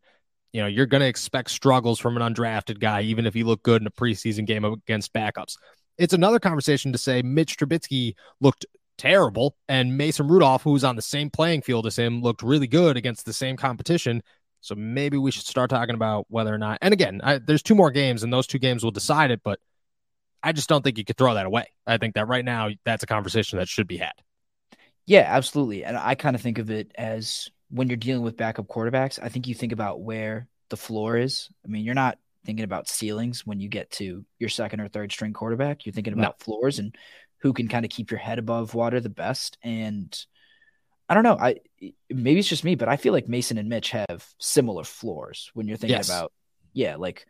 you 0.53 0.63
know, 0.63 0.67
you're 0.67 0.87
going 0.87 1.03
to 1.03 1.07
expect 1.07 1.51
struggles 1.51 1.99
from 1.99 2.17
an 2.17 2.35
undrafted 2.35 2.81
guy, 2.81 3.03
even 3.03 3.27
if 3.27 3.35
he 3.35 3.45
looked 3.45 3.63
good 3.63 3.83
in 3.83 3.87
a 3.87 3.91
preseason 3.91 4.47
game 4.47 4.65
against 4.65 5.13
backups. 5.13 5.57
It's 5.99 6.15
another 6.15 6.39
conversation 6.39 6.93
to 6.93 6.99
say 6.99 7.21
Mitch 7.23 7.59
Trubisky 7.59 8.15
looked 8.41 8.65
terrible. 8.99 9.57
And 9.69 9.97
Mason 9.97 10.29
Rudolph, 10.29 10.63
who 10.63 10.73
was 10.73 10.85
on 10.85 10.97
the 10.97 11.03
same 11.03 11.31
playing 11.31 11.63
field 11.63 11.87
as 11.87 11.97
him, 11.97 12.23
looked 12.23 12.43
really 12.43 12.67
good 12.67 12.97
against 12.97 13.27
the 13.27 13.33
same 13.33 13.57
competition. 13.57 14.23
So 14.61 14.75
maybe 14.75 15.17
we 15.17 15.31
should 15.31 15.47
start 15.47 15.71
talking 15.71 15.95
about 15.95 16.27
whether 16.29 16.53
or 16.53 16.59
not. 16.59 16.79
And 16.83 16.93
again, 16.93 17.21
I, 17.23 17.39
there's 17.39 17.63
two 17.63 17.75
more 17.75 17.91
games, 17.91 18.23
and 18.23 18.33
those 18.33 18.47
two 18.47 18.59
games 18.59 18.83
will 18.83 18.91
decide 18.91 19.31
it. 19.31 19.41
But 19.45 19.61
I 20.43 20.53
just 20.53 20.69
don't 20.69 20.83
think 20.83 20.99
you 20.99 21.05
could 21.05 21.17
throw 21.17 21.35
that 21.35 21.47
away. 21.47 21.67
I 21.87 21.99
think 21.99 22.15
that 22.15 22.29
right 22.29 22.45
now 22.45 22.71
that's 22.85 23.03
a 23.03 23.07
conversation 23.07 23.59
that 23.59 23.69
should 23.69 23.87
be 23.87 23.99
had. 23.99 24.13
Yeah, 25.07 25.25
absolutely. 25.27 25.85
And 25.85 25.97
I 25.97 26.17
kind 26.17 26.35
of 26.35 26.43
think 26.43 26.59
of 26.59 26.71
it 26.71 26.91
as 26.97 27.49
when 27.71 27.89
you're 27.89 27.97
dealing 27.97 28.23
with 28.23 28.37
backup 28.37 28.67
quarterbacks, 28.67 29.19
I 29.23 29.29
think 29.29 29.47
you 29.47 29.55
think 29.55 29.73
about 29.73 30.01
where 30.01 30.49
the 30.69 30.77
floor 30.77 31.17
is. 31.17 31.49
I 31.65 31.69
mean, 31.69 31.85
you're 31.85 31.95
not 31.95 32.19
thinking 32.45 32.65
about 32.65 32.89
ceilings 32.89 33.47
when 33.47 33.61
you 33.61 33.69
get 33.69 33.91
to 33.91 34.25
your 34.39 34.49
second 34.49 34.81
or 34.81 34.89
third 34.89 35.13
string 35.13 35.33
quarterback. 35.33 35.85
You're 35.85 35.93
thinking 35.93 36.13
about 36.13 36.37
no. 36.41 36.45
floors 36.45 36.79
and 36.79 36.95
who 37.47 37.53
can 37.53 37.69
kind 37.69 37.85
of 37.85 37.91
keep 37.93 38.11
your 38.11 38.19
head 38.19 38.41
above 38.41 38.75
water 38.75 38.99
the 38.99 39.09
best. 39.09 39.57
And 39.63 40.13
I 41.09 41.15
don't 41.15 41.23
know, 41.23 41.39
I 41.39 41.61
maybe 42.11 42.41
it's 42.41 42.49
just 42.49 42.65
me, 42.65 42.75
but 42.75 42.89
I 42.89 42.97
feel 42.97 43.13
like 43.13 43.29
Mason 43.29 43.57
and 43.57 43.69
Mitch 43.69 43.91
have 43.91 44.27
similar 44.41 44.83
floors 44.83 45.53
when 45.55 45.69
you're 45.69 45.77
thinking 45.77 45.97
yes. 45.97 46.09
about, 46.09 46.33
yeah, 46.73 46.97
like, 46.97 47.25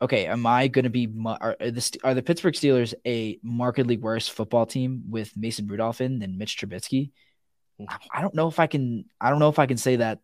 okay, 0.00 0.24
am 0.24 0.46
I 0.46 0.68
going 0.68 0.84
to 0.84 0.90
be 0.90 1.06
are 1.26 1.54
the 1.60 1.98
are 2.02 2.14
the 2.14 2.22
Pittsburgh 2.22 2.54
Steelers 2.54 2.94
a 3.06 3.38
markedly 3.42 3.98
worse 3.98 4.26
football 4.26 4.64
team 4.64 5.02
with 5.10 5.36
Mason 5.36 5.66
Rudolph 5.66 6.00
in 6.00 6.18
than 6.18 6.38
Mitch 6.38 6.56
Trubisky? 6.56 7.10
I 8.10 8.22
don't 8.22 8.34
know 8.34 8.48
if 8.48 8.58
I 8.58 8.66
can. 8.66 9.04
I 9.20 9.28
don't 9.28 9.38
know 9.38 9.50
if 9.50 9.58
I 9.58 9.66
can 9.66 9.76
say 9.76 9.96
that 9.96 10.20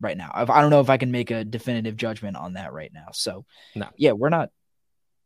right 0.00 0.16
now. 0.16 0.30
I 0.32 0.44
don't 0.62 0.70
know 0.70 0.80
if 0.80 0.88
I 0.88 0.96
can 0.96 1.10
make 1.10 1.30
a 1.30 1.44
definitive 1.44 1.96
judgment 1.96 2.38
on 2.38 2.54
that 2.54 2.72
right 2.72 2.92
now. 2.92 3.08
So, 3.12 3.44
no. 3.74 3.88
yeah, 3.98 4.12
we're 4.12 4.30
not. 4.30 4.48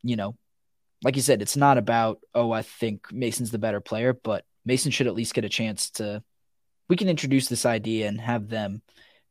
You 0.03 0.17
know, 0.17 0.35
like 1.03 1.17
you 1.17 1.23
said, 1.23 1.43
it's 1.43 1.57
not 1.57 1.79
about 1.79 2.21
oh, 2.35 2.53
I 2.53 2.63
think 2.63 3.13
Mason's 3.13 3.51
the 3.51 3.59
better 3.59 3.81
player, 3.81 4.13
but 4.13 4.45
Mason 4.65 4.91
should 4.91 5.07
at 5.07 5.15
least 5.15 5.35
get 5.35 5.45
a 5.45 5.51
chance 5.51 5.91
to. 5.91 6.23
We 6.89 6.97
can 6.97 7.09
introduce 7.09 7.49
this 7.49 7.65
idea 7.65 8.09
and 8.09 8.21
have 8.21 8.49
them 8.49 8.83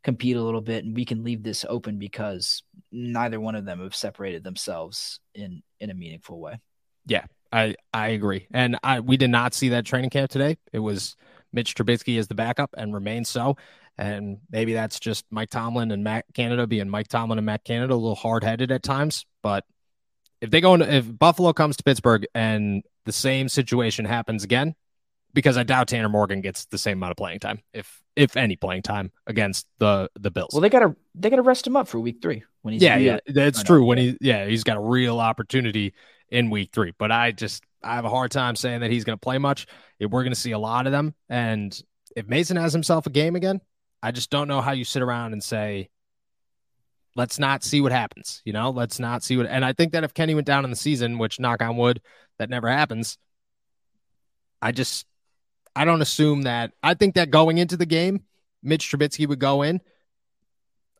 compete 0.03 0.35
a 0.35 0.41
little 0.41 0.61
bit, 0.61 0.83
and 0.83 0.95
we 0.95 1.05
can 1.05 1.23
leave 1.23 1.43
this 1.43 1.65
open 1.67 1.99
because 1.99 2.63
neither 2.91 3.39
one 3.39 3.55
of 3.55 3.65
them 3.65 3.79
have 3.81 3.95
separated 3.95 4.43
themselves 4.43 5.19
in 5.33 5.61
in 5.79 5.89
a 5.89 5.95
meaningful 5.95 6.39
way. 6.39 6.59
Yeah, 7.05 7.25
I 7.51 7.75
I 7.93 8.09
agree, 8.09 8.47
and 8.51 8.77
I 8.83 8.99
we 8.99 9.17
did 9.17 9.29
not 9.29 9.53
see 9.53 9.69
that 9.69 9.85
training 9.85 10.09
camp 10.09 10.31
today. 10.31 10.57
It 10.73 10.79
was 10.79 11.15
Mitch 11.53 11.75
Trubisky 11.75 12.17
as 12.17 12.27
the 12.27 12.35
backup 12.35 12.71
and 12.77 12.93
remains 12.93 13.29
so. 13.29 13.57
And 13.97 14.39
maybe 14.49 14.73
that's 14.73 14.99
just 14.99 15.25
Mike 15.29 15.49
Tomlin 15.49 15.91
and 15.91 16.03
Matt 16.03 16.25
Canada 16.33 16.65
being 16.65 16.89
Mike 16.89 17.09
Tomlin 17.09 17.37
and 17.37 17.45
Matt 17.45 17.63
Canada 17.63 17.93
a 17.93 17.95
little 17.95 18.15
hard 18.15 18.43
headed 18.43 18.71
at 18.71 18.83
times. 18.83 19.25
But 19.43 19.65
if 20.41 20.49
they 20.49 20.61
go 20.61 20.73
into, 20.73 20.93
if 20.93 21.17
Buffalo 21.17 21.53
comes 21.53 21.77
to 21.77 21.83
Pittsburgh 21.83 22.25
and 22.35 22.83
the 23.05 23.11
same 23.11 23.47
situation 23.47 24.05
happens 24.05 24.43
again, 24.43 24.75
because 25.33 25.57
I 25.57 25.63
doubt 25.63 25.87
Tanner 25.87 26.09
Morgan 26.09 26.41
gets 26.41 26.65
the 26.65 26.77
same 26.77 26.97
amount 26.97 27.11
of 27.11 27.17
playing 27.17 27.39
time, 27.39 27.61
if 27.73 28.01
if 28.15 28.35
any 28.35 28.55
playing 28.55 28.81
time 28.81 29.11
against 29.27 29.67
the 29.79 30.09
the 30.19 30.31
Bills. 30.31 30.49
Well, 30.53 30.61
they 30.61 30.69
gotta 30.69 30.95
they 31.15 31.29
gotta 31.29 31.41
rest 31.41 31.65
him 31.65 31.75
up 31.75 31.87
for 31.87 31.99
week 31.99 32.17
three 32.21 32.43
when 32.63 32.73
he's 32.73 32.83
yeah 32.83 32.97
yeah 32.97 33.19
that's 33.27 33.63
true 33.63 33.85
when 33.85 33.97
he 33.97 34.17
yeah 34.19 34.45
he's 34.45 34.63
got 34.63 34.77
a 34.77 34.81
real 34.81 35.19
opportunity 35.19 35.93
in 36.29 36.49
week 36.49 36.71
three. 36.73 36.93
But 36.97 37.11
I 37.11 37.31
just 37.31 37.63
I 37.83 37.95
have 37.95 38.05
a 38.05 38.09
hard 38.09 38.31
time 38.31 38.55
saying 38.55 38.81
that 38.81 38.91
he's 38.91 39.03
going 39.03 39.17
to 39.17 39.21
play 39.21 39.37
much. 39.37 39.67
If 39.99 40.11
we're 40.11 40.23
going 40.23 40.33
to 40.33 40.39
see 40.39 40.51
a 40.51 40.59
lot 40.59 40.87
of 40.87 40.91
them, 40.91 41.13
and 41.29 41.79
if 42.15 42.27
Mason 42.27 42.57
has 42.57 42.73
himself 42.73 43.05
a 43.05 43.09
game 43.09 43.35
again, 43.35 43.61
I 44.01 44.11
just 44.11 44.29
don't 44.29 44.47
know 44.47 44.61
how 44.61 44.71
you 44.71 44.83
sit 44.83 45.01
around 45.01 45.33
and 45.33 45.43
say, 45.43 45.89
let's 47.15 47.39
not 47.39 47.63
see 47.63 47.81
what 47.81 47.91
happens. 47.91 48.41
You 48.45 48.53
know, 48.53 48.69
let's 48.69 48.99
not 48.99 49.23
see 49.23 49.37
what. 49.37 49.47
And 49.47 49.65
I 49.65 49.73
think 49.73 49.93
that 49.93 50.03
if 50.03 50.13
Kenny 50.13 50.35
went 50.35 50.47
down 50.47 50.63
in 50.63 50.69
the 50.69 50.75
season, 50.75 51.17
which 51.17 51.39
knock 51.39 51.61
on 51.61 51.77
wood, 51.77 52.01
that 52.39 52.49
never 52.49 52.69
happens. 52.69 53.17
I 54.61 54.71
just 54.71 55.05
I 55.75 55.85
don't 55.85 56.01
assume 56.01 56.43
that. 56.43 56.71
I 56.83 56.93
think 56.93 57.15
that 57.15 57.31
going 57.31 57.57
into 57.57 57.77
the 57.77 57.85
game, 57.85 58.23
Mitch 58.61 58.91
Trubisky 58.91 59.27
would 59.27 59.39
go 59.39 59.61
in. 59.61 59.81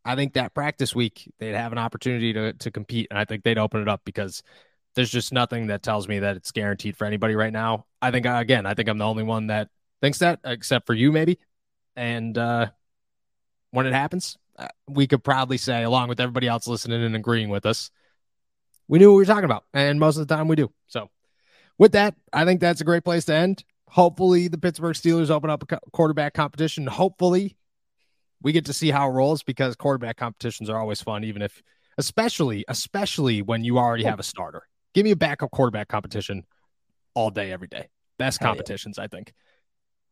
I 0.04 0.16
think 0.16 0.34
that 0.34 0.56
practice 0.56 0.96
week 0.96 1.32
they'd 1.38 1.54
have 1.54 1.72
an 1.72 1.78
opportunity 1.78 2.34
to 2.34 2.54
to 2.54 2.72
compete, 2.72 3.08
and 3.10 3.20
I 3.20 3.26
think 3.26 3.44
they'd 3.44 3.58
open 3.58 3.82
it 3.82 3.88
up 3.88 4.02
because 4.06 4.42
there's 4.96 5.12
just 5.12 5.32
nothing 5.32 5.68
that 5.68 5.84
tells 5.84 6.08
me 6.08 6.20
that 6.20 6.36
it's 6.36 6.52
guaranteed 6.52 6.98
for 6.98 7.06
anybody 7.06 7.36
right 7.36 7.54
now. 7.54 7.86
I 8.02 8.12
think 8.12 8.26
again, 8.26 8.66
I 8.66 8.74
think 8.74 8.90
I'm 8.90 8.98
the 8.98 9.06
only 9.06 9.24
one 9.24 9.48
that 9.48 9.70
thinks 10.02 10.20
that, 10.20 10.40
except 10.44 10.88
for 10.88 10.94
you 10.94 11.12
maybe. 11.12 11.40
And 11.96 12.38
uh, 12.38 12.68
when 13.72 13.86
it 13.86 13.94
happens, 13.94 14.38
uh, 14.51 14.51
Uh, 14.62 14.68
we 14.88 15.08
could 15.08 15.24
proudly 15.24 15.58
say, 15.58 15.84
along 15.84 16.08
with 16.08 16.20
everybody 16.20 16.48
else 16.48 16.68
listening 16.68 17.04
and 17.04 17.16
agreeing 17.16 17.50
with 17.50 17.66
us, 17.66 17.90
we 18.88 19.00
knew 19.00 19.10
what 19.10 19.18
we 19.18 19.22
were 19.22 19.26
talking 19.26 19.46
about, 19.46 19.64
and 19.74 20.00
most 20.00 20.18
of 20.18 20.28
the 20.28 20.36
time 20.36 20.48
we 20.48 20.56
do. 20.56 20.72
So, 20.88 21.10
with 21.80 21.94
that, 21.94 22.16
I 22.32 22.46
think 22.46 22.62
that's 22.62 22.82
a 22.82 22.84
great 22.84 23.04
place 23.04 23.26
to 23.26 23.34
end. 23.34 23.64
Hopefully, 23.88 24.48
the 24.48 24.58
Pittsburgh 24.58 24.96
Steelers 24.96 25.30
open 25.30 25.50
up 25.50 25.64
a 25.72 25.80
quarterback 25.92 26.34
competition. 26.34 26.86
Hopefully, 26.86 27.58
we 28.42 28.52
get 28.52 28.66
to 28.66 28.74
see 28.74 28.92
how 28.92 29.10
it 29.10 29.14
rolls 29.14 29.42
because 29.42 29.76
quarterback 29.76 30.18
competitions 30.18 30.70
are 30.70 30.78
always 30.78 31.02
fun, 31.02 31.24
even 31.24 31.42
if, 31.42 31.64
especially, 31.98 32.64
especially 32.68 33.42
when 33.42 33.64
you 33.64 33.80
already 33.80 34.04
have 34.04 34.20
a 34.20 34.24
starter. 34.24 34.64
Give 34.94 35.06
me 35.06 35.12
a 35.12 35.16
backup 35.16 35.52
quarterback 35.52 35.88
competition 35.88 36.46
all 37.16 37.32
day, 37.32 37.52
every 37.52 37.68
day. 37.68 37.88
Best 38.20 38.40
competitions. 38.40 39.00
I 39.00 39.08
think. 39.08 39.34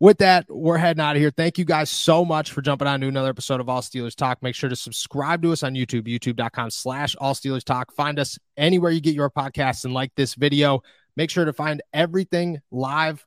With 0.01 0.19
that, 0.19 0.45
we're 0.47 0.77
heading 0.77 1.01
out 1.01 1.17
of 1.17 1.21
here. 1.21 1.31
Thank 1.35 1.57
you 1.57 1.65
guys 1.65 1.89
so 1.89 2.23
much 2.23 2.53
for 2.53 2.61
jumping 2.61 2.87
on 2.87 3.01
to 3.01 3.07
another 3.09 3.29
episode 3.29 3.59
of 3.59 3.67
All 3.67 3.81
Steelers 3.81 4.15
Talk. 4.15 4.41
Make 4.41 4.55
sure 4.55 4.69
to 4.69 4.75
subscribe 4.75 5.41
to 5.41 5.51
us 5.51 5.61
on 5.61 5.73
YouTube, 5.73 6.07
youtube.com 6.07 6.69
slash 6.69 7.17
All 7.19 7.33
Steelers 7.33 7.65
Talk. 7.65 7.93
Find 7.93 8.17
us 8.17 8.39
anywhere 8.55 8.91
you 8.91 9.01
get 9.01 9.13
your 9.13 9.29
podcasts 9.29 9.83
and 9.83 9.93
like 9.93 10.13
this 10.15 10.35
video. 10.35 10.81
Make 11.17 11.29
sure 11.29 11.43
to 11.43 11.51
find 11.51 11.81
everything 11.91 12.61
live 12.71 13.25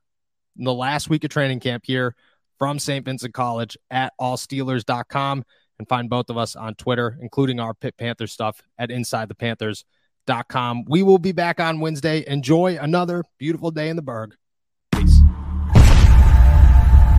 in 0.56 0.64
the 0.64 0.72
last 0.72 1.10
week 1.10 1.24
of 1.24 1.30
training 1.30 1.60
camp 1.60 1.84
here 1.86 2.14
from 2.58 2.78
St. 2.78 3.04
Vincent 3.04 3.34
College 3.34 3.76
at 3.90 4.14
allsteelers.com 4.18 5.44
and 5.78 5.88
find 5.88 6.08
both 6.08 6.30
of 6.30 6.38
us 6.38 6.56
on 6.56 6.74
Twitter, 6.76 7.18
including 7.20 7.60
our 7.60 7.74
Pitt 7.74 7.98
Panther 7.98 8.26
stuff 8.26 8.62
at 8.78 8.90
Inside 8.90 9.28
the 9.28 9.34
Panthers.com. 9.34 10.84
We 10.88 11.02
will 11.02 11.18
be 11.18 11.32
back 11.32 11.60
on 11.60 11.80
Wednesday. 11.80 12.24
Enjoy 12.26 12.78
another 12.80 13.24
beautiful 13.38 13.70
day 13.70 13.90
in 13.90 13.96
the 13.96 14.02
Burgh. 14.02 14.34